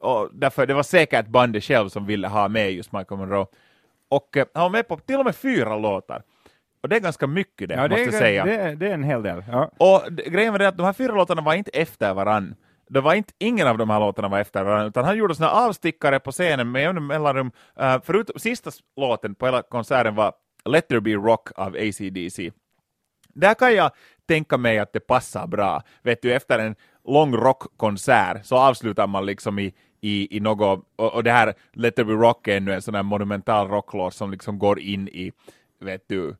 Och 0.00 0.28
därför 0.32 0.66
det 0.66 0.74
var 0.74 0.82
säkert 0.82 1.26
bandet 1.26 1.64
själv 1.64 1.88
som 1.88 2.06
ville 2.06 2.28
ha 2.28 2.48
med 2.48 2.72
just 2.72 2.92
Michael 2.92 3.18
Monroe. 3.18 3.46
Och 4.08 4.36
eh, 4.36 4.46
han 4.54 4.62
var 4.62 4.70
med 4.70 4.88
på 4.88 4.96
till 4.96 5.18
och 5.18 5.24
med 5.24 5.36
fyra 5.36 5.76
låtar. 5.76 6.22
Och 6.82 6.88
det 6.88 6.96
är 6.96 7.00
ganska 7.00 7.26
mycket 7.26 7.68
det, 7.68 7.74
Ja, 7.74 7.88
det, 7.88 7.96
måste 7.96 8.12
säga. 8.18 8.44
det, 8.44 8.56
är- 8.56 8.76
det 8.76 8.86
är 8.88 8.94
en 8.94 9.04
hel 9.04 9.22
del. 9.22 9.44
Ja. 9.48 9.70
Och 9.78 10.02
grejen 10.16 10.52
var 10.52 10.58
det 10.58 10.68
att 10.68 10.76
de 10.76 10.84
här 10.86 10.92
fyra 10.92 11.14
låtarna 11.14 11.42
var 11.42 11.54
inte 11.54 11.70
efter 11.70 12.14
varann. 12.14 12.54
Det 12.88 13.00
var 13.00 13.14
inte, 13.14 13.32
ingen 13.38 13.66
av 13.68 13.78
de 13.78 13.90
här 13.90 14.00
låtarna 14.00 14.28
var 14.28 14.40
efter 14.40 14.64
varandra, 14.64 14.86
utan 14.86 15.04
han 15.04 15.16
gjorde 15.16 15.34
såna 15.34 15.50
avstickare 15.50 16.20
på 16.20 16.32
scenen 16.32 16.70
med 16.72 16.82
jämna 16.82 17.00
mellanrum. 17.00 17.50
Uh, 17.80 17.96
förutom 18.04 18.40
sista 18.40 18.70
låten 18.96 19.34
på 19.34 19.46
hela 19.46 19.62
konserten 19.62 20.14
var 20.14 20.32
Let 20.64 20.88
There 20.88 21.00
Be 21.00 21.10
Rock 21.14 21.48
av 21.56 21.74
AC/DC. 21.74 22.50
Där 23.34 23.54
kan 23.54 23.74
jag 23.74 23.90
tänka 24.28 24.56
mig 24.56 24.78
att 24.78 24.92
det 24.92 25.00
passar 25.00 25.46
bra. 25.46 25.82
Vet 26.02 26.22
du, 26.22 26.32
efter 26.34 26.58
en 26.58 26.74
lång 27.04 27.36
rockkonsert 27.36 28.44
så 28.46 28.56
avslutar 28.56 29.06
man 29.06 29.26
liksom 29.26 29.58
i, 29.58 29.74
i, 30.00 30.36
i 30.36 30.40
något, 30.40 30.84
och, 30.96 31.14
och 31.14 31.24
det 31.24 31.30
här 31.32 31.54
Let 31.72 31.96
There 31.96 32.06
Be 32.06 32.12
Rock 32.12 32.48
är 32.48 32.56
ännu 32.56 32.72
en 32.72 32.82
sån 32.82 32.94
här 32.94 33.02
monumental 33.02 33.68
rocklåt 33.68 34.14
som 34.14 34.30
liksom 34.30 34.58
går 34.58 34.80
in 34.80 35.08
i, 35.08 35.32
vet 35.80 36.08
du, 36.08 36.28
eh, 36.28 36.34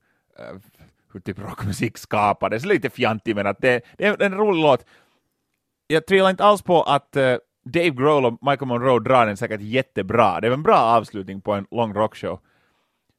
hur 1.12 1.20
typ 1.20 1.38
rockmusik 1.38 1.98
skapades. 1.98 2.64
Lite 2.64 2.90
fjantig 2.90 3.36
men 3.36 3.46
att 3.46 3.60
det, 3.60 3.84
det 3.98 4.04
är 4.04 4.22
en 4.22 4.34
rolig 4.34 4.62
låt. 4.62 4.84
Jag 5.86 6.06
tvivlar 6.06 6.30
inte 6.30 6.44
alls 6.44 6.62
på 6.62 6.82
att 6.82 7.16
äh, 7.16 7.36
Dave 7.64 7.90
Grohl 7.90 8.24
och 8.24 8.38
Michael 8.40 8.66
Monroe 8.66 9.00
drar 9.00 9.26
den 9.26 9.36
säkert 9.36 9.60
jättebra. 9.60 10.40
Det 10.40 10.46
är 10.46 10.52
en 10.52 10.62
bra 10.62 10.78
avslutning 10.78 11.40
på 11.40 11.52
en 11.52 11.66
lång 11.70 11.94
rockshow. 11.94 12.40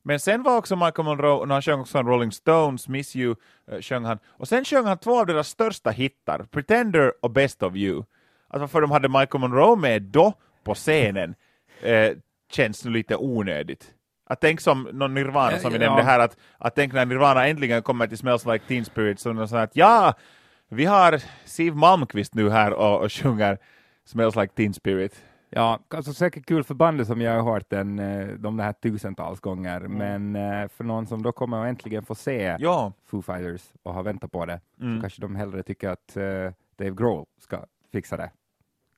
Men 0.05 0.19
sen 0.19 0.43
var 0.43 0.57
också 0.57 0.75
Michael 0.75 1.05
Monroe, 1.05 1.39
och 1.39 1.47
han 1.47 1.61
sjöng 1.61 1.79
också 1.79 1.97
en 1.97 2.07
Rolling 2.07 2.31
Stones, 2.31 2.87
Miss 2.87 3.15
You, 3.15 3.35
uh, 3.71 3.81
sjöng 3.81 4.05
han. 4.05 4.19
Och 4.25 4.47
sen 4.47 4.65
sjöng 4.65 4.85
han 4.85 4.97
två 4.97 5.19
av 5.19 5.25
deras 5.25 5.47
största 5.47 5.89
hittar, 5.89 6.43
Pretender 6.43 7.13
och 7.21 7.31
Best 7.31 7.63
of 7.63 7.75
You. 7.75 8.03
Att 8.47 8.61
varför 8.61 8.81
de 8.81 8.91
hade 8.91 9.09
Michael 9.09 9.41
Monroe 9.41 9.75
med 9.75 10.01
då 10.01 10.33
på 10.63 10.73
scenen 10.73 11.35
eh, 11.81 12.11
känns 12.51 12.85
nu 12.85 12.91
lite 12.91 13.15
onödigt. 13.15 13.93
Att 14.33 14.41
tänk 14.41 14.61
som 14.61 14.83
någon 14.93 15.13
Nirvana 15.13 15.57
som 15.59 15.71
vi 15.73 15.79
Ja. 15.79 15.85
nämnde 15.85 16.03
här, 16.03 16.19
att, 16.19 16.37
att 16.57 16.75
tänk 16.75 16.93
när 16.93 17.05
Nirvana 17.05 17.47
äntligen 17.47 17.81
kommer 17.81 18.07
till 18.07 18.17
Smells 18.17 18.45
Like 18.45 18.65
Teen 18.67 18.85
Spirit, 18.85 19.19
så 19.19 19.33
de 19.33 19.47
säger 19.47 19.63
att 19.63 19.75
ja, 19.75 20.13
vi 20.69 20.85
har 20.85 21.21
Siv 21.45 21.75
Malmqvist 21.75 22.35
nu 22.35 22.49
här 22.49 22.73
och, 22.73 23.01
och 23.03 23.11
sjunger 23.11 23.57
Smells 24.05 24.35
Like 24.35 24.53
Teen 24.53 24.73
Spirit. 24.73 25.23
Ja, 25.49 25.79
alltså 25.89 26.13
säkert 26.13 26.45
kul 26.45 26.63
för 26.63 26.73
bandet 26.73 27.07
som 27.07 27.21
jag 27.21 27.41
har 27.43 27.51
hört 27.53 27.69
den, 27.69 27.99
eh, 27.99 28.27
de 28.27 28.59
här 28.59 28.73
tusentals 28.73 29.39
gånger, 29.39 29.79
men 29.79 30.35
eh, 30.35 30.67
för 30.67 30.83
någon 30.83 31.07
som 31.07 31.23
då 31.23 31.31
kommer 31.31 31.61
att 31.61 31.67
äntligen 31.69 32.03
få 32.05 32.15
se 32.15 32.55
Ja, 32.59 32.93
Foo 33.05 33.21
Fighters 33.21 33.61
och 33.83 33.93
har 33.93 34.03
väntat 34.03 34.31
på 34.31 34.45
det, 34.45 34.61
Mm. 34.81 34.95
så 34.97 35.01
kanske 35.01 35.21
de 35.21 35.35
hellre 35.35 35.63
tycker 35.63 35.89
att 35.89 36.17
eh, 36.17 36.23
Dave 36.77 36.95
Grohl 36.95 37.25
ska 37.41 37.65
fixa 37.91 38.17
det. 38.17 38.31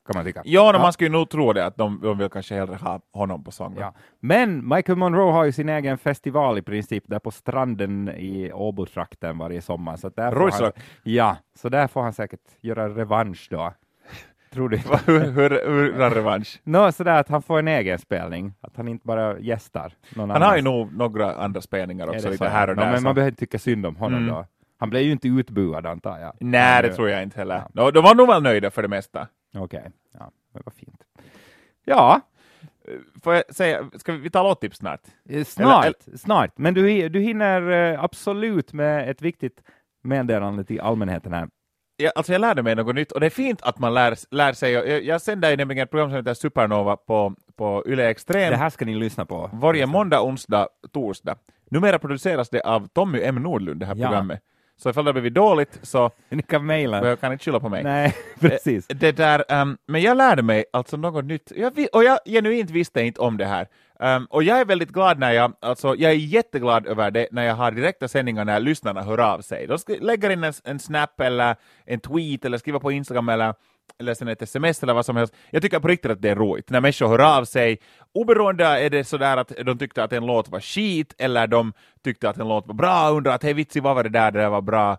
Kan 0.07 0.15
man 0.15 0.25
tycka. 0.25 0.41
ja, 0.45 0.71
ja. 0.73 0.79
man 0.81 0.93
skulle 0.93 1.09
nog 1.09 1.29
tro 1.29 1.53
det, 1.53 1.65
att 1.65 1.77
de, 1.77 1.99
de 2.01 2.17
vill 2.17 2.29
kanske 2.29 2.55
hellre 2.55 2.75
ha 2.75 2.99
honom 3.13 3.43
på 3.43 3.51
sång. 3.51 3.75
Ja. 3.79 3.93
Men 4.19 4.67
Michael 4.69 4.97
Monroe 4.97 5.31
har 5.31 5.43
ju 5.45 5.51
sin 5.51 5.69
egen 5.69 5.97
festival 5.97 6.57
i 6.57 6.61
princip 6.61 7.03
där 7.07 7.19
på 7.19 7.31
stranden 7.31 8.09
i 8.09 8.51
Åbo-trakten 8.53 9.37
varje 9.37 9.61
sommar. 9.61 9.95
Så 9.97 10.09
där 10.09 10.31
får 10.31 10.63
han, 10.63 10.71
ja, 11.03 11.37
så 11.55 11.69
där 11.69 11.87
får 11.87 12.01
han 12.01 12.13
säkert 12.13 12.41
göra 12.61 12.89
revansch 12.89 13.47
då. 13.51 13.73
Tror 14.53 14.69
du? 14.69 14.77
Hur, 14.77 15.67
hur, 15.93 16.09
revansch? 16.09 16.61
Nå, 16.63 16.91
sådär 16.91 17.19
att 17.19 17.29
han 17.29 17.41
får 17.41 17.59
en 17.59 17.67
egen 17.67 17.99
spelning, 17.99 18.53
att 18.61 18.77
han 18.77 18.87
inte 18.87 19.07
bara 19.07 19.39
gästar 19.39 19.93
någon 20.15 20.29
Han 20.29 20.41
har 20.41 20.55
ju 20.55 20.61
nog 20.61 20.93
några 20.97 21.35
andra 21.35 21.61
spelningar 21.61 22.09
också, 22.09 22.29
lite 22.29 22.47
här 22.47 22.69
och 22.69 22.75
Nå, 22.75 22.81
där. 22.81 22.89
men 22.89 22.99
så- 22.99 23.03
man 23.03 23.15
behöver 23.15 23.35
tycka 23.35 23.59
synd 23.59 23.85
om 23.85 23.95
honom 23.95 24.23
Mm. 24.23 24.35
då. 24.35 24.45
Han 24.77 24.89
blev 24.89 25.01
ju 25.03 25.11
inte 25.11 25.27
utbuad 25.27 25.85
antar 25.85 26.19
jag. 26.19 26.33
Nej, 26.39 26.81
det 26.83 26.93
tror 26.93 27.09
jag 27.09 27.23
inte 27.23 27.39
heller. 27.39 27.63
Nå, 27.73 27.91
de 27.91 28.03
var 28.03 28.15
nog 28.15 28.27
väl 28.27 28.43
nöjda 28.43 28.71
för 28.71 28.81
det 28.81 28.87
mesta. 28.87 29.27
Okej, 29.55 29.91
ja, 30.19 30.31
men 30.53 30.61
vad 30.65 30.73
fint. 30.73 31.03
Ja, 31.85 32.21
Får 33.23 33.33
jag 33.33 33.55
säga, 33.55 33.89
ska 33.97 34.11
vi, 34.11 34.17
vi 34.17 34.29
ta 34.29 34.43
låttips 34.43 34.77
snart? 34.77 35.01
eh, 35.29 35.43
snart, 35.43 35.85
Eller- 35.85 36.17
snart. 36.17 36.57
Men 36.57 36.73
du, 36.73 37.09
du 37.09 37.19
hinner 37.19 37.69
eh, 37.93 38.03
absolut 38.03 38.73
med 38.73 39.09
ett 39.09 39.21
viktigt 39.21 39.61
meddelande 40.03 40.63
till 40.63 40.79
allmänheten 40.81 41.33
här. 41.33 41.49
Jag, 41.97 42.11
alltså 42.15 42.31
jag 42.31 42.39
lärde 42.41 42.63
mig 42.63 42.75
något 42.75 42.95
nytt 42.95 43.11
och 43.11 43.19
det 43.19 43.25
är 43.25 43.29
fint 43.29 43.61
att 43.61 43.79
man 43.79 43.93
lär, 43.93 44.15
lär 44.35 44.53
sig. 44.53 44.71
Jag, 44.71 45.03
jag 45.03 45.21
sänder 45.21 45.49
ju 45.51 45.57
nämligen 45.57 45.83
ett 45.83 45.89
program 45.91 46.09
som 46.09 46.15
heter 46.15 46.33
Supernova 46.33 46.97
på, 46.97 47.35
på 47.55 47.83
Yle 47.87 48.09
Extrem 48.09 48.51
Det 48.51 48.57
här 48.57 48.69
ska 48.69 48.85
ni 48.85 48.95
lyssna 48.95 49.25
på. 49.25 49.49
varje 49.53 49.85
måndag, 49.85 50.21
onsdag, 50.21 50.67
torsdag. 50.93 51.35
Numera 51.69 51.99
produceras 51.99 52.49
det 52.49 52.61
av 52.61 52.87
Tommy 52.87 53.21
M. 53.23 53.35
Nordlund, 53.35 53.79
det 53.79 53.85
här 53.85 53.95
Ja. 53.95 54.07
programmet. 54.07 54.39
Så 54.77 54.89
ifall 54.89 55.05
det 55.05 55.09
har 55.09 55.13
blivit 55.13 55.33
dåligt 55.33 55.79
så 55.81 56.11
Ni 56.29 56.43
kan 56.43 56.65
mejla. 56.65 57.07
jag 57.07 57.19
kan 57.19 57.31
inte 57.31 57.45
skylla 57.45 57.59
på 57.59 57.69
mig. 57.69 57.83
Nej, 57.83 58.15
precis. 58.39 58.87
Det 58.87 59.11
där, 59.11 59.45
ehm, 59.49 59.77
men 59.87 60.01
jag 60.01 60.17
lärde 60.17 60.41
mig 60.41 60.65
alltså 60.73 60.97
något 60.97 61.25
nytt, 61.25 61.51
jag, 61.55 61.87
och 61.93 62.03
jag 62.03 62.19
genuint 62.25 62.69
visste 62.69 63.01
inte 63.01 63.21
om 63.21 63.37
det 63.37 63.45
här. 63.45 63.67
Ehm, 63.99 64.25
och 64.25 64.43
jag 64.43 64.59
är 64.59 64.65
väldigt 64.65 64.89
glad 64.89 65.19
när 65.19 65.31
jag, 65.31 65.53
alltså 65.59 65.95
jag 65.95 66.11
är 66.11 66.15
jätteglad 66.15 66.87
över 66.87 67.11
det 67.11 67.27
när 67.31 67.43
jag 67.43 67.55
har 67.55 67.71
direkta 67.71 68.07
sändningar 68.07 68.45
när 68.45 68.59
lyssnarna 68.59 69.01
hör 69.01 69.19
av 69.19 69.41
sig. 69.41 69.67
De 69.67 69.77
lägger 70.01 70.29
in 70.29 70.43
en, 70.43 70.53
en 70.63 70.79
snap 70.79 71.19
eller 71.21 71.55
en 71.85 71.99
tweet 71.99 72.45
eller 72.45 72.57
skriver 72.57 72.79
på 72.79 72.91
Instagram 72.91 73.29
eller 73.29 73.53
eller 73.99 74.13
sen 74.13 74.27
ett 74.27 74.41
sms 74.41 74.83
eller 74.83 74.93
vad 74.93 75.05
som 75.05 75.15
helst. 75.15 75.33
Jag 75.49 75.61
tycker 75.61 75.79
på 75.79 75.87
riktigt 75.87 76.11
att 76.11 76.21
det 76.21 76.29
är 76.29 76.35
roligt 76.35 76.69
när 76.69 76.81
människor 76.81 77.07
hör 77.07 77.37
av 77.37 77.45
sig. 77.45 77.79
Oberoende 78.13 78.65
är 78.65 78.89
det 78.89 79.03
sådär 79.03 79.37
att 79.37 79.51
de 79.65 79.77
tyckte 79.77 80.03
att 80.03 80.13
en 80.13 80.25
låt 80.25 80.49
var 80.49 80.59
skit 80.59 81.15
eller 81.17 81.47
de 81.47 81.73
tyckte 82.03 82.29
att 82.29 82.37
en 82.37 82.47
låt 82.47 82.67
var 82.67 82.73
bra 82.73 83.09
och 83.09 83.17
undrar 83.17 83.35
att 83.35 83.43
hej 83.43 83.53
vitsi 83.53 83.79
vad 83.79 83.95
var 83.95 84.03
det 84.03 84.09
där, 84.09 84.31
det 84.31 84.39
där 84.39 84.49
var 84.49 84.61
bra. 84.61 84.97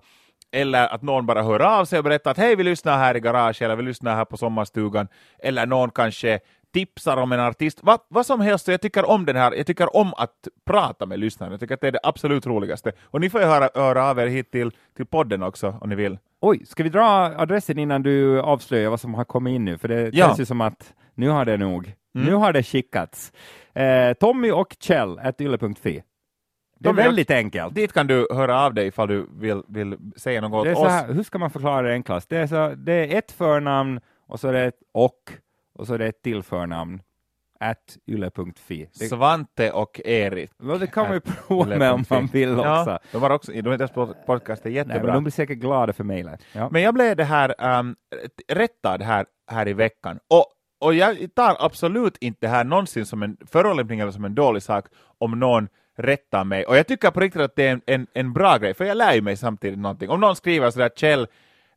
Eller 0.53 0.89
att 0.89 1.03
någon 1.03 1.27
bara 1.27 1.43
hör 1.43 1.61
av 1.61 1.85
sig 1.85 1.99
och 1.99 2.05
berättar 2.05 2.31
att 2.31 2.37
hej, 2.37 2.57
vi 2.57 2.65
lyssnar 2.65 2.99
här 2.99 3.17
i 3.17 3.21
garaget, 3.21 3.63
eller 3.63 3.77
vi 3.77 3.83
lyssnar 3.83 4.17
här 4.17 4.25
på 4.25 4.37
sommarstugan. 4.37 5.09
Eller 5.39 5.67
någon 5.67 5.91
kanske 5.91 6.41
tipsar 6.73 7.17
om 7.17 7.33
en 7.33 7.41
artist. 7.41 7.79
Va, 7.83 7.99
vad 8.09 8.27
som 8.27 8.41
helst, 8.41 8.69
jag 8.69 8.81
tycker 8.81 9.05
om 9.05 9.27
den 9.27 9.37
här, 9.37 9.53
jag 9.53 9.67
tycker 9.67 9.97
om 9.97 10.15
att 10.15 10.49
prata 10.67 11.07
med 11.07 11.19
lyssnarna. 11.19 11.53
Jag 11.53 11.61
tycker 11.61 11.75
att 11.75 11.81
det 11.81 11.89
är 11.89 11.93
det 11.93 12.01
absolut 12.03 12.47
roligaste. 12.47 12.93
Och 13.03 13.21
ni 13.21 13.31
får 13.31 13.41
ju 13.41 13.47
höra, 13.47 13.71
höra 13.75 14.11
av 14.11 14.19
er 14.19 14.27
hit 14.27 14.51
till, 14.51 14.71
till 14.97 15.07
podden 15.07 15.43
också 15.43 15.79
om 15.81 15.89
ni 15.89 15.95
vill. 15.95 16.19
Oj, 16.41 16.67
ska 16.67 16.83
vi 16.83 16.89
dra 16.89 17.07
adressen 17.37 17.79
innan 17.79 18.03
du 18.03 18.41
avslöjar 18.41 18.91
vad 18.91 19.01
som 19.01 19.15
har 19.15 19.25
kommit 19.25 19.55
in 19.55 19.65
nu? 19.65 19.79
För 19.79 19.89
det 19.89 20.11
Ja. 20.15 20.27
känns 20.27 20.41
ju 20.41 20.45
som 20.45 20.61
att 20.61 20.95
nu 21.15 21.29
har 21.29 21.45
det 21.45 21.57
nog. 21.57 21.95
Mm. 22.15 22.27
Nu 22.27 22.35
har 22.35 22.53
det 22.53 22.63
skickats. 22.63 23.33
Eh, 23.75 24.13
Tommy 24.13 24.51
och 24.51 24.77
Kjell, 24.81 25.21
yle.fi. 25.41 26.03
Det 26.79 26.89
är 26.89 26.93
Tommy 26.93 27.03
och- 27.03 27.07
väldigt 27.07 27.31
enkelt. 27.31 27.75
Dit 27.75 27.93
kan 27.93 28.07
du 28.07 28.27
höra 28.31 28.61
av 28.67 28.75
dig 28.75 28.87
ifall 28.87 29.09
du 29.09 29.27
vill, 29.39 29.63
vill 29.69 29.97
säga 30.17 30.41
något 30.41 30.65
Det 30.65 30.71
är 30.71 30.73
åt 30.73 30.79
så 30.79 30.85
oss. 30.87 30.93
här, 30.93 31.13
hur 31.13 31.23
ska 31.23 31.39
man 31.39 31.51
förklara 31.51 31.83
det 31.89 31.93
enklast? 31.93 32.29
Det 32.29 32.37
är, 32.39 32.47
så, 32.47 32.75
det 32.77 32.93
är 32.93 33.19
ett 33.19 33.33
förnamn 33.33 34.01
och 34.27 34.41
så 34.41 34.49
är 34.49 34.53
det 34.53 34.65
ett 34.65 34.79
och 34.95 35.33
och 35.75 35.87
så 35.87 35.95
är 35.95 35.99
det 35.99 36.07
ett 36.07 36.23
till 36.23 36.43
förnamn 36.43 37.01
at 37.61 37.97
yle.fi. 38.07 38.89
Det, 38.99 39.09
Svante 39.09 39.71
och 39.73 40.01
Erik. 40.05 40.51
well, 40.59 40.79
det 40.79 40.87
kan 40.87 41.05
man 41.05 41.15
ju 41.15 41.21
prova 41.21 41.77
med 41.79 41.93
om 41.93 42.05
man 42.11 42.27
vill 42.27 42.53
också. 42.53 42.65
Ja, 42.65 42.99
de 43.13 43.21
var 43.21 43.31
också, 43.31 43.53
de 43.53 43.59
är 43.59 43.79
deras 43.79 43.93
podcast 44.27 44.67
är 44.67 44.71
Nej, 44.71 44.77
jättebra. 44.77 45.03
men 45.03 45.15
de 45.15 45.25
blir 45.25 45.33
säkert 45.33 45.59
glada 45.59 45.93
för 45.93 46.05
mejlet. 46.05 46.41
Ja. 46.53 46.69
Men 46.73 46.83
jag 46.83 46.95
blev 46.95 47.17
det 47.17 47.25
här 47.25 47.79
um, 47.79 47.97
rättad 48.49 49.03
här, 49.03 49.27
här 49.51 49.69
i 49.69 49.73
veckan. 49.73 50.19
Och, 50.31 50.47
och 50.81 50.95
jag 50.95 51.17
tar 51.35 51.57
absolut 51.59 52.17
inte 52.21 52.39
det 52.41 52.49
här 52.49 52.65
någonsin 52.65 53.07
som 53.07 53.23
en 53.23 53.37
förolämpning 53.47 54.01
eller 54.01 54.13
som 54.13 54.25
en 54.25 54.35
dålig 54.35 54.63
sak 54.63 54.87
om 55.19 55.41
någon 55.41 55.69
rättar 55.99 56.45
mig. 56.45 56.65
Och 56.67 56.77
jag 56.77 56.87
tycker 56.87 57.11
på 57.11 57.21
riktigt 57.21 57.43
att 57.43 57.57
det 57.57 57.67
är 57.67 57.73
en, 57.73 57.81
en, 57.87 58.07
en 58.15 58.33
bra 58.33 58.59
grej, 58.59 58.75
för 58.75 58.85
jag 58.85 58.97
lär 58.97 59.15
ju 59.15 59.23
mig 59.23 59.37
samtidigt 59.37 59.79
någonting. 59.79 60.11
Om 60.11 60.21
någon 60.21 60.37
skriver 60.37 60.71
sådär 60.71 60.91
Kjell, 60.97 61.27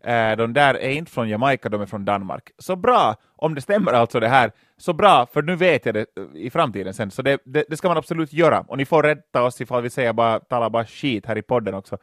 eh, 0.04 0.32
de 0.38 0.54
där 0.54 0.74
är 0.74 0.90
inte 0.90 1.12
från 1.12 1.30
Jamaica, 1.30 1.70
de 1.70 1.82
är 1.82 1.86
från 1.86 2.06
Danmark. 2.06 2.52
Så 2.58 2.76
bra, 2.76 3.16
om 3.36 3.56
det 3.56 3.62
stämmer 3.62 3.94
alltså 3.94 4.20
det 4.20 4.28
här, 4.28 4.52
så 4.78 4.94
bra, 4.94 5.26
för 5.34 5.42
nu 5.42 5.56
vet 5.56 5.86
jag 5.86 5.96
det 5.96 6.00
eh, 6.18 6.24
i 6.42 6.50
framtiden 6.50 6.94
sen. 6.94 7.12
Så 7.12 7.22
det, 7.22 7.42
det, 7.46 7.66
det 7.70 7.78
ska 7.78 7.88
man 7.88 7.98
absolut 7.98 8.34
göra. 8.34 8.60
Och 8.68 8.78
ni 8.78 8.86
får 8.86 9.04
rätta 9.04 9.44
oss 9.44 9.62
ifall 9.62 9.82
vi 9.82 9.90
säger 9.90 10.14
bara, 10.14 10.40
talar 10.40 10.70
bara 10.70 10.86
skit 10.86 11.26
här 11.26 11.38
i 11.38 11.42
podden 11.42 11.74
också. 11.74 11.98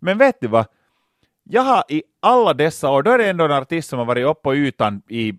Men 0.00 0.18
vet 0.18 0.40
du 0.40 0.48
vad? 0.48 0.66
Jag 1.48 1.62
har 1.62 1.84
i 1.88 2.02
alla 2.22 2.54
dessa 2.54 2.90
år, 2.90 3.02
då 3.02 3.10
är 3.10 3.18
det 3.18 3.28
ändå 3.30 3.44
en 3.44 3.52
artist 3.52 3.88
som 3.88 3.98
har 3.98 4.06
varit 4.06 4.26
uppe 4.26 4.40
på 4.42 4.54
ytan 4.54 5.02
i 5.08 5.32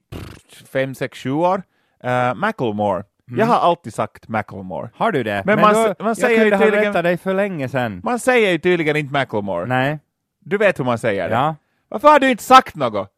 5, 0.71 0.95
6, 0.95 1.19
7 1.19 1.31
år, 1.31 1.63
uh, 2.05 2.33
Macklemore. 2.35 3.03
Jag 3.37 3.45
har 3.45 3.55
alltid 3.59 3.93
sagt 3.93 4.27
Macklemore. 4.27 4.89
Har 4.95 5.11
du 5.11 5.23
det? 5.23 5.43
Men 5.45 5.61
man 5.61 5.73
då, 5.73 5.95
man 6.03 6.15
säger 6.15 6.37
jag 6.37 6.45
ju 6.45 6.51
kunde 6.51 6.57
ha 6.57 6.65
tydligen- 6.65 6.93
rättat 6.93 7.03
dig 7.03 7.17
för 7.17 7.33
länge 7.33 7.69
sedan. 7.69 8.01
Man 8.03 8.19
säger 8.19 8.51
ju 8.51 8.57
tydligen 8.57 8.95
inte 8.95 9.13
Macklemore. 9.13 9.65
Nej. 9.65 9.99
Du 10.39 10.57
vet 10.57 10.79
hur 10.79 10.85
man 10.85 10.97
säger 10.97 11.29
det. 11.29 11.35
Ja. 11.35 11.55
Varför 11.89 12.07
har 12.07 12.19
du 12.19 12.29
inte 12.29 12.43
sagt 12.43 12.75
något? 12.75 13.13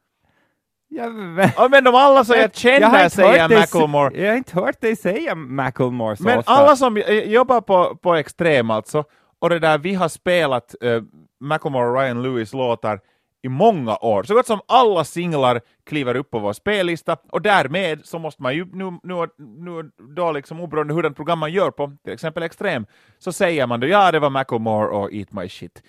Jag, 0.87 1.11
vet- 1.35 1.53
Ja, 1.57 1.67
men 1.67 1.83
de 1.83 1.95
alla 1.95 2.25
som 2.25 2.35
jag 2.35 2.55
känner 2.55 3.03
inte 3.03 3.09
säger 3.09 3.49
Macklemore. 3.59 4.21
Jag 4.21 4.29
har 4.29 4.37
inte 4.37 4.59
hört 4.59 4.81
dig 4.81 4.95
säga 4.95 5.35
Macklemore 5.35 6.15
så 6.15 6.23
Men 6.23 6.39
ofta. 6.39 6.51
alla 6.51 6.75
som 6.75 6.97
eh, 6.97 7.13
jobbar 7.13 7.61
på, 7.61 7.95
på 7.95 8.15
Extrem 8.15 8.69
alltså, 8.71 9.03
och 9.39 9.49
det 9.49 9.59
där 9.59 9.77
vi 9.77 9.93
har 9.93 10.07
spelat 10.09 10.75
uh, 10.83 11.01
Macklemore 11.39 11.87
och 11.89 11.95
Ryan 11.95 12.21
Lewis 12.23 12.53
låtar 12.53 12.99
i 13.41 13.49
många 13.49 13.97
år. 13.97 14.23
Så 14.23 14.33
gott 14.33 14.47
som 14.47 14.61
alla 14.67 15.03
singlar 15.03 15.61
kliver 15.85 16.15
upp 16.15 16.31
på 16.31 16.39
vår 16.39 16.53
spellista 16.53 17.17
och 17.31 17.41
därmed 17.41 18.05
så 18.05 18.19
måste 18.19 18.41
man 18.41 18.55
ju 18.55 18.65
nu, 18.65 18.99
nu, 19.03 19.27
nu 19.37 19.91
då 20.15 20.31
liksom 20.31 20.59
oberoende 20.61 20.93
hurdant 20.93 21.15
program 21.15 21.39
man 21.39 21.51
gör 21.51 21.71
på 21.71 21.97
till 22.03 22.13
exempel 22.13 22.43
Extrem 22.43 22.85
så 23.19 23.31
säger 23.31 23.67
man 23.67 23.79
då 23.79 23.87
ja 23.87 24.11
det 24.11 24.19
var 24.19 24.29
Macklemore 24.29 24.87
och 24.87 25.13
Eat 25.13 25.31
My 25.31 25.49
Shit. 25.49 25.83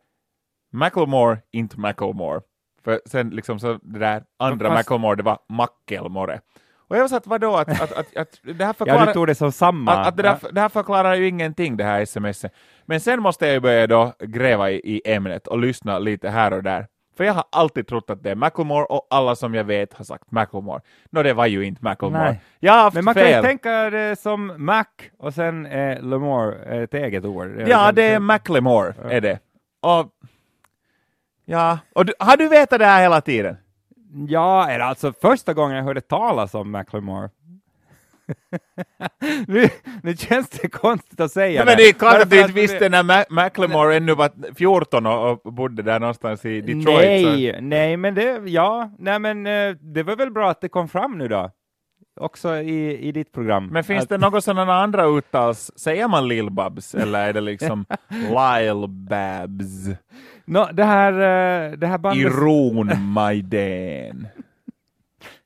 Macklemore, 0.71 1.41
inte 1.51 1.79
Macklemore. 1.79 2.41
För 2.83 3.01
sen 3.05 3.29
liksom 3.29 3.59
så 3.59 3.79
det 3.83 3.99
där 3.99 4.23
andra 4.39 4.69
Fast- 4.69 4.77
Macklemore, 4.77 5.15
det 5.15 5.23
var 5.23 5.39
Mackelmore. 5.49 6.41
Och 6.87 6.95
jag 6.95 7.01
var 7.01 7.07
så 7.07 7.15
att 7.15 7.27
vadå, 7.27 7.55
att, 7.55 7.81
att, 7.81 7.91
att, 7.91 8.17
att 8.17 8.39
det 8.43 8.65
här 8.65 8.67
Ja, 8.67 8.73
förklarar... 8.73 9.05
du 9.05 9.13
tog 9.13 9.27
det 9.27 9.35
som 9.35 9.51
samma. 9.51 9.91
Att, 9.91 10.07
att 10.07 10.17
det, 10.17 10.23
där, 10.23 10.37
det 10.51 10.61
här 10.61 10.69
förklarar 10.69 11.15
ju 11.15 11.27
ingenting, 11.27 11.77
det 11.77 11.83
här 11.83 12.05
smset. 12.05 12.53
Men 12.85 12.99
sen 12.99 13.21
måste 13.21 13.45
jag 13.45 13.53
ju 13.53 13.59
börja 13.59 13.87
då 13.87 14.13
gräva 14.19 14.71
i, 14.71 14.75
i 14.75 15.01
ämnet 15.05 15.47
och 15.47 15.57
lyssna 15.59 15.99
lite 15.99 16.29
här 16.29 16.53
och 16.53 16.63
där. 16.63 16.87
För 17.17 17.23
jag 17.23 17.33
har 17.33 17.43
alltid 17.51 17.87
trott 17.87 18.09
att 18.09 18.23
det 18.23 18.31
är 18.31 18.35
Macklemore 18.35 18.85
och 18.85 19.07
alla 19.09 19.35
som 19.35 19.53
jag 19.53 19.63
vet 19.63 19.93
har 19.93 20.05
sagt 20.05 20.31
Macklemore. 20.31 20.81
Nå, 21.09 21.23
det 21.23 21.33
var 21.33 21.45
ju 21.45 21.65
inte 21.65 21.83
Macklemore. 21.83 22.23
Nej. 22.23 22.41
Jag 22.59 22.73
har 22.73 22.81
haft 22.81 22.95
Men 22.95 23.05
man 23.05 23.13
kan 23.13 23.23
ju 23.23 23.29
fel. 23.29 23.43
tänka 23.43 23.89
det 23.89 24.19
som 24.19 24.53
Mac 24.57 24.85
och 25.17 25.33
sen 25.33 25.65
eh, 25.65 26.01
Lemore, 26.01 26.83
ett 26.83 26.93
eget 26.93 27.25
ord. 27.25 27.63
Ja, 27.67 27.91
det 27.91 28.03
är 28.03 28.19
Macklemore, 28.19 28.93
är 29.09 29.21
det. 29.21 29.39
Och... 29.81 30.09
Ja, 31.45 31.79
och 31.95 32.05
du, 32.05 32.13
har 32.19 32.37
du 32.37 32.47
vetat 32.47 32.79
det 32.79 32.85
här 32.85 33.01
hela 33.01 33.21
tiden? 33.21 33.57
Ja, 34.27 34.69
är 34.69 34.79
det 34.79 34.85
alltså 34.85 35.13
första 35.21 35.53
gången 35.53 35.77
jag 35.77 35.83
hörde 35.83 36.01
talas 36.01 36.53
om 36.53 36.71
Macklemore. 36.71 37.29
nu, 39.47 39.69
nu 40.03 40.15
känns 40.17 40.49
det 40.49 40.67
konstigt 40.67 41.19
att 41.19 41.31
säga 41.31 41.65
Men 41.65 41.77
det 41.77 41.83
är 41.83 41.93
klart 41.93 42.21
att 42.21 42.29
du 42.29 42.39
inte 42.41 42.53
visste 42.53 42.89
när 42.89 43.03
Ma- 43.03 43.25
Macklemore 43.29 43.95
ännu 43.97 44.15
var 44.15 44.53
14 44.55 45.05
och, 45.05 45.45
och 45.45 45.53
bodde 45.53 45.83
där 45.83 45.99
någonstans 45.99 46.45
i 46.45 46.61
Detroit. 46.61 46.85
så- 46.85 47.29
Nej, 47.29 47.61
nej, 47.61 47.97
men 47.97 48.15
det, 48.15 48.41
ja, 48.45 48.91
nej, 48.99 49.19
men 49.19 49.45
eh, 49.47 49.75
det 49.79 50.03
var 50.03 50.15
väl 50.15 50.31
bra 50.31 50.49
att 50.49 50.61
det 50.61 50.69
kom 50.69 50.87
fram 50.89 51.17
nu 51.17 51.27
då. 51.27 51.51
Också 52.15 52.55
i, 52.55 53.07
i 53.07 53.11
ditt 53.11 53.31
program. 53.31 53.67
Men 53.67 53.83
finns 53.83 54.03
att, 54.03 54.09
det 54.09 54.17
något 54.17 54.43
sådana 54.43 54.73
andra 54.73 55.05
uttals, 55.05 55.71
säger 55.75 56.07
man 56.07 56.27
Lil 56.27 56.49
Babs 56.49 56.95
eller 56.95 57.27
är 57.27 57.33
det 57.33 57.41
liksom 57.41 57.85
Lyle 58.09 58.87
Babs? 58.87 59.99
Nå, 60.45 60.69
det 60.73 60.83
här, 60.83 61.13
eh, 61.13 61.71
det 61.77 61.87
här 61.87 61.97
bandet... 61.97 62.25
Iron 62.25 62.91
Maiden. 63.13 64.27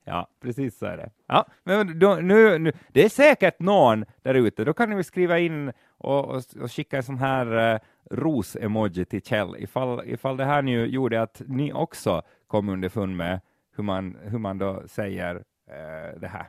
Ja, 0.03 0.27
precis 0.41 0.77
så 0.77 0.85
är 0.85 0.97
det. 0.97 1.09
Ja, 1.27 1.45
men 1.63 1.99
då, 1.99 2.15
nu, 2.15 2.59
nu, 2.59 2.71
det 2.87 3.05
är 3.05 3.09
säkert 3.09 3.59
någon 3.59 4.05
där 4.21 4.33
ute, 4.33 4.63
då 4.63 4.73
kan 4.73 4.89
ni 4.89 4.95
väl 4.95 5.03
skriva 5.03 5.39
in 5.39 5.71
och, 5.97 6.25
och, 6.25 6.43
och 6.61 6.71
skicka 6.71 6.97
en 6.97 7.03
sån 7.03 7.17
här 7.17 7.73
uh, 7.73 7.79
ros-emoji 8.11 9.05
till 9.05 9.21
Kjell, 9.21 9.55
ifall, 9.59 10.01
ifall 10.05 10.37
det 10.37 10.45
här 10.45 10.61
nu 10.61 10.85
gjorde 10.85 11.21
att 11.21 11.41
ni 11.45 11.73
också 11.73 12.21
kom 12.47 12.69
underfund 12.69 13.17
med 13.17 13.39
hur 13.75 13.83
man, 13.83 14.17
hur 14.21 14.39
man 14.39 14.57
då 14.57 14.83
säger 14.87 15.35
eh, 15.69 16.19
det 16.19 16.27
här, 16.27 16.47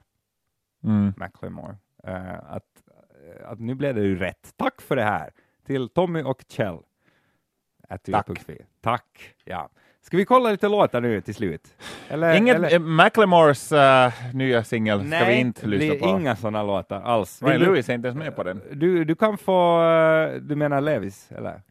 Mm. 0.84 1.12
Macklemore. 1.16 1.76
Eh, 2.04 2.38
att, 2.52 2.64
att 3.44 3.60
nu 3.60 3.74
blev 3.74 3.94
det 3.94 4.00
ju 4.02 4.18
rätt. 4.18 4.52
Tack 4.56 4.80
för 4.80 4.96
det 4.96 5.02
här 5.04 5.30
till 5.66 5.88
Tommy 5.88 6.22
och 6.22 6.44
Kjell. 6.48 6.78
Tack. 8.12 8.26
Tack. 8.80 9.34
Ja. 9.44 9.70
Ska 10.00 10.16
vi 10.16 10.24
kolla 10.24 10.50
lite 10.50 10.68
låtar 10.68 11.00
nu 11.00 11.20
till 11.20 11.34
slut? 11.34 11.74
Eller, 12.08 12.36
Inget, 12.36 12.56
eller- 12.56 12.72
eh, 12.74 12.78
Macklemores 12.78 13.72
eh, 13.72 14.12
nya 14.34 14.64
singel 14.64 14.98
ska 15.10 15.24
vi 15.24 15.34
inte 15.34 15.66
lyssna 15.66 15.94
på. 16.06 16.08
inga 16.20 16.36
sådana 16.36 16.62
låtar 16.62 17.00
alls. 17.00 17.38
Du- 17.38 17.58
Lewis 17.58 17.88
är 17.88 17.94
inte 17.94 18.08
ens 18.08 18.18
med 18.18 18.36
på 18.36 18.42
den. 18.42 18.62
Du, 18.72 19.04
du 19.04 19.14
kan 19.14 19.38
få, 19.38 19.82
eh, 19.84 20.34
du 20.40 20.56
menar 20.56 20.80
Levis, 20.80 21.32
eller? 21.32 21.62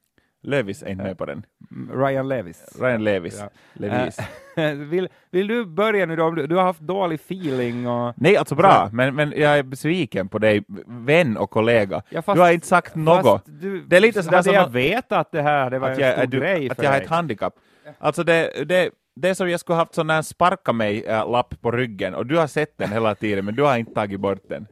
Levis 0.47 0.83
är 0.83 0.87
inte 0.89 1.03
med 1.03 1.17
på 1.17 1.25
den. 1.25 1.45
Ryan 1.93 2.27
Levis. 2.27 2.77
Ryan 2.81 3.03
Levis. 3.03 3.39
Ja. 3.39 3.49
Levis. 3.73 4.19
Eh, 4.57 4.71
vill, 4.73 5.09
vill 5.31 5.47
du 5.47 5.65
börja 5.65 6.05
nu 6.05 6.15
då? 6.15 6.31
Du, 6.31 6.47
du 6.47 6.55
har 6.55 6.63
haft 6.63 6.79
dålig 6.81 7.15
feeling 7.15 7.87
och... 7.87 8.13
Nej, 8.17 8.37
alltså 8.37 8.55
bra, 8.55 8.89
men, 8.93 9.15
men 9.15 9.33
jag 9.37 9.57
är 9.59 9.63
besviken 9.63 10.27
på 10.27 10.39
dig, 10.39 10.63
vän 10.87 11.37
och 11.37 11.49
kollega. 11.49 12.01
Ja, 12.09 12.21
fast- 12.21 12.35
du 12.35 12.41
har 12.41 12.51
inte 12.51 12.67
sagt 12.67 12.95
något. 12.95 13.43
Du, 13.45 13.81
Det 13.81 13.95
är 13.95 13.99
lite 13.99 14.23
sådär 14.23 14.37
hade 14.37 14.43
som 14.43 14.53
jag 14.53 14.63
att- 14.63 14.71
vetat 14.71 15.11
att 15.11 15.31
det 15.31 15.41
här 15.41 15.69
det 15.69 15.79
var 15.79 15.89
att 15.91 15.97
en 15.97 16.03
jag, 16.05 16.13
stor 16.17 16.25
du, 16.27 16.39
grej 16.39 16.69
att 16.69 16.75
för 16.77 16.83
jag 16.83 16.91
har 16.91 16.97
dig. 16.97 17.03
ett 17.05 17.09
handikapp. 17.11 17.53
Alltså 17.99 18.23
det, 18.23 18.51
det, 18.67 18.89
det 19.15 19.29
är 19.29 19.33
som 19.33 19.49
jag 19.49 19.59
skulle 19.59 19.75
haft 19.75 19.93
sån 19.93 20.09
här 20.09 20.21
sparka 20.21 20.73
mig-lapp 20.73 21.61
på 21.61 21.71
ryggen 21.71 22.15
och 22.15 22.25
du 22.25 22.37
har 22.37 22.47
sett 22.47 22.77
den 22.77 22.91
hela 22.91 23.15
tiden 23.15 23.45
men 23.45 23.55
du 23.55 23.63
har 23.63 23.77
inte 23.77 23.93
tagit 23.93 24.19
bort 24.19 24.49
den. 24.49 24.67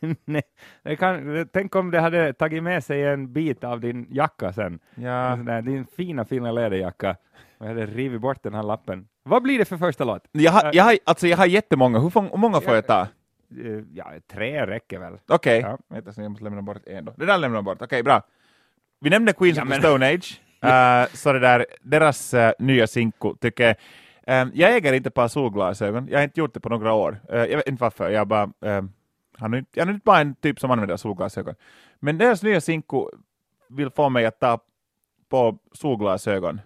Nej, 0.24 0.42
det 0.82 0.96
kan, 0.96 1.48
tänk 1.52 1.76
om 1.76 1.90
det 1.90 2.00
hade 2.00 2.32
tagit 2.32 2.62
med 2.62 2.84
sig 2.84 3.04
en 3.04 3.32
bit 3.32 3.64
av 3.64 3.80
din 3.80 4.06
jacka 4.10 4.52
sen. 4.52 4.78
Ja. 4.94 5.36
Där, 5.46 5.62
din 5.62 5.86
fina, 5.96 6.24
fina 6.24 6.52
läderjacka. 6.52 7.16
Och 7.58 7.66
jag 7.66 7.68
hade 7.68 7.86
rivit 7.86 8.20
bort 8.20 8.42
den 8.42 8.54
här 8.54 8.62
lappen. 8.62 9.08
Vad 9.22 9.42
blir 9.42 9.58
det 9.58 9.64
för 9.64 9.76
första 9.76 10.04
låt? 10.04 10.22
Jag 10.32 10.52
har, 10.52 10.70
jag 10.74 10.84
har, 10.84 10.98
alltså 11.04 11.26
jag 11.26 11.36
har 11.36 11.46
jättemånga, 11.46 11.98
hur, 11.98 12.36
många 12.36 12.60
får 12.60 12.74
jag 12.74 12.86
ta? 12.86 13.00
Eh, 13.00 13.08
Ja, 13.92 14.12
tre 14.32 14.66
räcker 14.66 14.98
väl. 14.98 15.18
Okej, 15.28 15.60
Ja. 15.60 15.78
vänta 15.88 16.12
så 16.12 16.22
jag 16.22 16.30
måste 16.30 16.44
lämna 16.44 16.62
bort 16.62 16.82
en 16.86 17.04
då. 17.04 17.12
Det 17.16 17.26
där 17.26 17.38
lämnar 17.38 17.56
jag 17.56 17.64
bort, 17.64 17.82
okej 17.82 18.02
bra. 18.02 18.22
Vi 19.00 19.10
nämnde 19.10 19.32
Queens 19.32 19.56
Ja, 19.58 19.62
of 19.62 19.68
the 19.68 19.74
Stone 19.80 20.06
Age, 20.14 20.40
Eh, 20.62 21.06
så 21.12 21.32
det 21.32 21.38
där, 21.38 21.66
deras 21.82 22.34
eh, 22.34 22.52
nya 22.58 22.86
sinko 22.86 23.34
tycker 23.34 23.76
jag, 24.26 24.50
jag 24.54 24.76
äger 24.76 24.92
inte 24.92 25.08
ett 25.08 25.14
par 25.14 25.28
solglasögon, 25.28 26.08
jag 26.10 26.18
har 26.18 26.24
inte 26.24 26.40
gjort 26.40 26.54
det 26.54 26.60
på 26.60 26.68
några 26.68 26.92
år. 26.92 27.20
Jag 27.28 27.56
vet 27.56 27.68
inte 27.68 27.80
varför, 27.82 28.10
jag 28.10 28.28
bara, 28.28 28.50
han 29.38 29.54
är, 29.54 29.64
jag 29.74 29.88
är 29.88 29.92
inte 29.92 30.04
bara 30.04 30.20
en 30.20 30.34
typ 30.34 30.60
som 30.60 30.70
använder 30.70 30.96
solglasögon. 30.96 31.54
Men 32.00 32.18
deras 32.18 32.42
nya 32.42 32.60
sinko 32.60 33.10
vill 33.68 33.90
få 33.90 34.08
mig 34.08 34.26
att 34.26 34.40
ta 34.40 34.60
på 35.28 35.58
solglasögon, 35.72 36.60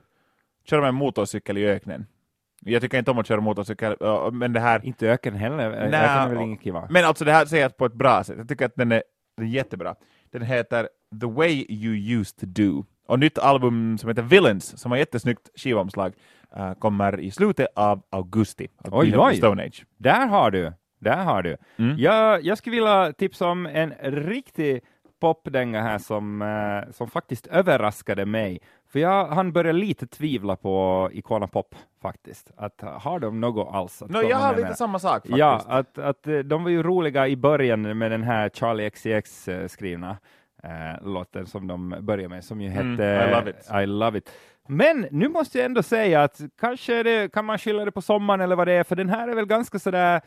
köra 0.64 0.80
med 0.80 0.88
en 0.88 0.94
motorcykel 0.94 1.58
i 1.58 1.66
öknen. 1.66 2.06
Jag 2.64 2.82
tycker 2.82 2.98
inte 2.98 3.10
om 3.10 3.18
att 3.18 3.26
köra 3.26 3.40
motorcykel, 3.40 3.96
men 4.32 4.52
det 4.52 4.60
här 4.60 4.86
Inte 4.86 5.08
öken 5.08 5.34
heller. 5.34 5.70
Nej, 5.70 5.86
öken 5.86 5.94
är 5.94 6.28
väl 6.28 6.38
ingen 6.42 6.58
kiva. 6.58 6.86
men 6.90 7.04
alltså 7.04 7.24
det 7.24 7.32
här 7.32 7.44
säger 7.46 7.62
jag 7.62 7.76
på 7.76 7.86
ett 7.86 7.94
bra 7.94 8.24
sätt. 8.24 8.38
Jag 8.38 8.48
tycker 8.48 8.66
att 8.66 8.76
den 8.76 8.92
är, 8.92 9.02
den 9.36 9.46
är 9.46 9.50
jättebra. 9.50 9.94
Den 10.30 10.42
heter 10.42 10.88
The 11.20 11.26
Way 11.26 11.66
You 11.68 12.18
Used 12.20 12.36
To 12.40 12.46
Do. 12.46 12.84
Och 13.06 13.18
nytt 13.18 13.38
album 13.38 13.98
som 13.98 14.08
heter 14.08 14.22
Villains, 14.22 14.78
som 14.80 14.90
har 14.90 14.98
jättesnyggt 14.98 15.48
skivomslag, 15.54 16.12
eh, 16.56 16.74
kommer 16.74 17.20
i 17.20 17.30
slutet 17.30 17.66
av 17.74 18.02
augusti. 18.10 18.68
Oj, 18.84 19.18
oj. 19.18 19.36
Stone 19.36 19.64
Age. 19.64 19.84
Där 19.96 20.26
har 20.26 20.50
du. 20.50 20.72
Där 21.02 21.24
har 21.24 21.42
du. 21.42 21.56
Mm. 21.76 21.96
Jag, 21.98 22.42
jag 22.44 22.58
skulle 22.58 22.76
vilja 22.76 23.12
tipsa 23.12 23.48
om 23.48 23.66
en 23.66 23.92
riktig 24.02 24.80
popdänga 25.20 25.82
här 25.82 25.98
som, 25.98 26.42
eh, 26.42 26.92
som 26.92 27.08
faktiskt 27.08 27.46
överraskade 27.46 28.26
mig. 28.26 28.60
För 28.92 28.98
jag 28.98 29.26
han 29.26 29.52
började 29.52 29.78
lite 29.78 30.06
tvivla 30.06 30.56
på 30.56 31.08
Icona 31.12 31.46
Pop 31.46 31.74
faktiskt. 32.02 32.50
Att 32.56 32.80
har 32.80 33.20
de 33.20 33.40
något 33.40 33.74
alls? 33.74 34.02
Att 34.02 34.10
No, 34.10 34.22
jag 34.22 34.36
har 34.36 34.56
lite 34.56 34.74
samma 34.74 34.98
sak 34.98 35.12
faktiskt. 35.12 35.38
Ja, 35.38 35.64
att, 35.68 35.98
att 35.98 36.26
eh, 36.26 36.38
de 36.38 36.64
var 36.64 36.70
ju 36.70 36.82
roliga 36.82 37.28
i 37.28 37.36
början 37.36 37.98
med 37.98 38.10
den 38.10 38.22
här 38.22 38.48
Charlie 38.48 38.90
XCX 38.90 39.48
eh, 39.48 39.66
skrivna 39.68 40.16
eh, 40.62 41.06
låten 41.06 41.46
som 41.46 41.66
de 41.66 41.96
började 42.00 42.28
med, 42.28 42.44
som 42.44 42.60
ju 42.60 42.68
Mm, 42.68 42.90
hette 42.90 43.28
I 43.28 43.34
love 43.34 43.50
it. 43.50 43.70
I 43.82 43.86
love 43.86 44.18
it. 44.18 44.30
Men 44.68 45.06
nu 45.10 45.28
måste 45.28 45.58
jag 45.58 45.64
ändå 45.64 45.82
säga 45.82 46.22
att 46.22 46.40
kanske 46.60 47.02
det, 47.02 47.32
kan 47.32 47.44
man 47.44 47.58
skylla 47.58 47.84
det 47.84 47.92
på 47.92 48.02
sommaren 48.02 48.40
eller 48.40 48.56
vad 48.56 48.68
det 48.68 48.72
är, 48.72 48.84
för 48.84 48.96
den 48.96 49.08
här 49.08 49.28
är 49.28 49.34
väl 49.34 49.46
ganska 49.46 49.78
sådär 49.78 50.20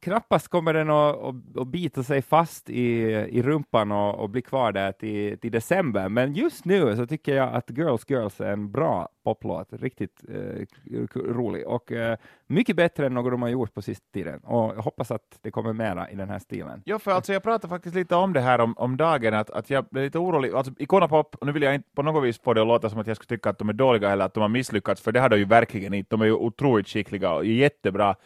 Knappast 0.00 0.48
kommer 0.48 0.74
den 0.74 0.90
att, 0.90 1.16
att, 1.16 1.56
att 1.56 1.68
bita 1.68 2.02
sig 2.02 2.22
fast 2.22 2.70
i, 2.70 3.02
i 3.30 3.42
rumpan 3.42 3.92
och, 3.92 4.20
och 4.20 4.30
bli 4.30 4.42
kvar 4.42 4.72
där 4.72 4.92
till, 4.92 5.38
till 5.38 5.52
december, 5.52 6.08
men 6.08 6.34
just 6.34 6.64
nu 6.64 6.96
så 6.96 7.06
tycker 7.06 7.34
jag 7.34 7.54
att 7.54 7.70
Girls 7.70 8.04
Girls 8.10 8.40
är 8.40 8.52
en 8.52 8.72
bra 8.72 9.08
poplåt, 9.24 9.68
riktigt 9.70 10.24
eh, 10.28 10.66
rolig 11.14 11.66
och 11.66 11.92
eh, 11.92 12.16
mycket 12.46 12.76
bättre 12.76 13.06
än 13.06 13.14
något 13.14 13.32
de 13.32 13.42
har 13.42 13.48
gjort 13.48 13.74
på 13.74 13.82
sista 13.82 14.06
tiden 14.12 14.40
och 14.40 14.74
jag 14.76 14.82
hoppas 14.82 15.10
att 15.10 15.38
det 15.42 15.50
kommer 15.50 15.72
mera 15.72 16.10
i 16.10 16.14
den 16.14 16.28
här 16.28 16.38
stilen. 16.38 16.82
Ja, 16.84 16.98
för 16.98 17.10
alltså 17.10 17.32
jag 17.32 17.42
pratade 17.42 17.68
faktiskt 17.68 17.94
lite 17.94 18.14
om 18.14 18.32
det 18.32 18.40
här 18.40 18.60
om, 18.60 18.74
om 18.78 18.96
dagen, 18.96 19.34
att, 19.34 19.50
att 19.50 19.70
jag 19.70 19.84
blev 19.90 20.04
lite 20.04 20.18
orolig. 20.18 20.52
Alltså, 20.52 20.72
Icona 20.78 21.08
Pop, 21.08 21.34
och 21.34 21.46
nu 21.46 21.52
vill 21.52 21.62
jag 21.62 21.74
inte 21.74 21.88
på 21.94 22.02
något 22.02 22.24
vis 22.24 22.38
få 22.38 22.54
det 22.54 22.60
att 22.60 22.66
låta 22.66 22.90
som 22.90 22.98
att 22.98 23.06
jag 23.06 23.16
skulle 23.16 23.36
tycka 23.36 23.50
att 23.50 23.58
de 23.58 23.68
är 23.68 23.72
dåliga 23.72 24.10
eller 24.10 24.24
att 24.24 24.34
de 24.34 24.40
har 24.40 24.48
misslyckats, 24.48 25.02
för 25.02 25.12
det 25.12 25.20
har 25.20 25.28
de 25.28 25.38
ju 25.38 25.44
verkligen 25.44 25.94
inte. 25.94 26.10
De 26.10 26.20
är 26.20 26.26
ju 26.26 26.32
otroligt 26.32 26.88
skickliga 26.88 27.32
och 27.32 27.44
jättebra. 27.44 28.16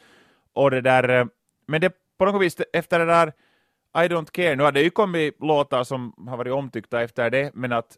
Och 0.56 0.70
det 0.70 0.80
där, 0.80 1.08
eh, 1.08 1.26
men 1.66 1.80
det 1.80 1.92
på 2.18 2.24
något 2.24 2.42
vis, 2.42 2.56
efter 2.72 2.98
det 2.98 3.06
där 3.06 3.32
I 4.04 4.08
don't 4.08 4.30
care, 4.32 4.56
nu 4.56 4.62
har 4.62 4.72
det 4.72 4.82
ju 4.82 4.90
kommit 4.90 5.36
låtar 5.40 5.84
som 5.84 6.26
har 6.28 6.36
varit 6.36 6.52
omtyckta 6.52 7.02
efter 7.02 7.30
det, 7.30 7.50
men 7.54 7.72
att 7.72 7.96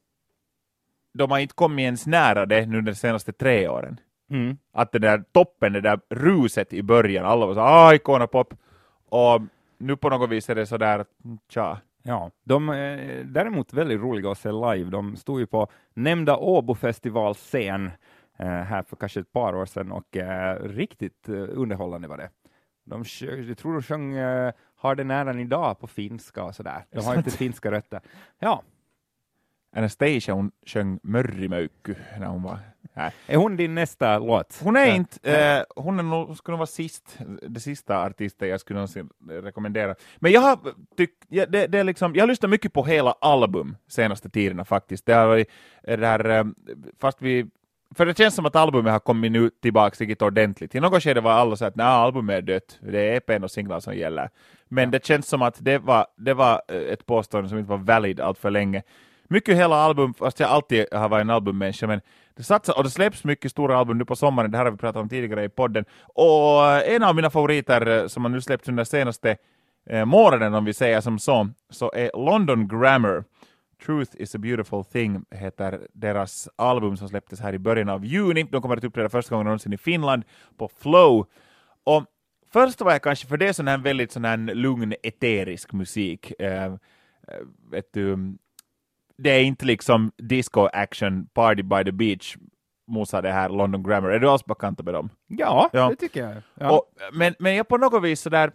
de 1.14 1.30
har 1.30 1.38
inte 1.38 1.54
kommit 1.54 1.82
ens 1.82 2.06
nära 2.06 2.46
det 2.46 2.66
nu 2.66 2.80
de 2.80 2.94
senaste 2.94 3.32
tre 3.32 3.68
åren. 3.68 4.00
Mm. 4.30 4.58
Att 4.72 4.92
den 4.92 5.02
där 5.02 5.24
toppen, 5.32 5.72
det 5.72 5.80
där 5.80 6.00
ruset 6.10 6.72
i 6.72 6.82
början, 6.82 7.26
alla 7.26 7.46
var 7.46 7.54
så 7.54 7.60
ah, 7.60 7.94
Icona 7.94 8.26
Pop, 8.26 8.54
och 9.08 9.42
nu 9.78 9.96
på 9.96 10.08
något 10.08 10.30
vis 10.30 10.50
är 10.50 10.54
det 10.54 10.66
sådär, 10.66 11.04
tja. 11.48 11.78
Ja, 12.02 12.30
de 12.44 12.68
är 12.68 13.24
däremot 13.24 13.72
väldigt 13.72 14.00
roliga 14.00 14.30
att 14.30 14.38
se 14.38 14.52
live. 14.52 14.90
De 14.90 15.16
stod 15.16 15.40
ju 15.40 15.46
på 15.46 15.68
nämnda 15.94 16.36
Åbo-festivalscen 16.36 17.90
eh, 18.38 18.46
här 18.46 18.82
för 18.82 18.96
kanske 18.96 19.20
ett 19.20 19.32
par 19.32 19.56
år 19.56 19.66
sedan 19.66 19.92
och 19.92 20.16
eh, 20.16 20.62
riktigt 20.62 21.28
eh, 21.28 21.34
underhållande 21.34 22.08
var 22.08 22.16
det. 22.16 22.30
De, 22.88 23.04
jag 23.48 23.58
tror 23.58 23.72
de 23.72 23.82
sjöng 23.82 24.14
eh, 24.16 24.52
Har 24.76 24.94
den 24.94 25.10
äran 25.10 25.40
idag 25.40 25.80
på 25.80 25.86
finska 25.86 26.44
och 26.44 26.54
sådär. 26.54 26.84
De 26.90 27.04
har 27.04 27.16
inte 27.16 27.30
finska 27.30 27.70
rötter. 27.70 28.00
Ja, 28.38 28.62
Anastasia 29.76 30.34
hon 30.34 30.50
sjöng 30.66 30.98
Mörrimöykky 31.02 31.94
när 32.18 32.26
hon 32.26 32.42
var 32.42 32.58
här. 32.94 33.12
är 33.26 33.36
hon 33.36 33.56
din 33.56 33.74
nästa 33.74 34.18
låt? 34.18 34.60
Hon 34.62 34.76
är 34.76 34.86
Ja. 34.86 34.94
inte, 34.94 35.36
eh, 35.76 35.82
hon 35.82 35.98
är 35.98 36.02
nog, 36.02 36.36
skulle 36.36 36.52
nog 36.52 36.58
vara 36.58 36.66
sist, 36.66 37.18
det 37.42 37.60
sista 37.60 38.04
artisten 38.04 38.48
jag 38.48 38.60
skulle 38.60 38.76
någonsin 38.76 39.08
rekommendera. 39.28 39.94
Men 40.16 40.32
jag 40.32 40.40
har 40.40 40.58
tyckt, 40.96 41.24
ja, 41.28 41.46
det, 41.46 41.66
det 41.66 41.78
är 41.78 41.84
liksom, 41.84 42.14
jag 42.14 42.22
har 42.22 42.28
lyssnat 42.28 42.50
mycket 42.50 42.72
på 42.72 42.84
hela 42.84 43.12
album 43.12 43.76
senaste 43.88 44.30
tiderna 44.30 44.64
faktiskt. 44.64 45.06
Det 45.06 45.12
har 45.14 45.26
varit 45.26 45.48
där, 45.82 46.30
eh, 46.30 46.44
fast 47.00 47.22
vi 47.22 47.46
för 47.94 48.06
det 48.06 48.18
känns 48.18 48.34
som 48.34 48.46
att 48.46 48.56
albumet 48.56 48.92
har 48.92 48.98
kommit 48.98 49.32
nu 49.32 49.50
tillbaka 49.62 49.96
riktigt 50.00 50.22
ordentligt. 50.22 50.74
I 50.74 50.80
något 50.80 51.02
skede 51.02 51.20
var 51.20 51.32
alla 51.32 51.56
så 51.56 51.64
att 51.64 51.76
nej, 51.76 51.86
albumet 51.86 52.36
är 52.36 52.42
dött, 52.42 52.78
det 52.80 53.00
är 53.00 53.16
EPn 53.16 53.44
och 53.44 53.50
singlar 53.50 53.80
som 53.80 53.96
gäller. 53.96 54.30
Men 54.68 54.90
det 54.90 55.06
känns 55.06 55.28
som 55.28 55.42
att 55.42 55.56
det 55.58 55.78
var, 55.78 56.06
det 56.16 56.34
var 56.34 56.62
eh, 56.68 56.76
ett 56.76 57.06
påstående 57.06 57.48
som 57.48 57.58
inte 57.58 57.70
var 57.70 57.78
valid 57.78 58.20
allt 58.20 58.38
för 58.38 58.50
länge. 58.50 58.82
Mycket 59.28 59.56
hela 59.56 59.76
album, 59.76 60.14
fast 60.14 60.40
jag 60.40 60.50
alltid 60.50 60.86
har 60.92 61.08
varit 61.08 61.22
en 61.24 61.30
albummänniska, 61.30 61.86
men 61.86 62.00
det 62.36 62.42
satsas, 62.42 62.76
och 62.76 62.84
det 62.84 62.90
släpps 62.90 63.24
mycket 63.24 63.50
stora 63.50 63.78
album 63.78 63.98
nu 63.98 64.04
på 64.04 64.16
sommaren, 64.16 64.50
det 64.50 64.58
här 64.58 64.64
har 64.64 64.72
vi 64.72 64.78
pratat 64.78 65.02
om 65.02 65.08
tidigare 65.08 65.44
i 65.44 65.48
podden. 65.48 65.84
Och 66.02 66.66
eh, 66.66 66.94
en 66.94 67.02
av 67.02 67.16
mina 67.16 67.30
favoriter 67.30 67.86
eh, 67.86 68.06
som 68.06 68.24
har 68.24 68.30
nu 68.30 68.40
släppts 68.40 68.68
under 68.68 68.84
senaste 68.84 69.36
eh, 69.90 70.04
månaden, 70.04 70.54
om 70.54 70.64
vi 70.64 70.74
säger 70.74 71.00
som 71.00 71.18
så, 71.18 71.48
så 71.70 71.92
är 71.94 72.10
London 72.14 72.68
Grammar. 72.68 73.24
Truth 73.86 74.10
is 74.16 74.34
a 74.34 74.38
beautiful 74.38 74.84
thing 74.84 75.24
heter 75.30 75.88
deras 75.92 76.48
album 76.56 76.96
som 76.96 77.08
släpptes 77.08 77.40
här 77.40 77.52
i 77.52 77.58
början 77.58 77.88
av 77.88 78.04
juni. 78.04 78.42
De 78.42 78.62
kommer 78.62 78.76
att 78.76 78.84
uppträda 78.84 79.08
första 79.08 79.34
gången 79.34 79.44
någonsin 79.44 79.72
i 79.72 79.78
Finland 79.78 80.22
på 80.56 80.68
Flow. 80.68 81.26
Och 81.84 82.04
först 82.52 82.80
var 82.80 82.92
jag 82.92 83.02
kanske, 83.02 83.26
för 83.26 83.36
det 83.36 83.48
är 83.48 83.52
sån 83.52 83.68
här 83.68 83.78
väldigt 83.78 84.12
sån 84.12 84.24
här 84.24 84.36
lugn 84.36 84.94
eterisk 85.02 85.72
musik. 85.72 86.32
Eh, 86.40 86.64
eh, 86.64 86.70
vet 87.70 87.92
du, 87.92 88.36
det 89.18 89.30
är 89.30 89.42
inte 89.42 89.66
liksom 89.66 90.12
disco 90.16 90.68
action, 90.72 91.26
party 91.26 91.62
by 91.62 91.84
the 91.84 91.92
beach, 91.92 92.36
mosa 92.86 93.22
det 93.22 93.32
här 93.32 93.48
London 93.48 93.82
Grammar. 93.82 94.08
Är 94.10 94.18
du 94.18 94.28
alls 94.28 94.44
bekant 94.44 94.82
med 94.84 94.94
dem? 94.94 95.10
Ja, 95.26 95.70
Ja. 95.72 95.88
det 95.88 95.96
tycker 95.96 96.20
jag. 96.28 96.36
Ja. 96.54 96.70
Och, 96.70 96.84
men, 97.12 97.34
men 97.38 97.54
jag 97.54 97.68
på 97.68 97.76
något 97.76 98.02
vis 98.02 98.20
sådär, 98.20 98.52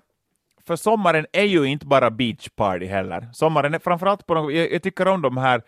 för 0.68 0.76
sommaren 0.76 1.26
är 1.32 1.44
ju 1.44 1.66
inte 1.66 1.86
bara 1.86 2.12
beach 2.12 2.50
party 2.56 2.86
heller. 2.86 3.30
Sommaren 3.34 3.74
är 3.74 3.80
framförallt 3.80 4.26
på 4.26 4.34
något, 4.34 4.54
jag, 4.54 4.72
jag 4.72 4.84
tycker 4.84 5.08
om 5.08 5.22
de 5.22 5.38
här 5.38 5.62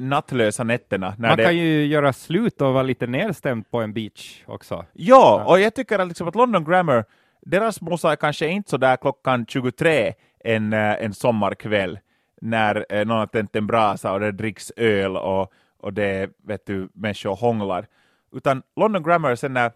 nattlösa 0.00 0.64
nätterna. 0.64 1.14
Man 1.18 1.36
det, 1.36 1.44
kan 1.44 1.56
ju 1.56 1.86
göra 1.86 2.12
slut 2.12 2.60
och 2.60 2.72
vara 2.72 2.82
lite 2.82 3.06
nedstämd 3.06 3.70
på 3.70 3.80
en 3.80 3.92
beach 3.92 4.42
också. 4.46 4.84
Ja, 4.92 5.44
och 5.46 5.60
jag 5.60 5.74
tycker 5.74 5.98
att, 5.98 6.08
liksom 6.08 6.28
att 6.28 6.34
London 6.34 6.64
Grammar, 6.64 7.04
deras 7.42 7.80
mosa 7.80 8.12
är 8.12 8.16
kanske 8.16 8.48
inte 8.48 8.70
så 8.70 8.76
där 8.76 8.96
klockan 8.96 9.46
23 9.46 10.14
en, 10.44 10.72
eh, 10.72 11.04
en 11.04 11.14
sommarkväll 11.14 11.98
när 12.40 12.86
eh, 12.88 13.06
någon 13.06 13.18
har 13.18 13.26
tänt 13.26 13.56
en 13.56 13.66
brasa 13.66 14.12
och 14.12 14.20
det 14.20 14.32
dricks 14.32 14.72
öl 14.76 15.16
och, 15.16 15.52
och 15.78 15.92
det 15.92 16.30
vet 16.44 16.66
du, 16.66 16.88
människor 16.94 17.36
hånglar. 17.36 17.86
Utan 18.32 18.62
London 18.76 19.02
Grammar 19.02 19.34
sen 19.34 19.52
när 19.52 19.72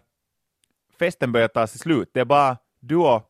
festen 0.99 1.31
börjar 1.31 1.47
ta 1.47 1.67
sig 1.67 1.79
slut, 1.79 2.09
det 2.13 2.19
är 2.19 2.25
bara 2.25 2.57
du 2.79 2.95
och 2.95 3.26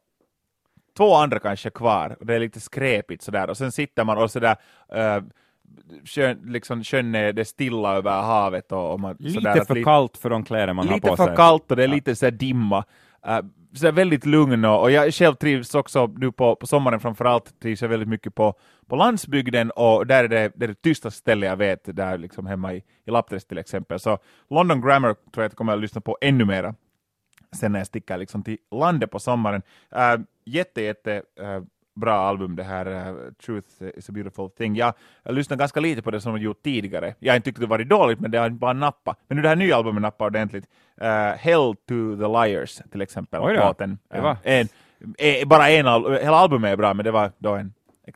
två 0.98 1.16
andra 1.16 1.40
kanske 1.40 1.70
kvar 1.70 2.16
och 2.20 2.26
det 2.26 2.36
är 2.36 2.40
lite 2.40 2.60
skräpigt 2.60 3.24
sådär 3.24 3.50
och 3.50 3.58
sen 3.58 3.72
sitter 3.72 4.04
man 4.04 4.18
och 4.18 4.32
sådär 4.32 4.56
uh, 4.96 5.24
sjön, 6.06 6.42
liksom, 6.46 6.84
sjön 6.84 7.16
är 7.16 7.34
det 7.34 7.46
stilla 7.46 7.96
över 7.96 8.12
havet 8.12 8.72
och, 8.72 8.94
och 8.94 9.00
man, 9.00 9.16
Lite 9.20 9.34
sådär 9.34 9.62
att 9.62 9.68
för 9.68 9.76
li- 9.76 9.84
kallt 9.84 10.18
för 10.18 10.30
de 10.30 10.44
kläder 10.46 10.74
man 10.74 10.88
har 10.88 10.96
lite 10.96 11.08
på 11.08 11.16
för 11.16 11.26
sig. 11.26 11.36
kallt 11.36 11.72
och 11.72 11.78
det 11.78 11.84
är 11.84 11.88
lite 11.88 12.16
så 12.16 12.30
dimma. 12.30 12.84
Uh, 13.28 13.40
så 13.74 13.86
här 13.86 13.92
väldigt 13.92 14.26
lugn 14.26 14.66
och, 14.66 14.82
och 14.82 14.92
jag 14.92 15.14
själv 15.14 15.36
trivs 15.36 15.76
också 15.76 16.08
nu 16.08 16.32
på, 16.32 16.56
på 16.56 16.68
sommaren 16.68 17.00
framförallt 17.00 17.60
trivs 17.60 17.82
jag 17.82 17.90
väldigt 17.90 18.10
mycket 18.10 18.36
på, 18.36 18.54
på 18.88 18.96
landsbygden 18.96 19.72
och 19.72 20.08
där 20.08 20.24
är 20.24 20.28
det 20.28 20.52
det, 20.56 20.66
är 20.66 20.68
det 20.70 20.82
tystaste 20.82 21.20
stället 21.20 21.50
jag 21.50 21.58
vet, 21.58 21.80
där 21.96 22.18
liksom 22.18 22.46
hemma 22.46 22.74
i, 22.74 22.84
i 23.06 23.12
Lappträsk 23.12 23.48
till 23.48 23.58
exempel. 23.58 24.00
Så 24.00 24.18
London 24.50 24.82
Grammar 24.82 25.14
tror 25.14 25.24
jag 25.34 25.46
att 25.46 25.52
jag 25.52 25.58
kommer 25.58 25.74
att 25.74 25.80
lyssna 25.80 26.02
på 26.02 26.18
ännu 26.22 26.46
mera 26.46 26.76
sen 27.52 27.72
när 27.72 27.80
jag 27.80 27.88
sticker 27.88 28.18
liksom 28.18 28.44
till 28.44 28.58
landet 28.72 29.12
på 29.12 29.20
sommaren. 29.20 29.62
Uh, 29.96 30.24
jätte, 30.46 30.82
jätte 30.82 31.22
uh, 31.42 31.64
bra 31.96 32.14
album 32.14 32.56
det 32.56 32.64
här, 32.64 32.88
uh, 32.88 33.32
Truth 33.46 33.84
is 33.96 34.10
a 34.10 34.12
beautiful 34.12 34.50
thing. 34.50 34.76
Jag, 34.76 34.94
lyssnade 35.26 35.60
ganska 35.60 35.80
lite 35.80 36.02
på 36.02 36.12
det 36.12 36.22
som 36.22 36.34
de 36.34 36.42
gjort 36.42 36.64
tidigare. 36.64 37.16
Jag 37.20 37.34
har 37.34 37.36
inte 37.36 37.46
tyckt 37.46 37.60
det 37.60 37.66
varit 37.66 37.90
dåligt, 37.90 38.20
men 38.20 38.32
det 38.32 38.38
har 38.38 38.50
bara 38.50 38.74
nappat. 38.74 39.20
Men 39.28 39.36
nu 39.36 39.42
det 39.42 39.50
här 39.50 39.56
nya 39.56 39.76
albumet 39.76 40.02
nappar 40.02 40.26
ordentligt. 40.26 40.66
Uh, 41.02 41.38
Hell 41.38 41.76
to 41.88 42.18
the 42.18 42.28
Liars 42.28 42.82
till 42.92 43.02
exempel. 43.02 43.56
Låten. 43.56 43.98
Uh, 44.16 44.36
en, 44.44 44.68
eh, 45.18 45.48
bara 45.48 45.70
en, 45.70 45.88
al- 45.88 46.18
hela 46.22 46.38
albumet 46.38 46.72
är 46.72 46.78
bra, 46.78 46.94
men 46.94 47.06
det 47.06 47.12
var 47.12 47.32
då 47.38 47.56
en, 47.56 47.74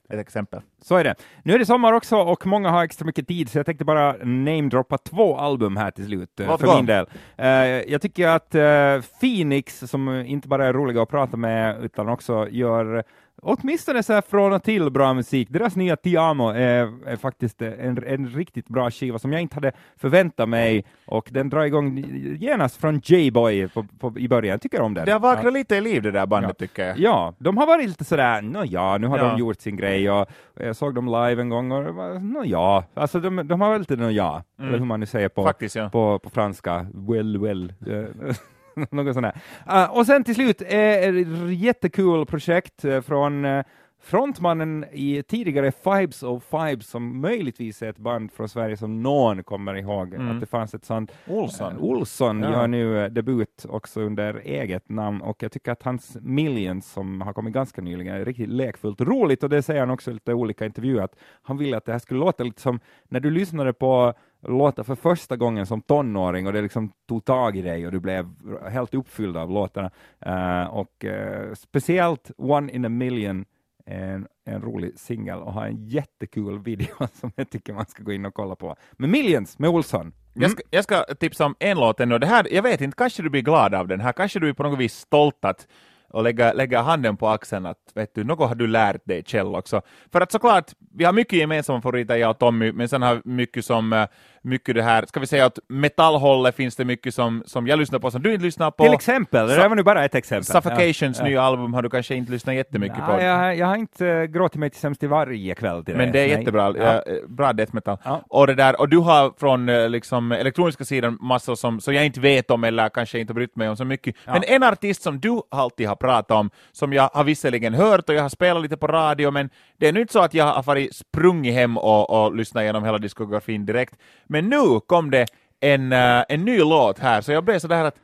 ett 0.09 0.19
exempel. 0.19 0.61
Så 0.81 0.95
är 0.95 1.03
det. 1.03 1.15
Nu 1.43 1.53
är 1.53 1.59
det 1.59 1.65
sommar 1.65 1.93
också 1.93 2.17
och 2.17 2.45
många 2.47 2.69
har 2.69 2.83
extra 2.83 3.05
mycket 3.05 3.27
tid, 3.27 3.49
så 3.49 3.57
jag 3.59 3.65
tänkte 3.65 3.85
bara 3.85 4.15
namedroppa 4.23 4.97
två 4.97 5.37
album 5.37 5.77
här 5.77 5.91
till 5.91 6.05
slut, 6.05 6.39
eh, 6.39 6.47
Låt 6.47 6.59
för 6.59 6.67
gå. 6.67 6.75
min 6.75 6.85
del. 6.85 7.05
Eh, 7.37 7.47
jag 7.91 8.01
tycker 8.01 8.27
att 8.27 8.55
eh, 8.55 9.01
Phoenix, 9.19 9.79
som 9.79 10.09
inte 10.09 10.47
bara 10.47 10.67
är 10.67 10.73
roliga 10.73 11.01
att 11.01 11.09
prata 11.09 11.37
med, 11.37 11.83
utan 11.83 12.09
också 12.09 12.47
gör 12.49 13.03
åtminstone 13.41 14.03
så 14.03 14.13
här 14.13 14.21
från 14.21 14.53
och 14.53 14.63
till 14.63 14.89
bra 14.91 15.13
musik. 15.13 15.47
Deras 15.51 15.75
nya 15.75 15.95
Tiamo 15.95 16.49
är, 16.49 17.07
är 17.09 17.15
faktiskt 17.15 17.61
en, 17.61 18.03
en 18.07 18.27
riktigt 18.27 18.67
bra 18.67 18.91
skiva 18.91 19.19
som 19.19 19.33
jag 19.33 19.41
inte 19.41 19.55
hade 19.55 19.71
förväntat 19.97 20.49
mig, 20.49 20.85
och 21.05 21.29
den 21.31 21.49
drar 21.49 21.63
igång 21.63 21.97
genast 22.39 22.75
från 22.81 22.99
J-Boy 23.03 23.69
i 24.17 24.27
början. 24.27 24.51
Jag 24.51 24.61
tycker 24.61 24.81
om 24.81 24.93
den. 24.93 25.05
Det 25.05 25.11
har 25.11 25.19
Ja. 25.19 25.35
vaknat 25.35 25.53
lite 25.53 25.75
i 25.75 25.81
liv 25.81 26.01
det 26.01 26.11
där 26.11 26.25
bandet 26.25 26.57
tycker 26.57 26.87
jag. 26.87 26.99
Ja, 26.99 27.33
de 27.37 27.57
har 27.57 27.67
varit 27.67 27.87
lite 27.87 28.03
sådär, 28.05 28.41
nå 28.41 28.63
ja, 28.65 28.97
nu 28.97 29.07
har 29.07 29.17
Ja. 29.17 29.23
de 29.23 29.39
gjort 29.39 29.61
sin 29.61 29.75
grej 29.77 30.11
och 30.11 30.27
jag 30.59 30.75
såg 30.75 30.95
dem 30.95 31.05
live 31.05 31.41
en 31.41 31.49
gång 31.49 31.71
och 31.71 31.83
det 31.83 31.91
var, 31.91 32.19
nå 32.19 32.43
ja, 32.45 32.83
alltså 32.93 33.19
de, 33.19 33.47
de 33.47 33.61
har 33.61 33.69
varit 33.69 33.79
lite 33.89 33.95
nå 33.95 34.09
ja, 34.09 34.43
eller 34.59 34.77
hur 34.77 34.85
man 34.85 34.99
nu 34.99 35.05
säger 35.05 35.29
på, 35.29 35.41
Mm. 35.41 35.49
Faktiskt 35.49 35.75
ja. 35.75 35.89
på, 35.89 36.19
på 36.19 36.29
franska, 36.29 36.85
well, 36.93 37.37
well. 37.41 37.73
Något 38.91 39.13
sånt 39.13 39.27
där. 39.65 39.83
Uh, 39.83 39.97
och 39.97 40.05
sen 40.05 40.23
till 40.23 40.35
slut, 40.35 40.61
eh, 40.61 41.53
jättekul 41.53 42.25
projekt 42.25 42.85
eh, 42.85 43.01
från, 43.01 43.45
eh, 43.45 43.63
frontmannen 44.03 44.85
i 44.91 45.23
tidigare 45.23 45.71
Fibes 45.71 46.23
of 46.23 46.43
Fibes, 46.43 46.87
som 46.87 47.21
möjligtvis 47.21 47.81
är 47.81 47.89
ett 47.89 47.97
band 47.97 48.31
från 48.31 48.49
Sverige 48.49 48.77
som 48.77 49.03
någon 49.03 49.43
kommer 49.43 49.73
ihåg, 49.75 50.13
Mm. 50.13 50.31
att 50.31 50.39
det 50.39 50.45
fanns 50.45 50.73
ett 50.73 50.85
sånt. 50.85 51.11
Olsson. 51.27 51.73
Eh, 51.73 51.83
Olsson 51.83 52.41
Ja. 52.41 52.51
gör 52.51 52.67
nu 52.67 52.99
eh, 53.03 53.09
debut 53.11 53.65
också 53.69 54.01
under 54.01 54.41
eget 54.45 54.89
namn 54.89 55.21
och 55.21 55.43
jag 55.43 55.51
tycker 55.51 55.71
att 55.71 55.83
hans 55.83 56.17
Millions 56.21 56.91
som 56.91 57.21
har 57.21 57.33
kommit 57.33 57.53
ganska 57.53 57.81
nyligen 57.81 58.15
är 58.15 58.25
riktigt 58.25 58.49
lekfullt 58.49 59.01
roligt 59.01 59.43
och 59.43 59.49
det 59.49 59.61
säger 59.61 59.79
han 59.79 59.89
också 59.89 60.11
i 60.11 60.13
lite 60.13 60.33
olika 60.33 60.65
intervjuer 60.65 61.03
att 61.03 61.15
han 61.41 61.57
ville 61.57 61.77
att 61.77 61.85
det 61.85 61.91
här 61.91 61.99
skulle 61.99 62.19
låta 62.19 62.43
lite 62.43 62.61
som 62.61 62.79
när 63.09 63.19
du 63.19 63.31
lyssnade 63.31 63.73
på 63.73 64.13
låtar 64.47 64.83
för 64.83 64.95
första 64.95 65.35
gången 65.35 65.65
som 65.65 65.81
tonåring 65.81 66.47
och 66.47 66.53
det 66.53 66.61
liksom 66.61 66.91
tog 67.07 67.25
tag 67.25 67.57
i 67.57 67.61
dig 67.61 67.85
och 67.85 67.91
du 67.91 67.99
blev 67.99 68.29
helt 68.69 68.93
uppfylld 68.93 69.37
av 69.37 69.49
låtarna. 69.51 69.91
Eh, 70.19 70.63
och 70.63 71.05
eh, 71.05 71.53
speciellt 71.53 72.31
One 72.37 72.71
in 72.71 72.85
a 72.85 72.89
Million 72.89 73.45
en, 73.85 74.27
en 74.45 74.61
rolig 74.61 74.99
singel 74.99 75.39
och 75.39 75.53
har 75.53 75.65
en 75.65 75.85
jättekul 75.85 76.59
video 76.59 76.95
som 77.13 77.31
jag 77.35 77.49
tycker 77.49 77.73
man 77.73 77.85
ska 77.85 78.03
gå 78.03 78.11
in 78.11 78.25
och 78.25 78.33
kolla 78.33 78.55
på. 78.55 78.75
Med 78.91 79.09
Millions 79.09 79.59
med 79.59 79.69
Olsson. 79.69 80.01
Mm. 80.01 80.13
Jag, 80.33 80.51
ska, 80.51 80.61
jag 80.69 80.83
ska 80.83 81.03
tipsa 81.03 81.45
om 81.45 81.55
en 81.59 81.79
låt 81.79 81.99
ännu. 81.99 82.19
Det 82.19 82.27
här, 82.27 82.47
jag 82.51 82.63
vet 82.63 82.81
inte, 82.81 82.95
kanske 82.95 83.23
du 83.23 83.29
blir 83.29 83.41
glad 83.41 83.75
av 83.75 83.87
den 83.87 83.99
här, 83.99 84.13
kanske 84.13 84.39
du 84.39 84.49
är 84.49 84.53
på 84.53 84.63
något 84.63 84.79
vis 84.79 84.93
stolt 84.93 85.45
att 85.45 85.67
och 86.13 86.23
lägga, 86.23 86.53
lägga 86.53 86.81
handen 86.81 87.17
på 87.17 87.29
axeln 87.29 87.65
att 87.65 87.91
vet 87.93 88.15
du, 88.15 88.23
något 88.23 88.47
har 88.47 88.55
du 88.55 88.67
lärt 88.67 89.05
dig 89.05 89.23
Kjell 89.25 89.55
också. 89.55 89.81
För 90.11 90.21
att 90.21 90.31
såklart, 90.31 90.71
vi 90.93 91.03
har 91.03 91.13
mycket 91.13 91.39
gemensamma 91.39 91.81
favoriter 91.81 92.15
jag 92.15 92.29
och 92.29 92.39
Tommy, 92.39 92.71
men 92.71 92.89
sen 92.89 93.01
har 93.01 93.15
vi 93.15 93.21
mycket 93.23 93.65
som, 93.65 93.93
eh, 93.93 94.07
mycket 94.41 94.75
det 94.75 94.83
här, 94.83 95.05
ska 95.05 95.19
vi 95.19 95.27
säga 95.27 95.45
att 95.45 95.59
metallhållet 95.67 96.55
finns 96.55 96.75
det 96.75 96.85
mycket 96.85 97.15
som, 97.15 97.43
som 97.45 97.67
jag 97.67 97.79
lyssnar 97.79 97.99
på 97.99 98.11
som 98.11 98.21
du 98.21 98.33
inte 98.33 98.45
lyssnar 98.45 98.71
på. 98.71 98.83
Till 98.83 98.93
exempel, 98.93 99.47
det 99.47 99.55
där 99.55 99.69
var 99.69 99.75
nu 99.75 99.83
bara 99.83 100.05
ett 100.05 100.15
exempel. 100.15 100.45
Suffocations 100.45 101.19
Ja. 101.19 101.25
nya 101.25 101.41
album 101.41 101.73
har 101.73 101.81
du 101.81 101.89
kanske 101.89 102.15
inte 102.15 102.31
lyssnat 102.31 102.55
jättemycket 102.55 102.97
på. 102.97 103.11
Ja, 103.11 103.21
jag, 103.21 103.57
jag 103.57 103.67
har 103.67 103.75
inte 103.75 104.05
uh, 104.05 104.23
gråtit 104.25 104.59
mig 104.59 104.69
till 104.69 104.79
sämst 104.79 105.03
i 105.03 105.07
varje 105.07 105.55
kväll 105.55 105.85
till 105.85 105.95
Men 105.95 106.11
det 106.11 106.19
är 106.19 106.27
Nej. 106.27 106.37
jättebra, 106.37 106.73
Ja. 106.77 107.03
ja. 107.05 107.13
bra 107.27 107.53
death 107.53 107.75
metal. 107.75 107.97
Ja. 108.03 108.21
Och, 108.29 108.47
det 108.47 108.53
där, 108.53 108.79
och 108.81 108.89
du 108.89 108.97
har 108.97 109.33
från 109.39 109.69
eh, 109.69 109.89
liksom, 109.89 110.31
elektroniska 110.31 110.85
sidan 110.85 111.17
massor 111.21 111.55
som, 111.55 111.79
som 111.81 111.93
jag 111.93 112.05
inte 112.05 112.19
vet 112.19 112.51
om 112.51 112.63
eller 112.63 112.89
kanske 112.89 113.19
inte 113.19 113.33
brytt 113.33 113.55
mig 113.55 113.69
om 113.69 113.77
så 113.77 113.85
mycket. 113.85 114.15
Ja. 114.25 114.33
Men 114.33 114.43
en 114.43 114.63
artist 114.63 115.01
som 115.01 115.19
du 115.19 115.41
alltid 115.51 115.87
har 115.87 115.95
pratat 115.95 116.31
om, 116.31 116.49
som 116.71 116.93
jag 116.93 117.09
har 117.13 117.23
visserligen 117.23 117.73
hört 117.73 118.09
och 118.09 118.15
jag 118.15 118.21
har 118.21 118.29
spelat 118.29 118.63
lite 118.63 118.77
på 118.77 118.87
radio, 118.87 119.31
men 119.31 119.49
det 119.77 119.87
är 119.87 119.93
nu 119.93 120.01
inte 120.01 120.13
så 120.13 120.19
att 120.19 120.33
jag 120.33 120.45
har 120.45 120.63
farit 120.63 120.95
sprungit 120.95 121.53
hem 121.53 121.77
och, 121.77 122.09
och 122.25 122.35
lyssnat 122.35 122.61
igenom 122.61 122.83
hela 122.83 122.97
diskografin 122.97 123.65
direkt. 123.65 123.95
Men 124.31 124.49
nu 124.49 124.79
kom 124.87 125.11
det 125.11 125.25
en, 125.59 125.91
eh, 125.91 126.23
en 126.29 126.45
ny 126.45 126.57
låt 126.57 126.99
här, 126.99 127.21
så 127.21 127.31
jag 127.31 127.43
blev 127.43 127.59
sådär 127.59 127.85
att 127.85 127.95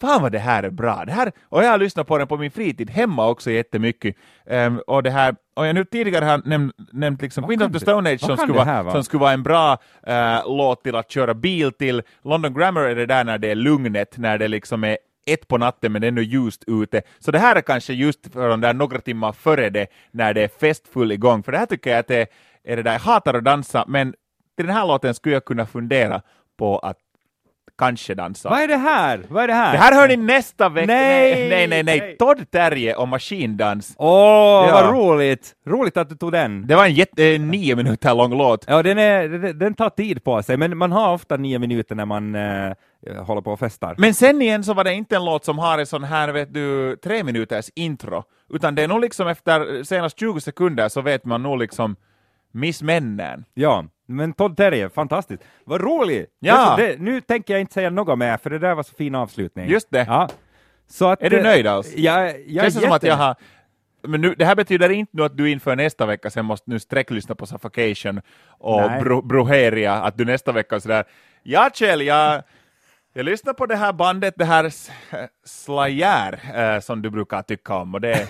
Fan 0.00 0.22
vad 0.22 0.32
det 0.32 0.38
här 0.38 0.62
är 0.62 0.70
bra! 0.70 1.04
Det 1.06 1.12
här, 1.12 1.32
och 1.48 1.64
jag 1.64 1.70
har 1.70 1.78
lyssnat 1.78 2.06
på 2.06 2.18
den 2.18 2.26
på 2.26 2.36
min 2.36 2.50
fritid 2.50 2.90
hemma 2.90 3.28
också 3.28 3.50
jättemycket. 3.50 4.16
Um, 4.46 4.78
och 4.86 5.02
det 5.02 5.10
här, 5.10 5.36
och 5.54 5.66
jag 5.66 5.74
nu 5.74 5.84
tidigare 5.84 6.24
har 6.24 6.42
nämnt, 6.44 6.74
nämnt 6.92 7.22
liksom 7.22 7.42
Vad 7.42 7.48
Queen 7.48 7.58
kan 7.58 7.66
of 7.66 7.72
the 7.72 7.80
Stone 7.80 8.10
Age 8.10 8.20
som 8.20 8.36
skulle, 8.36 8.52
vara, 8.52 8.92
som 8.92 9.04
skulle 9.04 9.20
vara 9.20 9.32
en 9.32 9.42
bra 9.42 9.78
eh, 10.06 10.42
låt 10.46 10.82
till 10.82 10.96
att 10.96 11.10
köra 11.10 11.34
bil 11.34 11.72
till. 11.72 12.02
London 12.24 12.54
Grammar 12.54 12.80
är 12.80 12.94
det 12.94 13.06
där 13.06 13.24
när 13.24 13.38
det 13.38 13.50
är 13.50 13.54
lugnet, 13.54 14.18
när 14.18 14.38
det 14.38 14.48
liksom 14.48 14.84
är 14.84 14.98
ett 15.26 15.48
på 15.48 15.58
natten 15.58 15.92
men 15.92 16.00
det 16.00 16.06
är 16.06 16.08
ännu 16.08 16.22
ljust 16.22 16.64
ute. 16.66 17.02
Så 17.18 17.30
det 17.30 17.38
här 17.38 17.56
är 17.56 17.60
kanske 17.60 17.92
just 17.92 18.32
för 18.32 18.48
de 18.48 18.60
där 18.60 18.74
några 18.74 18.98
timmar 18.98 19.32
före 19.32 19.70
det, 19.70 19.86
när 20.10 20.34
det 20.34 20.42
är 20.42 20.48
festfull 20.48 21.12
igång. 21.12 21.42
För 21.42 21.52
det 21.52 21.58
här 21.58 21.66
tycker 21.66 21.90
jag 21.90 21.98
att 21.98 22.08
det 22.08 22.26
är 22.64 22.76
det 22.76 22.82
där, 22.82 22.92
jag 22.92 23.00
hatar 23.00 23.34
att 23.34 23.44
dansa, 23.44 23.84
men 23.88 24.14
till 24.56 24.66
den 24.66 24.76
här 24.76 24.86
låten 24.86 25.14
skulle 25.14 25.34
jag 25.34 25.44
kunna 25.44 25.66
fundera 25.66 26.22
på 26.58 26.78
att 26.78 26.96
kanske 27.78 28.14
dansa. 28.14 28.48
Vad 28.50 28.60
är 28.60 28.68
det 28.68 28.76
här? 28.76 29.20
Vad 29.28 29.42
är 29.44 29.48
det 29.48 29.54
här? 29.54 29.72
Det 29.72 29.78
här 29.78 29.94
hör 29.94 30.08
ni 30.08 30.16
nästa 30.16 30.68
vecka. 30.68 30.86
Nej, 30.86 31.48
nej, 31.48 31.66
nej, 31.68 31.82
nej. 31.82 31.98
nej. 32.00 32.16
Todd 32.18 32.50
Terje 32.50 32.94
och 32.96 33.08
maskindans. 33.08 33.94
Åh, 33.98 34.66
Ja. 34.68 34.70
vad 34.72 34.94
roligt! 34.94 35.54
Roligt 35.66 35.96
att 35.96 36.08
du 36.08 36.14
tog 36.16 36.32
den. 36.32 36.66
Det 36.66 36.76
var 36.76 36.84
en 36.84 36.94
jätte, 36.94 37.24
eh, 37.34 37.40
nio 37.40 37.76
minuter 37.76 38.14
lång 38.14 38.38
låt. 38.38 38.64
Ja, 38.68 38.82
den, 38.82 38.98
är, 38.98 39.28
den, 39.28 39.58
den 39.58 39.74
tar 39.74 39.90
tid 39.90 40.24
på 40.24 40.42
sig, 40.42 40.56
men 40.56 40.76
man 40.78 40.92
har 40.92 41.12
ofta 41.14 41.36
nio 41.36 41.58
minuter 41.58 41.94
när 41.94 42.04
man 42.04 42.34
eh, 42.34 42.72
håller 43.26 43.40
på 43.42 43.52
och 43.52 43.58
festar. 43.58 43.94
Men 43.98 44.14
sen 44.14 44.42
igen 44.42 44.64
så 44.64 44.74
var 44.74 44.84
det 44.84 44.92
inte 44.94 45.16
en 45.16 45.24
låt 45.24 45.44
som 45.44 45.58
har 45.58 45.78
en 45.78 45.86
sån 45.86 46.04
här, 46.04 46.28
vet 46.32 46.54
du, 46.54 46.96
tre 46.96 47.24
minuters 47.24 47.70
intro, 47.74 48.24
utan 48.50 48.74
det 48.74 48.82
är 48.82 48.88
nog 48.88 49.00
liksom 49.00 49.28
efter 49.28 49.82
senast 49.84 50.20
20 50.20 50.40
sekunder 50.40 50.88
så 50.88 51.00
vet 51.00 51.24
man 51.24 51.42
nog 51.42 51.58
liksom 51.58 51.96
Miss 52.52 52.82
Männen. 52.82 53.44
Ja, 53.54 53.84
men 54.06 54.32
Todd 54.32 54.56
Terje, 54.56 54.90
fantastiskt. 54.90 55.42
Vad 55.64 55.80
roligt! 55.80 56.30
Ja. 56.40 56.74
Det, 56.78 57.00
nu 57.00 57.20
tänker 57.20 57.54
jag 57.54 57.60
inte 57.60 57.72
säga 57.74 57.90
något 57.90 58.18
mer, 58.18 58.36
för 58.36 58.50
det 58.50 58.58
där 58.58 58.74
var 58.74 58.82
så 58.82 58.94
fin 58.94 59.14
avslutning. 59.14 59.68
Just 59.68 59.90
det. 59.90 60.04
Ja. 60.08 60.28
Så 60.88 61.08
att, 61.08 61.22
Är 61.22 61.30
du 61.30 61.36
eh, 61.38 61.42
nöjd 61.42 61.66
alltså? 61.66 61.92
Ja, 61.98 62.20
jag 62.46 62.62
Känns 62.62 62.74
det 62.74 62.80
som 62.80 62.92
att 62.92 63.02
jag 63.02 63.16
har 63.16 63.34
men 64.06 64.20
nu, 64.20 64.34
det 64.34 64.44
här 64.44 64.54
betyder 64.54 64.90
inte 64.90 65.10
nu 65.16 65.24
att 65.24 65.36
du 65.36 65.50
inför 65.50 65.76
nästa 65.76 66.06
vecka 66.06 66.30
sen 66.30 66.44
måste 66.44 66.70
nu 66.70 66.78
sträcklyssna 66.78 67.34
på 67.34 67.46
Suffocation 67.46 68.20
och 68.48 68.90
bro, 69.00 69.22
Broheria, 69.22 69.92
att 69.94 70.18
du 70.18 70.24
nästa 70.24 70.52
vecka 70.52 70.80
sådär 70.80 71.04
Ja 71.42 71.70
Kjell, 71.74 72.02
jag, 72.02 72.42
jag 73.14 73.24
lyssnar 73.24 73.52
på 73.52 73.66
det 73.66 73.76
här 73.76 73.92
bandet, 73.92 74.34
det 74.36 74.44
här 74.44 74.64
S- 74.64 74.90
Slayer, 75.44 76.40
eh, 76.54 76.80
som 76.80 77.02
du 77.02 77.10
brukar 77.10 77.42
tycka 77.42 77.74
om 77.74 77.94
och 77.94 78.00
det 78.00 78.12
är 78.12 78.26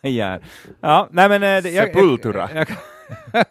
ja. 0.10 0.38
ja, 0.80 1.08
nej 1.10 1.28
men... 1.28 1.42
eh, 1.42 1.62
det- 1.62 1.70
Jag, 1.70 1.86
Sepultura. 1.86 2.48
Jag, 2.54 2.58
jag, 2.70 2.76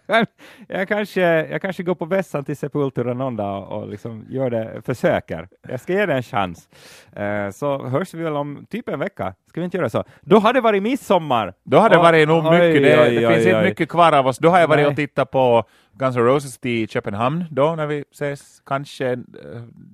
jag, 0.68 0.88
kanske, 0.88 1.22
jag 1.22 1.62
kanske 1.62 1.84
går 1.84 1.95
på 1.95 2.05
vässan 2.05 2.45
till 2.45 2.57
Sepultura 2.57 3.14
någon 3.14 3.36
dag 3.36 3.72
och 3.72 3.88
liksom 3.89 4.26
gör 4.30 4.49
det, 4.49 4.82
försöker. 4.86 5.47
Jag 5.68 5.80
ska 5.80 5.93
ge 5.93 6.05
det 6.05 6.14
en 6.14 6.24
chans. 6.24 6.70
Eh, 7.16 7.49
så 7.49 7.88
hörs 7.88 8.14
vi 8.14 8.24
väl 8.24 8.36
om 8.36 8.66
typ 8.70 8.89
en 8.89 8.99
vecka. 8.99 9.34
Ska 9.49 9.62
vi 9.62 9.66
inte 9.66 9.78
göra 9.78 9.89
så? 9.89 10.03
Då 10.22 10.39
har 10.39 10.53
det 10.53 10.62
varit 10.62 10.84
midsommar! 10.84 11.53
Då 11.64 11.78
har 11.78 11.89
det 11.89 11.97
varit 11.97 12.28
nog 12.28 12.43
mycket, 12.43 12.62
oj, 12.62 12.80
det, 12.80 13.01
oj, 13.01 13.16
det 13.16 13.28
oj, 13.28 13.34
finns 13.34 13.47
inte 13.47 13.64
mycket 13.64 13.89
kvar 13.89 14.12
av 14.12 14.28
oss. 14.28 14.38
Då 14.38 14.49
har 14.49 14.60
jag 14.60 14.68
varit 14.68 14.82
Nej. 14.84 14.88
och 14.89 14.95
tittat 14.95 15.32
på 15.32 15.64
Guns 15.91 16.16
N' 16.16 16.24
Roses 16.24 16.57
till 16.57 16.89
Köpenhamn 16.89 17.45
då 17.51 17.76
när 17.76 17.88
vi 17.88 18.03
ses, 18.12 18.62
kanske, 18.66 19.12
eh, 19.12 19.18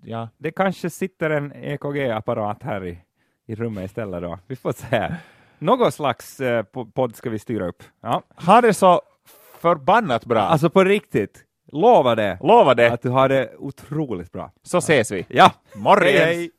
ja. 0.03 0.29
Det 0.37 0.51
kanske 0.51 0.89
sitter 0.89 1.29
en 1.29 1.53
EKG-apparat 1.53 2.63
här 2.63 2.85
i, 2.85 2.97
i 3.47 3.55
rummet 3.55 3.85
istället 3.85 4.21
då. 4.21 4.39
Vi 4.47 4.55
får 4.55 4.71
se. 4.71 5.11
Någon 5.59 5.91
slags 5.91 6.39
eh, 6.39 6.63
po- 6.63 6.91
podd 6.91 7.15
ska 7.15 7.29
vi 7.29 7.39
styra 7.39 7.67
upp. 7.67 7.83
Ja. 8.01 8.21
Ha 8.45 8.61
det 8.61 8.73
så 8.73 9.01
förbannat 9.59 10.25
bra. 10.25 10.41
Alltså 10.41 10.69
på 10.69 10.83
riktigt, 10.83 11.39
lova 11.71 12.15
det 12.15 12.37
Lova 12.41 12.73
det, 12.73 12.91
att 12.91 13.01
du 13.01 13.09
har 13.09 13.29
det 13.29 13.49
otroligt 13.59 14.31
bra. 14.31 14.51
så 14.63 14.77
ses 14.77 15.11
vi. 15.11 15.25
Ja, 15.29 15.51
Morgens! 15.75 16.11
hej, 16.19 16.35
hej. 16.35 16.49